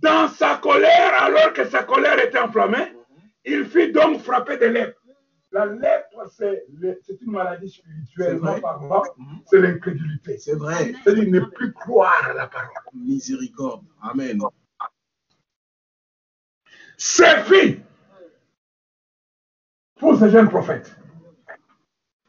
Dans 0.02 0.28
sa 0.30 0.56
colère, 0.58 1.22
alors 1.22 1.54
que 1.54 1.66
sa 1.66 1.84
colère 1.84 2.20
était 2.20 2.40
enflammée, 2.40 2.94
il 3.46 3.66
fut 3.66 3.92
donc 3.92 4.22
frappé 4.22 4.58
de 4.58 4.66
lèpre. 4.66 4.97
La 5.58 5.66
lèpre, 5.66 6.32
c'est 6.38 6.68
une 7.20 7.32
maladie 7.32 7.68
spirituelle, 7.68 8.38
non 8.38 8.60
parlant, 8.62 9.02
c'est 9.48 9.60
l'incrédulité. 9.60 10.38
C'est 10.38 10.54
vrai. 10.54 10.94
C'est-à-dire 11.04 11.32
ne 11.32 11.40
plus 11.40 11.74
croire 11.74 12.28
à 12.30 12.34
la 12.36 12.46
parole. 12.46 12.70
Miséricorde. 12.94 13.84
Amen. 14.04 14.40
C'est 16.96 17.42
fini 17.46 17.80
pour 20.00 20.16
ce 20.20 20.30
jeune 20.30 20.48
prophète. 20.48 20.96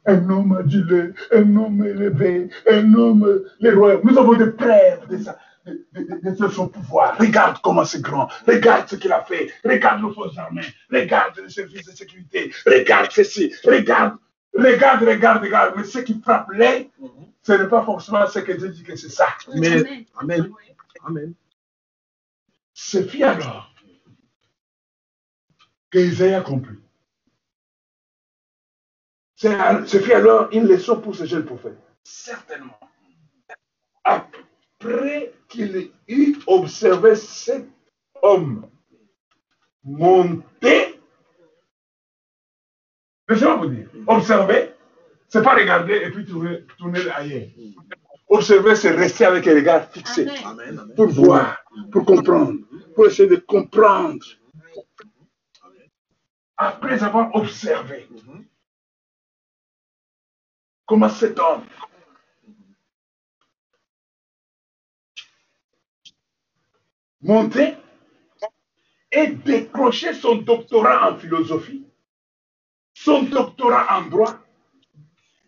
Un 0.07 0.31
homme 0.31 0.57
adulé, 0.57 1.13
un 1.31 1.57
homme 1.57 1.85
élevé, 1.85 2.49
un 2.67 2.95
homme, 2.95 3.45
les 3.61 3.73
rois. 3.73 4.01
Nous 4.03 4.17
avons 4.17 4.37
des 4.37 4.53
preuves 4.53 5.07
de, 5.11 5.19
ça, 5.19 5.39
de, 5.93 6.03
de- 6.03 6.37
de 6.37 6.49
son 6.49 6.69
pouvoir. 6.69 7.17
Regarde 7.19 7.59
comment 7.63 7.85
c'est 7.85 8.01
grand. 8.03 8.29
Regarde 8.47 8.89
ce 8.89 8.97
qu'il 8.97 9.13
a 9.13 9.23
fait. 9.25 9.53
Regarde 9.65 10.01
nos 10.03 10.13
forces 10.13 10.37
armées. 10.39 10.63
Regarde 10.91 11.39
les 11.39 11.51
services 11.51 11.87
de 11.87 11.93
sécurité. 11.93 12.53
Regarde 12.67 13.11
ceci. 13.13 13.53
Regarde. 13.65 14.17
Regarde, 14.55 15.03
regarde, 15.07 15.43
regarde. 15.43 15.75
Mais 15.77 15.85
ce 15.85 15.99
qui 16.01 16.21
frappe 16.21 16.49
l'œil, 16.51 16.91
ce 17.43 17.53
n'est 17.53 17.69
pas 17.69 17.85
forcément 17.85 18.27
ce 18.27 18.41
que 18.41 18.53
Dieu 18.53 18.71
dit 18.71 18.83
que 18.83 18.97
c'est 18.97 19.09
ça. 19.11 19.29
Mais, 19.55 20.07
Amen. 20.19 20.53
Amen. 21.07 21.35
Ce 22.75 23.03
fut 23.03 23.23
alors 23.23 23.73
que 25.91 25.99
Isaïe 25.99 26.35
a 26.35 26.41
compris. 26.41 26.77
C'est 29.37 30.01
fut 30.03 30.13
alors 30.13 30.49
une 30.53 30.67
leçon 30.67 31.01
pour 31.01 31.15
ce 31.15 31.25
jeune 31.25 31.45
prophète. 31.45 31.79
Certainement. 32.03 32.79
Après 34.81 35.33
qu'il 35.49 35.91
eut 36.07 36.37
observé 36.47 37.17
cet 37.17 37.67
homme 38.23 38.69
monter, 39.83 41.01
laissez-moi 43.29 43.57
vous 43.57 43.69
dire, 43.69 43.89
observer, 44.07 44.73
c'est 45.29 45.43
pas 45.43 45.57
regarder 45.57 45.95
et 45.95 46.11
puis 46.11 46.25
tourner, 46.25 46.65
tourner 46.79 47.01
ailleurs. 47.11 47.49
Observer, 48.29 48.77
c'est 48.77 48.91
rester 48.91 49.25
avec 49.25 49.47
un 49.49 49.55
regard 49.55 49.91
fixé 49.91 50.29
Amen. 50.45 50.93
Pour 50.95 51.09
voir, 51.09 51.59
pour 51.91 52.05
comprendre, 52.05 52.61
pour 52.95 53.07
essayer 53.07 53.29
de 53.29 53.37
comprendre. 53.37 54.25
Après 56.57 57.03
avoir 57.03 57.35
observé 57.35 58.09
comment 60.87 61.09
cet 61.09 61.39
homme 61.39 61.65
montait 67.21 67.77
et 69.11 69.29
décrochait 69.29 70.15
son 70.15 70.37
doctorat 70.37 71.11
en 71.11 71.17
philosophie, 71.17 71.87
son 72.95 73.23
doctorat 73.25 73.99
en 73.99 74.07
droit 74.07 74.39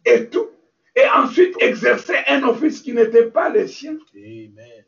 et 0.05 0.29
tout, 0.29 0.51
et 0.97 1.07
ensuite 1.15 1.55
exerçait 1.61 2.25
un 2.27 2.43
office 2.45 2.81
qui 2.81 2.93
n'était 2.93 3.31
pas 3.31 3.49
le 3.51 3.67
sien. 3.67 3.99
Amen. 4.15 4.85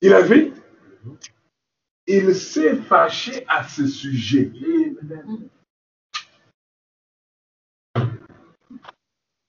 Il 0.00 0.14
a 0.14 0.22
vu? 0.22 0.52
Il 2.06 2.34
s'est 2.34 2.76
fâché 2.76 3.44
à 3.46 3.62
ce 3.68 3.86
sujet. 3.86 4.50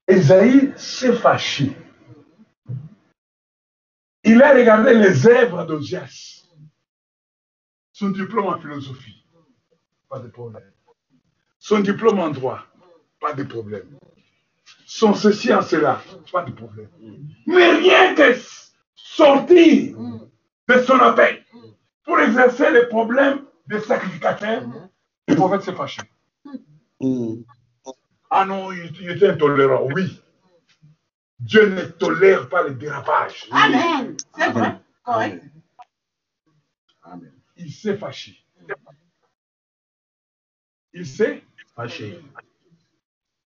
Esaïe 0.07 0.73
s'est 0.75 1.13
fâché. 1.13 1.71
Il 4.31 4.41
a 4.41 4.53
regardé 4.53 4.93
les 4.93 5.27
œuvres 5.27 5.65
d'Ozias. 5.65 6.45
Son 7.91 8.11
diplôme 8.11 8.45
en 8.47 8.57
philosophie, 8.61 9.25
pas 10.07 10.19
de 10.19 10.29
problème. 10.29 10.71
Son 11.59 11.81
diplôme 11.81 12.19
en 12.19 12.29
droit, 12.29 12.61
pas 13.19 13.33
de 13.33 13.43
problème. 13.43 13.89
Son 14.85 15.13
ceci 15.13 15.53
en 15.53 15.61
cela, 15.61 16.01
pas 16.31 16.43
de 16.45 16.53
problème. 16.53 16.87
Mais 17.45 17.71
rien 17.71 18.15
que 18.15 18.39
sortir 18.95 19.97
de 20.69 20.81
son 20.81 20.99
appel 20.99 21.43
pour 22.05 22.17
exercer 22.21 22.71
les 22.71 22.85
problèmes 22.85 23.41
des 23.67 23.81
sacrificateurs, 23.81 24.63
le 25.27 25.35
prophète 25.35 25.63
s'est 25.63 25.73
fâché. 25.73 26.01
Mm. 27.01 27.41
Ah 28.29 28.45
non, 28.45 28.71
il, 28.71 28.95
il 29.01 29.09
était 29.09 29.31
intolérant, 29.31 29.87
oui. 29.93 30.21
Dieu 31.41 31.67
ne 31.69 31.83
tolère 31.85 32.47
pas 32.49 32.67
les 32.67 32.75
dérapages. 32.75 33.47
Amen. 33.51 34.15
C'est 34.37 34.51
vrai. 34.51 34.75
Correct. 35.03 35.43
Amen. 37.03 37.33
Il 37.57 37.71
s'est 37.71 37.97
fâché. 37.97 38.37
Il 40.93 41.05
s'est. 41.05 41.43
Fâché. 41.75 42.19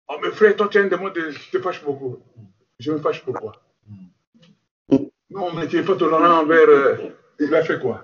Oh, 0.07 0.17
mais 0.21 0.31
frère, 0.31 0.55
toi, 0.55 0.67
tu 0.67 0.77
as 0.77 0.81
un 0.81 0.87
démon 0.87 1.09
de. 1.09 1.31
Tu 1.31 1.51
te 1.51 1.59
fâches 1.61 1.83
beaucoup. 1.83 2.17
Je 2.79 2.91
me 2.91 2.99
fâche 2.99 3.23
pourquoi 3.23 3.53
Non, 5.29 5.53
mais 5.53 5.67
tu 5.67 5.77
n'es 5.77 5.83
pas 5.83 5.95
tolérant 5.95 6.41
envers. 6.41 6.67
euh, 6.67 6.97
il 7.39 7.53
a 7.55 7.63
fait 7.63 7.79
quoi? 7.79 8.03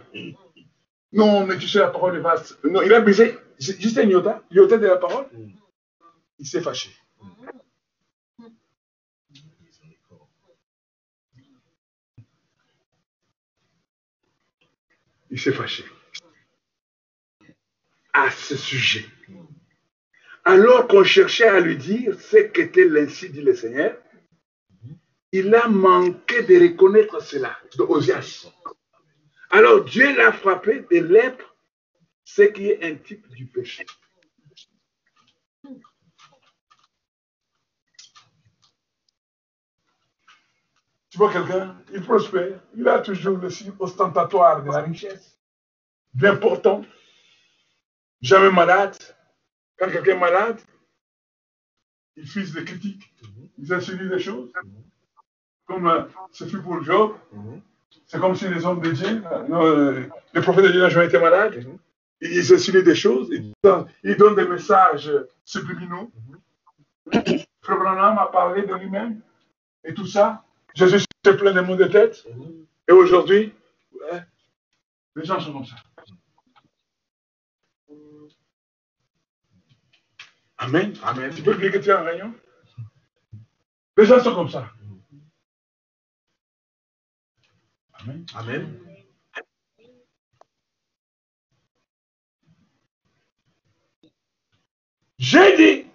Non, 1.13 1.45
mais 1.45 1.57
tu 1.57 1.67
sais, 1.67 1.79
la 1.79 1.87
parole 1.89 2.15
est 2.17 2.21
vaste. 2.21 2.57
Non, 2.63 2.81
il 2.81 2.93
a 2.93 3.01
brisé. 3.01 3.37
C'est 3.59 3.79
juste 3.79 3.97
un 3.97 4.03
iota. 4.03 4.41
Iota 4.51 4.77
de 4.77 4.87
la 4.87 4.97
parole. 4.97 5.27
Il 6.39 6.47
s'est 6.47 6.61
fâché. 6.61 6.91
Il 15.31 15.39
s'est 15.39 15.53
fâché. 15.53 15.85
À 18.13 18.29
ce 18.29 18.57
sujet. 18.57 19.05
Alors 20.43 20.87
qu'on 20.87 21.03
cherchait 21.03 21.47
à 21.47 21.59
lui 21.59 21.77
dire 21.77 22.19
ce 22.19 22.37
qu'était 22.37 22.85
l'ainsi 22.85 23.29
dit 23.29 23.41
le 23.41 23.55
Seigneur, 23.55 23.97
il 25.31 25.53
a 25.55 25.67
manqué 25.69 26.43
de 26.43 26.59
reconnaître 26.59 27.21
cela, 27.23 27.57
de 27.77 27.83
Osias. 27.83 28.51
Alors 29.49 29.85
Dieu 29.85 30.15
l'a 30.17 30.33
frappé 30.33 30.85
de 30.91 30.97
lèpre, 30.99 31.55
ce 32.25 32.41
qui 32.41 32.67
est 32.67 32.83
un 32.83 32.95
type 32.95 33.27
du 33.29 33.45
péché. 33.45 33.85
Tu 41.11 41.17
vois 41.17 41.31
quelqu'un, 41.31 41.75
il 41.93 42.01
prospère, 42.01 42.57
il 42.73 42.87
a 42.87 42.99
toujours 42.99 43.37
le 43.37 43.49
signe 43.49 43.73
ostentatoire 43.79 44.63
de 44.63 44.71
la 44.71 44.79
richesse, 44.79 45.37
bien 46.13 46.37
portant, 46.37 46.85
jamais 48.21 48.49
malade, 48.49 48.95
Quand 49.77 49.89
quelqu'un 49.91 50.13
est 50.13 50.19
malade, 50.19 50.61
il 52.15 52.25
fils 52.25 52.53
des 52.53 52.63
critiques, 52.63 53.13
ils 53.57 53.73
insinuent 53.73 54.09
des 54.09 54.19
choses. 54.19 54.53
Comme 55.65 55.87
euh, 55.87 56.03
ce 56.31 56.45
fut 56.45 56.61
pour 56.61 56.81
Job, 56.81 57.15
c'est 58.05 58.19
comme 58.19 58.35
si 58.35 58.47
les 58.47 58.65
hommes 58.65 58.79
de 58.79 58.91
Dieu, 58.91 59.21
euh, 59.31 59.47
non, 59.49 59.65
euh, 59.65 60.09
les 60.33 60.41
prophètes 60.41 60.63
de 60.63 60.71
Dieu 60.71 60.81
n'ont 60.81 60.89
jamais 60.89 61.07
été 61.07 61.19
malades. 61.19 61.65
Ils 62.21 62.53
insinuent 62.53 62.83
des 62.83 62.95
choses, 62.95 63.27
ils 63.31 63.51
donnent, 63.61 63.87
ils 64.03 64.15
donnent 64.15 64.35
des 64.35 64.47
messages 64.47 65.11
subliminaux. 65.43 66.09
Frère 67.61 67.79
Branham 67.79 68.17
a 68.17 68.27
parlé 68.27 68.61
de 68.63 68.73
lui-même 68.75 69.19
et 69.83 69.93
tout 69.93 70.07
ça. 70.07 70.45
Jésus 70.75 71.05
s'est 71.25 71.37
plein 71.37 71.53
de 71.53 71.61
mots 71.61 71.75
de 71.75 71.85
tête. 71.85 72.25
Et 72.87 72.91
aujourd'hui, 72.91 73.53
ouais, 73.93 74.21
les 75.15 75.25
gens 75.25 75.39
sont 75.39 75.53
comme 75.53 75.65
ça. 75.65 75.75
Amen. 80.57 80.93
Amen. 81.03 81.33
Tu 81.33 81.41
peux 81.41 81.53
oublier 81.55 81.71
que 81.71 81.79
tu 81.79 81.89
es 81.89 81.93
en 81.93 82.03
réunion? 82.03 82.33
Les 83.97 84.05
gens 84.05 84.23
sont 84.23 84.35
comme 84.35 84.49
ça. 84.49 84.71
Amen. 87.93 88.25
Amen. 88.35 88.79
J'ai 95.17 95.55
dit. 95.57 95.90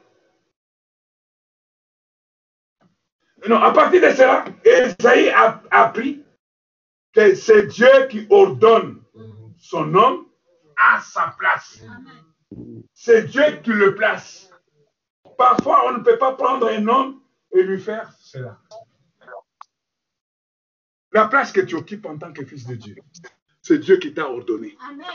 Non, 3.48 3.62
à 3.62 3.72
partir 3.72 4.00
de 4.00 4.14
cela, 4.14 4.44
Esaïe 4.64 5.28
a 5.28 5.62
appris 5.70 6.24
que 7.12 7.34
c'est 7.34 7.66
Dieu 7.66 8.06
qui 8.08 8.26
ordonne 8.30 9.02
son 9.58 9.94
homme 9.94 10.26
à 10.76 11.00
sa 11.00 11.34
place. 11.38 11.82
C'est 12.92 13.24
Dieu 13.24 13.60
qui 13.62 13.70
le 13.70 13.94
place. 13.94 14.50
Parfois, 15.36 15.88
on 15.88 15.98
ne 15.98 16.02
peut 16.02 16.18
pas 16.18 16.32
prendre 16.34 16.68
un 16.68 16.88
homme 16.88 17.20
et 17.52 17.62
lui 17.62 17.80
faire 17.80 18.10
cela. 18.20 18.58
La 21.12 21.28
place 21.28 21.52
que 21.52 21.60
tu 21.60 21.74
occupes 21.76 22.06
en 22.06 22.18
tant 22.18 22.32
que 22.32 22.44
fils 22.44 22.66
de 22.66 22.74
Dieu, 22.74 22.96
c'est 23.66 23.78
Dieu 23.78 23.96
qui 23.96 24.14
t'a 24.14 24.30
ordonné. 24.30 24.76
Amen. 24.88 25.06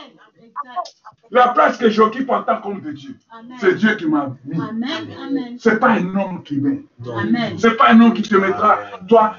La 1.30 1.48
place 1.48 1.78
que 1.78 1.88
j'occupe 1.88 2.28
en 2.28 2.42
tant 2.42 2.60
qu'homme 2.60 2.82
de 2.82 2.92
Dieu, 2.92 3.16
c'est 3.58 3.76
Dieu 3.76 3.94
qui 3.96 4.06
m'a 4.06 4.36
mis. 4.44 4.60
Amen. 4.60 5.08
Amen. 5.18 5.56
C'est 5.58 5.80
pas 5.80 5.92
un 5.92 6.14
homme 6.14 6.42
qui 6.42 6.58
met. 6.58 6.84
Amen. 7.06 7.58
C'est 7.58 7.78
pas 7.78 7.92
un 7.92 8.00
homme 8.02 8.12
qui 8.12 8.20
te 8.20 8.34
mettra, 8.34 8.78
toi, 9.08 9.36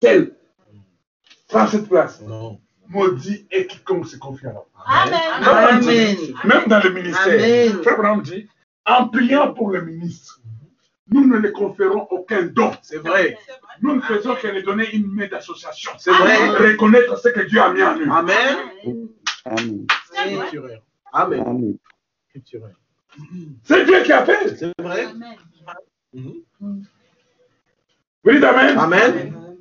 tel. 0.00 0.34
Prends 1.48 1.66
cette 1.66 1.90
place. 1.90 2.22
Non. 2.22 2.58
Maudit 2.88 3.46
et 3.50 3.66
quiconque 3.66 4.06
se 4.06 4.16
confie 4.16 4.46
à 4.46 4.52
l'homme. 4.52 4.62
Amen. 4.86 5.20
Amen. 5.42 6.16
Même 6.44 6.66
dans 6.66 6.82
le 6.82 6.90
ministère. 6.90 7.82
Frère 7.82 7.98
Branham 7.98 8.22
dit, 8.22 8.48
en 8.86 9.08
priant 9.08 9.52
pour 9.52 9.72
le 9.72 9.82
ministre, 9.82 10.40
nous 11.08 11.26
ne 11.26 11.36
lui 11.36 11.52
conférons 11.52 12.06
aucun 12.10 12.44
don. 12.44 12.72
C'est 12.82 12.98
vrai. 12.98 13.36
Nous 13.82 13.96
ne 13.96 14.00
faisons 14.00 14.34
que 14.36 14.48
lui 14.48 14.62
donner 14.62 14.90
une 14.94 15.06
main 15.08 15.26
d'association. 15.28 15.92
C'est 15.98 16.12
vrai. 16.12 16.48
Reconnaître 16.50 17.18
ce 17.18 17.28
que 17.28 17.40
Dieu 17.40 17.60
a 17.60 17.72
mis 17.72 17.82
en 17.82 17.96
nous. 17.96 18.12
Amen. 18.12 18.56
Amen. 19.44 19.86
Amen. 21.12 21.76
C'est 23.62 23.84
Dieu 23.84 24.02
qui 24.02 24.12
appelle. 24.12 24.56
C'est 24.56 24.72
vrai. 24.80 25.04
Amen. 25.04 25.36
Vous 28.24 28.32
dites 28.32 28.44
Amen. 28.44 28.78
Amen. 28.78 29.56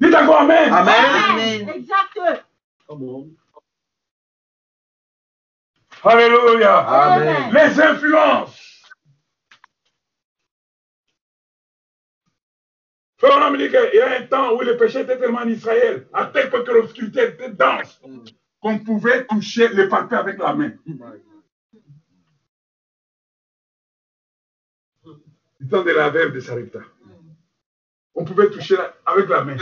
Dites 0.00 0.14
encore 0.14 0.42
Amen. 0.42 0.72
Amen. 0.72 0.94
Amen. 1.30 1.68
Exact. 1.70 2.20
Alléluia. 6.04 6.78
Amen. 6.78 7.52
Les 7.52 7.80
influences. 7.80 8.77
Frère, 13.18 13.48
on 13.48 13.50
me 13.50 13.58
dit 13.58 13.68
qu'il 13.68 13.98
y 13.98 14.00
a 14.00 14.20
un 14.20 14.26
temps 14.26 14.54
où 14.56 14.60
le 14.60 14.76
péché 14.76 15.00
était 15.00 15.18
tellement 15.18 15.40
en 15.40 15.48
Israël, 15.48 16.06
à 16.12 16.26
tel 16.26 16.50
point 16.50 16.62
que 16.62 16.70
l'obscurité 16.70 17.24
était 17.24 17.50
dense, 17.50 18.00
qu'on 18.60 18.78
pouvait 18.78 19.26
toucher 19.26 19.68
les 19.70 19.88
palper 19.88 20.14
avec 20.14 20.38
la 20.38 20.54
main. 20.54 20.70
Du 25.58 25.66
temps 25.68 25.82
de 25.82 25.90
la 25.90 26.10
de 26.10 26.40
Sarepta. 26.40 26.78
On 28.14 28.24
pouvait 28.24 28.50
toucher 28.50 28.76
avec 29.04 29.28
la 29.28 29.42
main. 29.42 29.56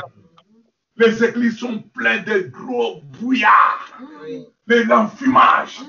Les 0.97 1.25
églises 1.25 1.59
sont 1.59 1.83
pleines 1.95 2.25
de 2.25 2.49
gros 2.49 3.01
brouillards, 3.03 3.99
de 4.67 4.83
l'enfumage. 4.83 5.81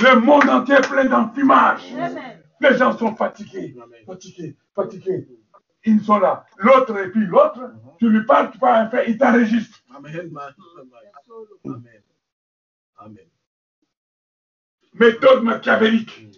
Le 0.00 0.20
monde 0.20 0.48
entier 0.48 0.76
est 0.76 0.88
plein 0.88 1.04
d'enfumage. 1.04 1.94
Les 2.60 2.78
gens 2.78 2.96
sont 2.96 3.14
fatigués, 3.14 3.76
fatigués, 4.06 4.56
fatigués. 4.74 5.28
Ils 5.84 6.02
sont 6.02 6.18
là. 6.18 6.46
L'autre 6.58 6.96
et 6.98 7.10
puis 7.10 7.26
l'autre, 7.26 7.60
tu 7.98 8.08
lui 8.08 8.24
parles, 8.24 8.50
tu 8.50 8.58
parles 8.58 8.86
un 8.86 8.90
fait, 8.90 9.10
il 9.10 9.18
t'enregistre. 9.18 9.78
Amen. 9.94 10.32
Amen. 11.64 11.92
Amen. 12.96 13.26
Méthode 14.94 15.42
machiavélique. 15.42 16.28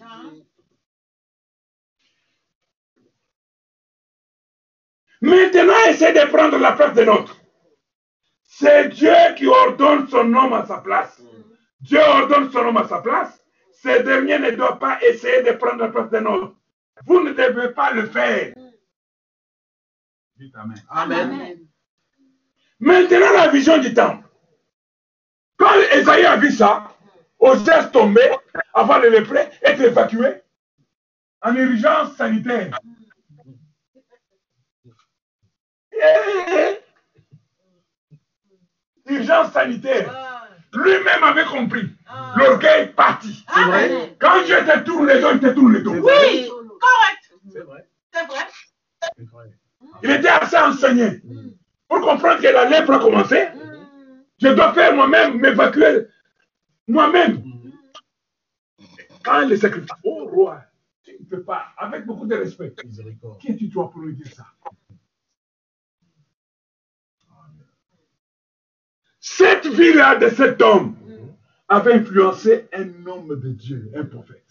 Maintenant, 5.21 5.75
essaie 5.89 6.13
de 6.13 6.31
prendre 6.31 6.59
la 6.59 6.73
place 6.73 6.95
de 6.95 7.03
l'autre. 7.03 7.37
C'est 8.45 8.89
Dieu 8.89 9.15
qui 9.37 9.47
ordonne 9.47 10.09
son 10.09 10.33
homme 10.33 10.53
à 10.53 10.67
sa 10.67 10.79
place. 10.79 11.21
Dieu 11.81 12.01
ordonne 12.01 12.51
son 12.51 12.59
homme 12.61 12.77
à 12.77 12.89
sa 12.89 13.01
place. 13.01 13.43
Ce 13.73 14.03
dernier 14.03 14.39
ne 14.39 14.51
doit 14.53 14.79
pas 14.79 14.99
essayer 15.03 15.43
de 15.43 15.53
prendre 15.53 15.83
la 15.83 15.89
place 15.89 16.11
d'un 16.11 16.27
autre. 16.27 16.55
Vous 17.07 17.21
ne 17.21 17.33
devez 17.33 17.71
pas 17.71 17.93
le 17.93 18.07
faire. 18.07 18.55
Dites 20.39 20.55
Amen. 20.55 20.83
Amen. 20.91 21.31
Amen. 21.31 21.59
Maintenant, 22.79 23.33
la 23.35 23.49
vision 23.49 23.79
du 23.79 23.95
temple. 23.95 24.25
Quand 25.57 25.73
Esaïe 25.93 26.27
a 26.27 26.37
vu 26.37 26.51
ça, 26.51 26.93
Osée 27.39 27.91
tomber 27.93 28.31
avant 28.75 28.99
le 28.99 29.11
lépreux 29.11 29.39
être 29.63 29.81
évacué 29.81 30.43
en 31.43 31.55
urgence 31.55 32.15
sanitaire. 32.17 32.79
Eh, 35.93 36.79
Urgence 39.07 39.53
sanitaire. 39.53 40.13
Lui-même 40.75 41.23
avait 41.23 41.45
compris. 41.45 41.89
L'orgueil 42.37 42.83
est 42.83 42.87
parti. 42.89 43.45
C'est 43.55 43.65
vrai. 43.65 43.85
Amen. 43.87 44.17
Quand 44.19 44.43
Dieu 44.45 44.57
te 44.57 44.79
tourne 44.81 45.07
les 45.07 45.21
dos, 45.21 45.31
il 45.33 45.41
te 45.41 45.47
tourne 45.47 45.73
les 45.75 45.83
dos. 45.83 45.95
Oui. 45.95 46.51
Correct. 46.51 47.33
C'est 47.53 47.61
vrai. 47.61 47.89
C'est 48.13 48.27
vrai. 48.27 48.47
C'est 49.17 49.31
vrai. 49.31 49.51
Il 50.03 50.11
était 50.11 50.29
assez 50.29 50.57
enseigné 50.57 51.21
pour 51.89 52.01
comprendre 52.01 52.41
que 52.41 52.47
la 52.47 52.69
lèpre 52.69 52.93
a 52.93 52.99
commencé. 52.99 53.47
Mm. 53.55 53.67
Je 54.39 54.49
dois 54.49 54.73
faire 54.75 54.95
moi-même, 54.95 55.39
m'évacuer 55.39 56.07
moi-même. 56.87 57.43
Quand 59.25 59.47
les 59.47 59.57
sacrifices, 59.57 59.91
oh 60.05 60.29
roi, 60.29 60.63
tu 61.03 61.17
ne 61.19 61.25
peux 61.25 61.43
pas, 61.43 61.67
avec 61.77 62.07
beaucoup 62.07 62.27
de 62.27 62.37
respect, 62.37 62.75
qui 63.41 63.49
es-tu 63.51 63.69
toi 63.71 63.91
pour 63.91 64.03
lui 64.03 64.15
dire 64.15 64.33
ça? 64.33 64.47
Cette 69.19 69.67
vie-là 69.67 70.17
de 70.17 70.29
cet 70.29 70.63
homme 70.63 70.97
avait 71.69 71.95
influencé 71.95 72.69
un 72.73 73.07
homme 73.07 73.41
de 73.41 73.51
Dieu, 73.51 73.91
un 73.97 74.05
prophète. 74.05 74.45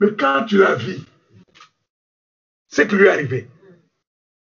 Mais 0.00 0.12
quand 0.14 0.44
tu 0.46 0.58
l'as 0.58 0.74
vu, 0.74 0.98
ce 2.68 2.82
qui 2.82 2.94
lui 2.96 3.06
est 3.06 3.10
arrivé, 3.10 3.50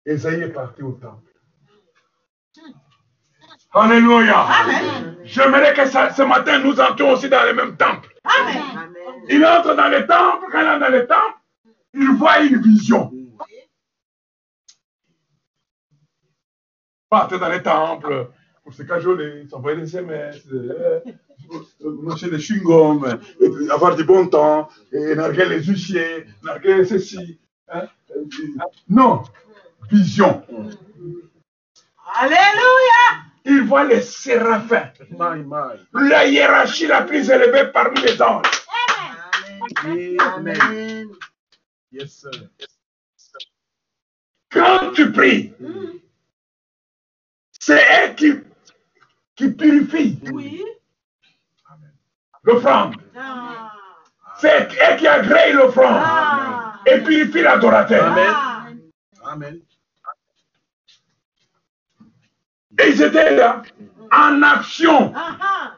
Esaïe 0.06 0.42
est 0.42 0.50
parti 0.50 0.82
au 0.82 0.94
temple. 0.94 1.32
Alléluia. 3.74 4.48
J'aimerais 5.24 5.74
que 5.74 5.86
ça- 5.88 6.12
ce 6.14 6.22
matin 6.22 6.60
nous 6.60 6.80
entrions 6.80 7.12
aussi 7.12 7.28
dans 7.30 7.44
le 7.44 7.54
même 7.54 7.76
temple. 7.76 8.10
Amen. 8.24 8.94
Il 9.30 9.46
entre 9.46 9.76
dans 9.76 9.90
le 9.90 10.06
temple, 10.08 10.46
quand 10.52 10.62
il 10.62 10.76
est 10.76 10.80
dans 10.80 10.90
le 10.92 11.08
temple, 11.08 11.38
il 11.94 12.12
voit 12.18 12.40
une 12.42 12.62
vision. 12.62 13.12
Partir 17.10 17.40
dans 17.40 17.50
le 17.50 17.62
temple 17.62 18.30
pour 18.64 18.74
se 18.74 18.84
cajoler, 18.84 19.48
s'envoyer 19.50 19.78
des 19.78 19.84
SMS, 19.84 20.42
euh, 20.52 21.00
euh, 21.52 21.92
manger 22.02 22.30
des 22.30 22.38
chewing-gums, 22.40 23.20
euh, 23.42 23.70
avoir 23.72 23.96
du 23.96 24.04
bon 24.04 24.28
temps, 24.28 24.70
et 24.92 25.16
narguer 25.16 25.46
les 25.46 25.64
huissiers, 25.64 26.26
narguer 26.44 26.84
ceci. 26.86 27.40
Non, 28.90 29.24
vision. 29.92 30.46
Alléluia. 32.16 33.24
Il 33.46 33.62
voit 33.64 33.84
les 33.84 34.02
séraphins, 34.02 34.92
My, 35.12 35.44
my. 35.46 36.10
la 36.10 36.26
hiérarchie 36.26 36.88
la 36.88 37.04
plus 37.04 37.30
élevée 37.30 37.72
parmi 37.72 38.02
les 38.02 38.20
anges. 38.22 38.46
Amen. 39.84 40.18
Amen. 40.36 40.62
Amen. 40.62 41.08
Yes, 41.92 42.12
sir. 42.22 42.32
Quand 44.52 44.92
tu 44.94 45.12
pries, 45.12 45.54
c'est 47.60 47.82
elle 47.90 48.16
qui, 48.16 48.34
qui 49.36 49.50
purifie. 49.52 50.20
Oui. 50.32 50.64
l'offrande. 52.44 52.96
Ah. 53.16 53.72
C'est 54.40 54.70
elle 54.80 54.98
qui 54.98 55.08
agrée 55.08 55.54
l'offrande 55.54 56.02
Ah. 56.04 56.65
Et 56.86 57.00
purifie 57.00 57.42
l'adorateur. 57.42 58.12
Amen. 58.12 58.34
Ah. 58.34 59.32
Amen. 59.32 59.60
Et 62.80 62.90
ils 62.90 63.02
étaient 63.02 63.36
là, 63.36 63.62
en 64.12 64.42
action. 64.42 65.14
Ah, 65.16 65.38
ah. 65.42 65.78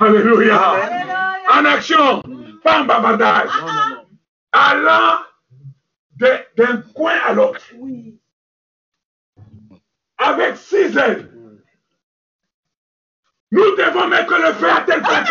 Alléluia. 0.00 0.56
Alléluia. 0.56 1.34
En 1.50 1.64
action. 1.64 2.22
Pas 2.62 2.82
en 2.82 2.84
bavardage. 2.84 3.50
Non. 3.60 4.06
Allant 4.52 5.18
d'un 6.18 6.82
coin 6.94 7.14
à 7.26 7.32
l'autre. 7.32 7.60
Oui. 7.76 8.20
Avec 10.18 10.56
six 10.56 10.96
ailes. 10.96 11.32
Nous 13.50 13.76
devons 13.76 14.08
mettre 14.08 14.36
le 14.36 14.52
feu 14.54 14.70
à 14.70 14.82
tel 14.82 15.00
point 15.00 15.24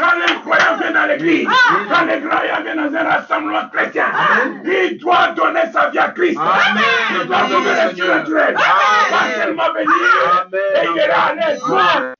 quand 0.00 0.16
l'incroyant 0.18 0.76
vient 0.78 0.92
dans 0.92 1.06
l'église, 1.06 1.48
quand 1.88 2.04
les 2.06 2.20
croyants 2.20 2.62
viennent 2.62 2.90
dans 2.90 2.96
un 2.98 3.04
rassemblement 3.04 3.68
chrétien, 3.68 4.06
il 4.64 4.98
doit 4.98 5.32
donner 5.32 5.70
sa 5.72 5.90
vie 5.90 5.98
à 5.98 6.08
Christ. 6.10 6.38
Amen. 6.38 6.82
Il 7.20 7.26
doit 7.26 7.38
trouver 7.40 7.70
le 7.70 7.76
Seigneur. 7.76 7.94
surnaturel. 7.96 8.54
Pas 8.54 9.34
seulement 9.36 9.72
venir 9.72 10.40
Amen. 10.40 10.60
et 10.82 10.86
il 10.92 10.98
est 10.98 11.08
là 11.08 11.22
à 11.26 11.34
l'aise. 11.34 11.60
Non. 11.68 11.76
Amen. 11.78 12.14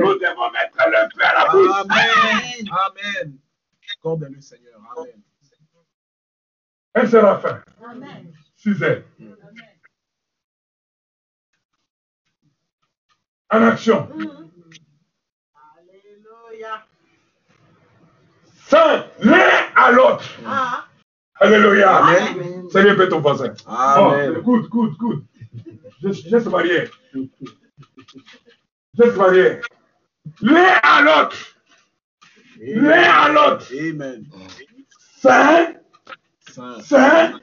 Nous 0.00 0.14
devons 0.14 0.50
mettre 0.50 0.78
le 0.86 1.08
feu 1.14 1.24
à 1.24 1.34
la 1.34 1.50
bouche. 1.52 1.76
Amen. 1.80 2.68
Amen. 2.86 3.38
Accorde-le, 3.96 4.40
Seigneur. 4.40 4.80
Amen. 4.96 5.22
Un 6.94 7.06
séraphin, 7.06 7.60
Amen. 7.88 8.32
six 8.56 8.82
ailes. 8.82 9.04
En 13.50 13.62
action. 13.62 14.08
Alléluia. 15.78 16.84
Saint, 18.68 19.06
l'un 19.20 19.48
à 19.74 19.90
l'autre. 19.92 20.24
Ah. 20.46 20.84
Alléluia. 21.40 21.96
Amen. 21.96 22.68
Salut 22.70 22.90
un 22.90 22.96
peu 22.96 23.08
ton 23.08 23.20
voisin. 23.20 23.54
Amen. 23.66 24.34
Oh, 24.36 24.42
good, 24.42 24.68
good, 24.68 24.96
good. 24.98 25.24
Geste 26.02 26.28
geste 26.28 26.48
barrière. 26.48 26.90
Geste 28.94 29.16
barrière. 29.16 29.62
L'un 30.42 30.78
à 30.82 31.02
l'autre. 31.02 31.36
L'un 32.60 33.02
à 33.02 33.28
l'autre. 33.30 33.66
Amen. 33.72 34.26
Saint, 35.16 35.74
Saint. 36.50 36.80
Saint. 36.82 37.40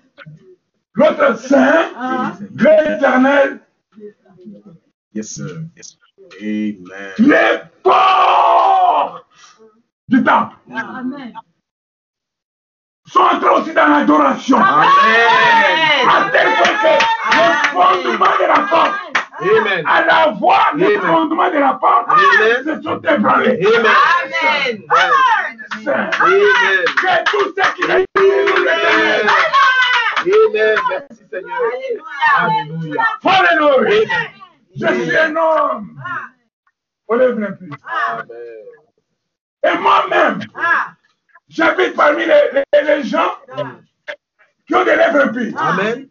L'autre 0.94 1.40
Saint. 1.40 1.92
Ah. 1.96 2.38
Dieu 2.52 2.70
éternel. 2.70 3.62
Yes, 5.16 5.30
sir. 5.30 5.64
Yes. 5.76 5.98
Amen. 6.40 7.14
Les 7.18 7.62
portes 7.82 9.26
du 10.08 10.24
temple 10.24 10.56
Amen. 10.72 11.34
sont 13.08 13.20
entrés 13.22 13.50
aussi 13.50 13.74
dans 13.74 13.88
l'adoration. 13.88 14.58
Amen. 14.58 16.08
À 16.10 16.30
tel 16.32 16.48
point 16.56 16.76
que 16.82 16.94
le 17.36 17.44
fondement 17.72 18.26
de 18.40 18.48
la 18.48 18.60
porte, 18.68 18.94
Amen. 19.40 19.86
à 19.88 20.06
la 20.06 20.32
voix 20.32 20.68
du 20.76 20.86
Amen. 20.86 21.02
fondement 21.02 21.50
de 21.50 21.58
la 21.58 21.74
porte, 21.74 22.08
Amen. 22.10 22.64
se 22.66 22.82
sont 22.82 23.00
ébranlés. 23.02 23.60
Amen. 23.66 24.84
Amen. 24.90 25.58
Que 26.96 27.32
tout 27.32 27.54
ce 27.56 27.74
qui 27.76 27.82
est 27.92 28.06
l'éternel. 28.16 29.28
Amen. 30.22 30.78
Merci, 30.90 31.24
Seigneur. 31.32 31.62
Alléluia. 32.38 33.04
Alléluia. 33.24 34.08
Je 34.78 34.88
suis 34.88 35.18
un 35.18 35.36
homme. 35.36 35.88
On 37.08 37.16
lève 37.16 37.40
les 37.40 37.48
pieds. 37.56 37.78
Amen. 38.10 38.85
Et 39.66 39.78
moi-même, 39.80 40.40
Ah. 40.56 40.94
j'habite 41.50 41.96
parmi 41.96 42.26
les, 42.26 42.42
les- 42.54 42.84
les 42.84 43.04
gens 43.04 43.32
qui 44.68 44.76
ont 44.76 44.84
des 44.86 44.96
lèvres 44.96 45.22
impies. 45.28 45.54
Amen. 45.58 46.08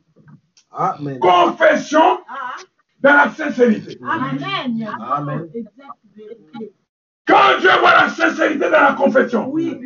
Amen. 0.72 1.18
Confession 1.20 2.20
Ah. 2.28 2.56
dans 3.00 3.14
la 3.14 3.30
sincérité. 3.30 3.98
Amen. 4.02 5.48
Quand 7.26 7.58
Dieu 7.60 7.70
voit 7.80 7.92
la 8.02 8.08
sincérité 8.08 8.58
dans 8.70 8.70
la 8.70 8.92
confession, 8.94 9.48
Oui. 9.48 9.80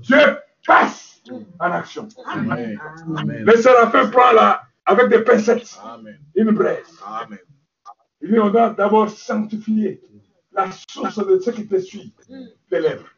Dieu 0.00 0.38
passe 0.66 1.22
en 1.58 1.72
action. 1.72 2.08
Amen. 2.26 2.78
Amen. 3.16 3.44
Le 3.44 3.56
séraphin 3.56 4.06
prend 4.08 4.32
là, 4.32 4.62
avec 4.86 5.08
des 5.08 5.20
pincettes, 5.20 5.78
Amen. 5.84 6.18
une 6.34 6.50
braise. 6.52 6.86
Amen. 7.06 7.38
Il 8.20 8.32
dit, 8.32 8.38
on 8.38 8.48
doit 8.50 8.70
d'abord 8.70 9.08
sanctifier 9.10 10.00
la 10.58 10.72
source 10.72 11.24
de 11.26 11.38
ce 11.38 11.50
qui 11.50 11.66
te 11.66 11.78
suit, 11.78 12.12
les 12.70 12.80
lèvres. 12.80 13.08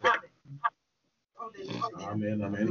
Amen. 2.10 2.42
Amen. 2.42 2.68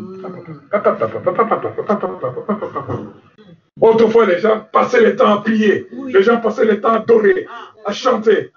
Autrefois, 3.82 4.26
les 4.26 4.39
gens 4.39 4.67
passaient 4.72 5.01
le 5.01 5.15
temps 5.15 5.32
à 5.32 5.41
prier. 5.41 5.88
Oui. 5.91 6.13
Les 6.13 6.22
gens 6.22 6.39
passaient 6.39 6.65
le 6.65 6.80
temps 6.80 6.93
à 6.93 6.97
adorer, 6.97 7.47
à 7.86 7.93
chanter. 7.93 8.51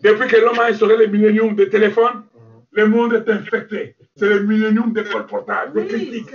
Depuis 0.00 0.28
que 0.28 0.36
l'homme 0.36 0.58
a 0.58 0.66
instauré 0.66 0.98
le 0.98 1.06
millénium 1.06 1.54
de 1.54 1.64
téléphone, 1.64 2.24
le 2.72 2.88
monde 2.88 3.14
est 3.14 3.28
infecté. 3.30 3.96
C'est 4.16 4.28
le 4.28 4.42
millénium 4.42 4.92
des 4.92 5.04
colportages, 5.04 5.72
des 5.72 5.86
critiques. 5.86 6.34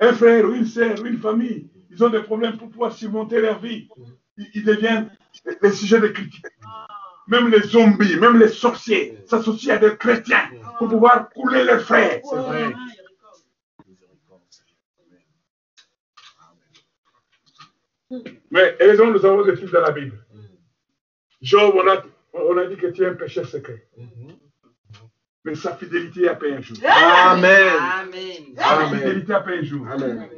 Un 0.00 0.12
frère 0.12 0.44
ou 0.44 0.52
une 0.52 0.66
sœur 0.66 1.02
une 1.06 1.18
famille, 1.18 1.70
ils 1.94 2.04
ont 2.04 2.10
des 2.10 2.22
problèmes 2.22 2.56
pour 2.58 2.68
pouvoir 2.70 2.92
surmonter 2.92 3.40
leur 3.40 3.60
vie. 3.60 3.88
Ils, 4.36 4.50
ils 4.54 4.64
deviennent 4.64 5.10
des 5.62 5.72
sujets 5.72 6.00
de 6.00 6.08
critique. 6.08 6.44
Même 7.26 7.48
les 7.48 7.60
zombies, 7.62 8.16
même 8.16 8.38
les 8.38 8.48
sorciers 8.48 9.18
s'associent 9.26 9.74
à 9.74 9.78
des 9.78 9.96
chrétiens 9.96 10.50
pour 10.78 10.88
pouvoir 10.88 11.30
couler 11.30 11.64
les 11.64 11.78
frères. 11.78 12.20
C'est 12.22 12.36
vrai. 12.36 12.72
Mais 18.50 18.76
heureusement, 18.80 19.10
nous 19.10 19.24
avons 19.24 19.44
des 19.44 19.54
trucs 19.54 19.72
dans 19.72 19.80
la 19.80 19.90
Bible. 19.90 20.24
Job, 21.40 21.74
on 21.76 21.88
a, 21.88 22.02
on 22.34 22.56
a 22.58 22.66
dit 22.66 22.76
que 22.76 22.86
tu 22.88 23.02
es 23.02 23.06
un 23.06 23.14
pécheur 23.14 23.46
secret. 23.46 23.86
Mais 25.44 25.54
sa 25.54 25.76
fidélité 25.76 26.28
a 26.28 26.34
payé 26.34 26.54
un 26.54 26.60
jour. 26.60 26.76
Amen. 26.86 27.76
Amen. 27.78 28.54
Sa 28.56 28.88
fidélité 28.88 29.34
a 29.34 29.40
payé 29.40 29.58
un 29.58 29.62
jour. 29.62 29.86
Amen. 29.88 30.28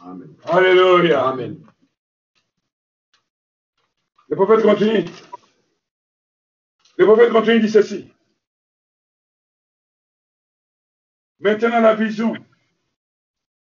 Amen. 0.00 0.36
Alléluia. 0.44 1.28
Amen. 1.28 1.64
Le 4.28 4.36
prophète 4.36 4.62
continue. 4.62 5.04
Le 6.96 7.06
prophète 7.06 7.30
continue, 7.32 7.60
dit 7.60 7.70
ceci. 7.70 8.12
Maintenant, 11.40 11.80
la 11.80 11.94
vision 11.94 12.34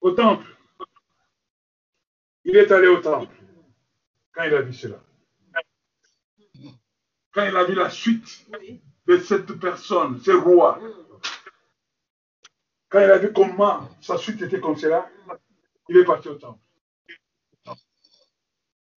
au 0.02 0.12
temple. 0.12 0.46
Il 2.46 2.56
est 2.58 2.72
allé 2.72 2.88
au 2.88 3.02
temple 3.02 3.34
quand 4.34 4.44
il 4.44 4.54
a 4.54 4.62
vu 4.62 4.74
cela. 4.74 5.00
Quand 7.32 7.46
il 7.46 7.56
a 7.56 7.64
vu 7.64 7.74
la 7.74 7.90
suite 7.90 8.46
de 9.08 9.18
cette 9.18 9.54
personne, 9.60 10.20
ce 10.22 10.32
roi. 10.32 10.80
Quand 12.90 13.00
il 13.00 13.10
a 13.12 13.18
vu 13.18 13.34
comment 13.34 13.90
sa 14.02 14.18
suite 14.18 14.42
était 14.42 14.60
comme 14.60 14.78
cela, 14.78 15.10
il 15.90 15.98
est 15.98 16.06
parti 16.06 16.30
au 16.30 16.36
temple. 16.36 16.60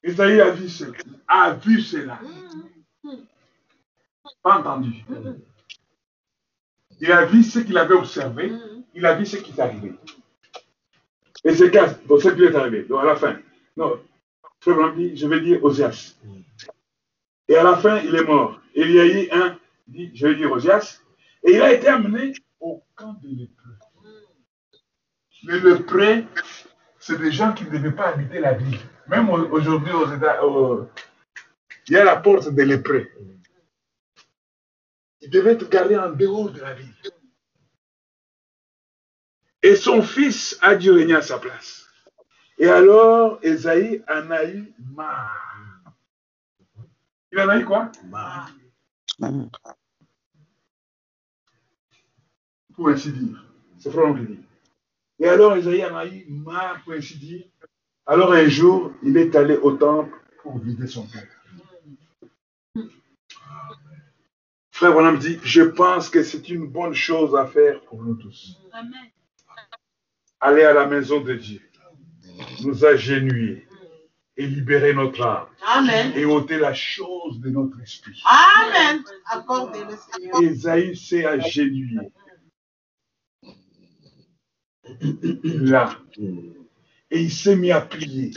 Isaïe 0.04 0.40
a 0.40 0.50
vu 0.50 0.68
cela. 0.68 0.98
A 1.26 1.52
vu 1.54 1.80
cela. 1.80 2.20
Pas 4.42 4.60
entendu. 4.60 5.04
Il 7.00 7.12
a 7.12 7.24
vu 7.24 7.42
ce 7.42 7.58
qu'il 7.58 7.76
avait 7.76 7.94
observé. 7.94 8.52
Il 8.94 9.04
a 9.04 9.14
vu 9.14 9.26
ce 9.26 9.36
qui 9.36 9.52
est 9.52 9.60
arrivé. 9.60 9.94
Et 11.44 11.54
c'est 11.54 11.70
cas, 11.70 11.94
pour 11.94 12.20
ce 12.20 12.28
qui 12.28 12.42
est 12.44 12.54
arrivé. 12.54 12.84
Donc 12.84 13.00
à 13.02 13.04
la 13.04 13.16
fin. 13.16 13.38
Non. 13.76 14.00
Je 14.64 15.26
vais 15.26 15.40
dire 15.40 15.62
Osias. 15.62 16.16
Et 17.48 17.56
à 17.56 17.62
la 17.62 17.76
fin, 17.76 17.98
il 17.98 18.14
est 18.14 18.24
mort. 18.24 18.60
Et 18.74 18.82
il 18.82 18.92
y 18.92 19.00
a 19.00 19.06
eu 19.06 19.30
un, 19.30 19.58
dit, 19.86 20.10
je 20.14 20.26
vais 20.26 20.34
dire 20.34 20.50
Osias. 20.50 21.00
Et 21.44 21.54
il 21.54 21.62
a 21.62 21.72
été 21.72 21.88
amené 21.88 22.32
au 22.60 22.82
camp 22.94 23.14
des 23.22 23.28
lépreux. 23.28 23.78
Les 25.44 25.60
lépreux, 25.60 26.24
c'est 27.06 27.18
des 27.18 27.32
gens 27.32 27.52
qui 27.54 27.64
ne 27.64 27.70
devaient 27.70 27.92
pas 27.92 28.08
habiter 28.10 28.40
la 28.40 28.54
ville. 28.54 28.80
Même 29.08 29.30
au- 29.30 29.48
aujourd'hui, 29.50 29.92
aux 29.92 30.12
États, 30.12 30.40
il 31.88 31.94
y 31.94 31.98
a 31.98 32.04
la 32.04 32.16
porte 32.16 32.50
des 32.50 32.66
lépreux. 32.66 33.08
Ils 35.22 35.30
devaient 35.30 35.52
être 35.54 35.68
gardés 35.70 35.98
en 35.98 36.10
dehors 36.10 36.50
de 36.50 36.60
la 36.60 36.74
ville. 36.74 36.94
Et 39.62 39.76
son 39.76 40.02
fils 40.02 40.58
a 40.62 40.76
dû 40.76 40.90
régner 40.92 41.16
à 41.16 41.22
sa 41.22 41.38
place. 41.38 41.86
Et 42.58 42.68
alors, 42.68 43.38
Esaïe 43.42 44.02
en 44.08 44.30
a 44.30 44.44
eu 44.46 44.74
marre. 44.94 45.52
Il 47.32 47.40
en 47.40 47.48
a 47.50 47.58
eu 47.58 47.64
quoi? 47.64 47.92
Amen. 49.22 49.50
Pour 52.74 52.90
ainsi 52.90 53.12
dire. 53.12 53.44
C'est 53.78 53.92
Frère 53.92 54.14
qui 54.16 54.26
dit. 54.26 54.45
Et 55.18 55.28
alors, 55.28 55.56
Esaïe 55.56 55.84
en 55.84 55.96
a 55.96 56.06
eu 56.06 56.26
marre, 56.28 56.82
pour 56.84 56.92
ainsi 56.92 57.16
dire, 57.16 57.44
Alors 58.06 58.32
un 58.32 58.48
jour, 58.48 58.92
il 59.02 59.16
est 59.16 59.34
allé 59.34 59.56
au 59.56 59.72
temple 59.72 60.12
pour 60.42 60.58
vider 60.58 60.86
son 60.86 61.06
cœur. 61.06 61.24
Frère 64.70 64.92
Branham 64.92 65.18
dit, 65.18 65.38
je 65.42 65.62
pense 65.62 66.10
que 66.10 66.22
c'est 66.22 66.50
une 66.50 66.66
bonne 66.66 66.92
chose 66.92 67.34
à 67.34 67.46
faire 67.46 67.80
pour 67.84 68.02
nous 68.02 68.14
tous. 68.14 68.60
Amen. 68.72 69.10
Aller 70.38 70.64
à 70.64 70.74
la 70.74 70.86
maison 70.86 71.20
de 71.20 71.32
Dieu, 71.32 71.62
nous 72.62 72.84
agenouiller 72.84 73.66
et 74.36 74.46
libérer 74.46 74.92
notre 74.92 75.22
âme 75.22 75.46
Amen. 75.66 76.12
et 76.14 76.26
ôter 76.26 76.58
la 76.58 76.74
chose 76.74 77.40
de 77.40 77.48
notre 77.48 77.80
esprit. 77.80 78.22
Amen. 78.26 79.02
Esaïe 80.42 80.94
s'est 80.94 81.24
agenouillé. 81.24 82.12
Là. 85.42 85.98
Et 87.10 87.20
il 87.20 87.30
s'est 87.30 87.56
mis 87.56 87.72
à 87.72 87.80
prier. 87.80 88.32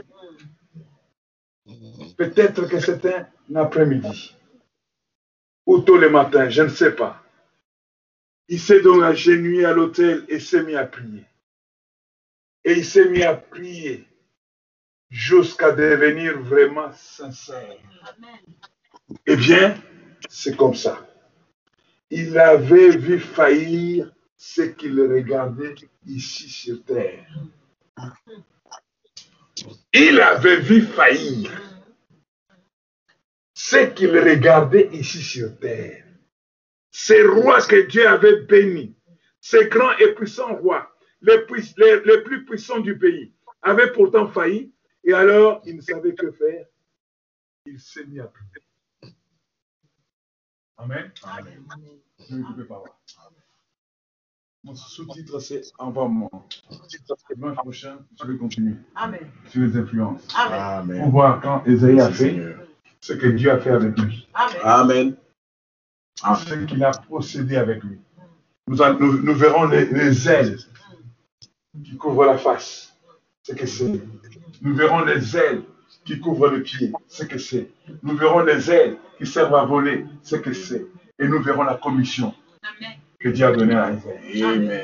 Peut-être 2.17 2.67
que 2.67 2.79
c'était 2.79 3.25
un 3.51 3.55
après-midi. 3.55 4.35
Ou 5.65 5.79
tôt 5.79 5.97
le 5.97 6.09
matin, 6.09 6.49
je 6.49 6.63
ne 6.63 6.69
sais 6.69 6.95
pas. 6.95 7.23
Il 8.47 8.59
s'est 8.59 8.81
donc 8.81 9.03
agenouillé 9.03 9.65
à 9.65 9.73
l'autel 9.73 10.25
et 10.27 10.39
s'est 10.39 10.63
mis 10.63 10.75
à 10.75 10.85
prier. 10.85 11.25
Et 12.63 12.73
il 12.73 12.85
s'est 12.85 13.09
mis 13.09 13.23
à 13.23 13.35
prier 13.35 14.07
jusqu'à 15.09 15.71
devenir 15.71 16.39
vraiment 16.39 16.91
sincère. 16.93 17.77
Eh 19.25 19.35
bien, 19.35 19.75
c'est 20.29 20.55
comme 20.55 20.75
ça. 20.75 21.07
Il 22.09 22.37
avait 22.37 22.97
vu 22.97 23.19
faillir 23.19 24.11
ce 24.41 24.61
qu'il 24.61 24.99
regardait 25.01 25.75
ici 26.05 26.49
sur 26.49 26.81
terre. 26.85 27.27
Il 29.93 30.21
avait 30.21 30.61
vu 30.61 30.81
faillir 30.81 31.51
ce 33.53 33.85
qu'il 33.93 34.17
regardait 34.17 34.87
ici 34.93 35.21
sur 35.21 35.59
terre. 35.59 36.05
Ces 36.89 37.21
rois 37.23 37.61
que 37.67 37.85
Dieu 37.87 38.07
avait 38.07 38.43
bénis, 38.43 38.95
ces 39.41 39.67
grands 39.67 39.95
et 39.97 40.13
puissants 40.13 40.55
rois, 40.55 40.95
les, 41.21 41.39
puis- 41.45 41.73
les- 41.77 41.99
les 42.05 42.21
plus 42.23 42.45
puissants 42.45 42.79
du 42.79 42.97
pays, 42.97 43.33
avaient 43.61 43.91
pourtant 43.91 44.27
failli. 44.29 44.73
Et 45.03 45.11
alors, 45.13 45.61
il 45.65 45.75
ne 45.75 45.81
savait 45.81 46.15
que 46.15 46.31
faire. 46.31 46.65
Il 47.65 47.77
s'est 47.79 48.05
mis 48.05 48.21
à 48.21 48.27
prier. 48.27 49.13
Amen. 50.77 51.11
Amen. 51.23 51.65
Ne 52.29 52.43
coupez 52.43 52.63
pas. 52.63 52.83
là. 52.85 52.95
Mon 54.63 54.75
sous-titre, 54.75 55.39
c'est 55.39 55.61
Envoie-moi. 55.79 56.29
Dimanche 57.33 57.55
prochain, 57.57 57.97
je 58.21 58.27
vais 58.27 58.37
continuer 58.37 58.75
Amen. 58.95 59.21
sur 59.47 59.61
les 59.61 59.77
influences. 59.77 60.27
Amen. 60.35 61.01
Pour 61.03 61.11
voir 61.11 61.39
quand 61.41 61.63
Esaïe 61.65 61.99
a 62.01 62.09
fait 62.11 62.31
Seigneur. 62.31 62.59
ce 62.99 63.13
que 63.13 63.27
Dieu 63.27 63.51
a 63.51 63.59
fait 63.59 63.69
avec 63.71 63.97
lui, 63.97 64.27
Amen. 64.63 65.15
Amen. 66.23 66.37
ce 66.45 66.53
qu'il 66.65 66.83
a 66.83 66.91
procédé 66.91 67.55
avec 67.55 67.83
lui. 67.83 67.99
Nous, 68.67 68.81
en- 68.81 68.93
nous- 68.99 69.21
nous 69.21 69.33
verrons 69.33 69.65
les, 69.65 69.85
les 69.85 70.29
ailes 70.29 70.57
qui 71.83 71.95
couvrent 71.95 72.25
la 72.25 72.37
face, 72.37 72.93
ce 73.43 73.53
que 73.53 73.65
c'est. 73.65 74.01
Nous 74.61 74.75
verrons 74.75 75.05
les 75.05 75.37
ailes 75.37 75.63
qui 76.03 76.19
couvrent 76.19 76.49
le 76.49 76.61
pied, 76.63 76.91
ce 77.07 77.23
que 77.23 77.37
c'est. 77.37 77.71
Nous 78.03 78.15
verrons 78.17 78.41
les 78.43 78.69
ailes 78.69 78.97
qui 79.17 79.25
servent 79.25 79.55
à 79.55 79.63
voler, 79.63 80.05
ce 80.21 80.35
que 80.35 80.51
c'est. 80.51 80.85
Et 81.17 81.27
nous 81.29 81.41
verrons 81.41 81.63
la 81.63 81.75
commission 81.75 82.35
Amen. 82.61 82.98
Que 83.19 83.29
Dieu 83.29 83.45
a 83.45 83.51
donnée 83.51 83.75
à 83.75 83.91
Esaïe. 83.91 84.43
Amen. 84.43 84.79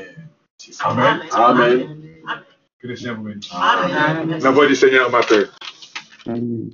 Amen. 0.83 1.21
Amen. 1.31 2.43
Que 2.79 2.87
le 2.87 2.95
Seigneur 2.95 3.15
vous 3.15 3.23
bénisse. 3.23 3.49
Amen. 3.53 4.39
La 4.39 4.51
voix 4.51 4.67
du 4.67 4.75
Seigneur 4.75 5.09
m'appelle. 5.09 5.49
Amen. 6.27 6.69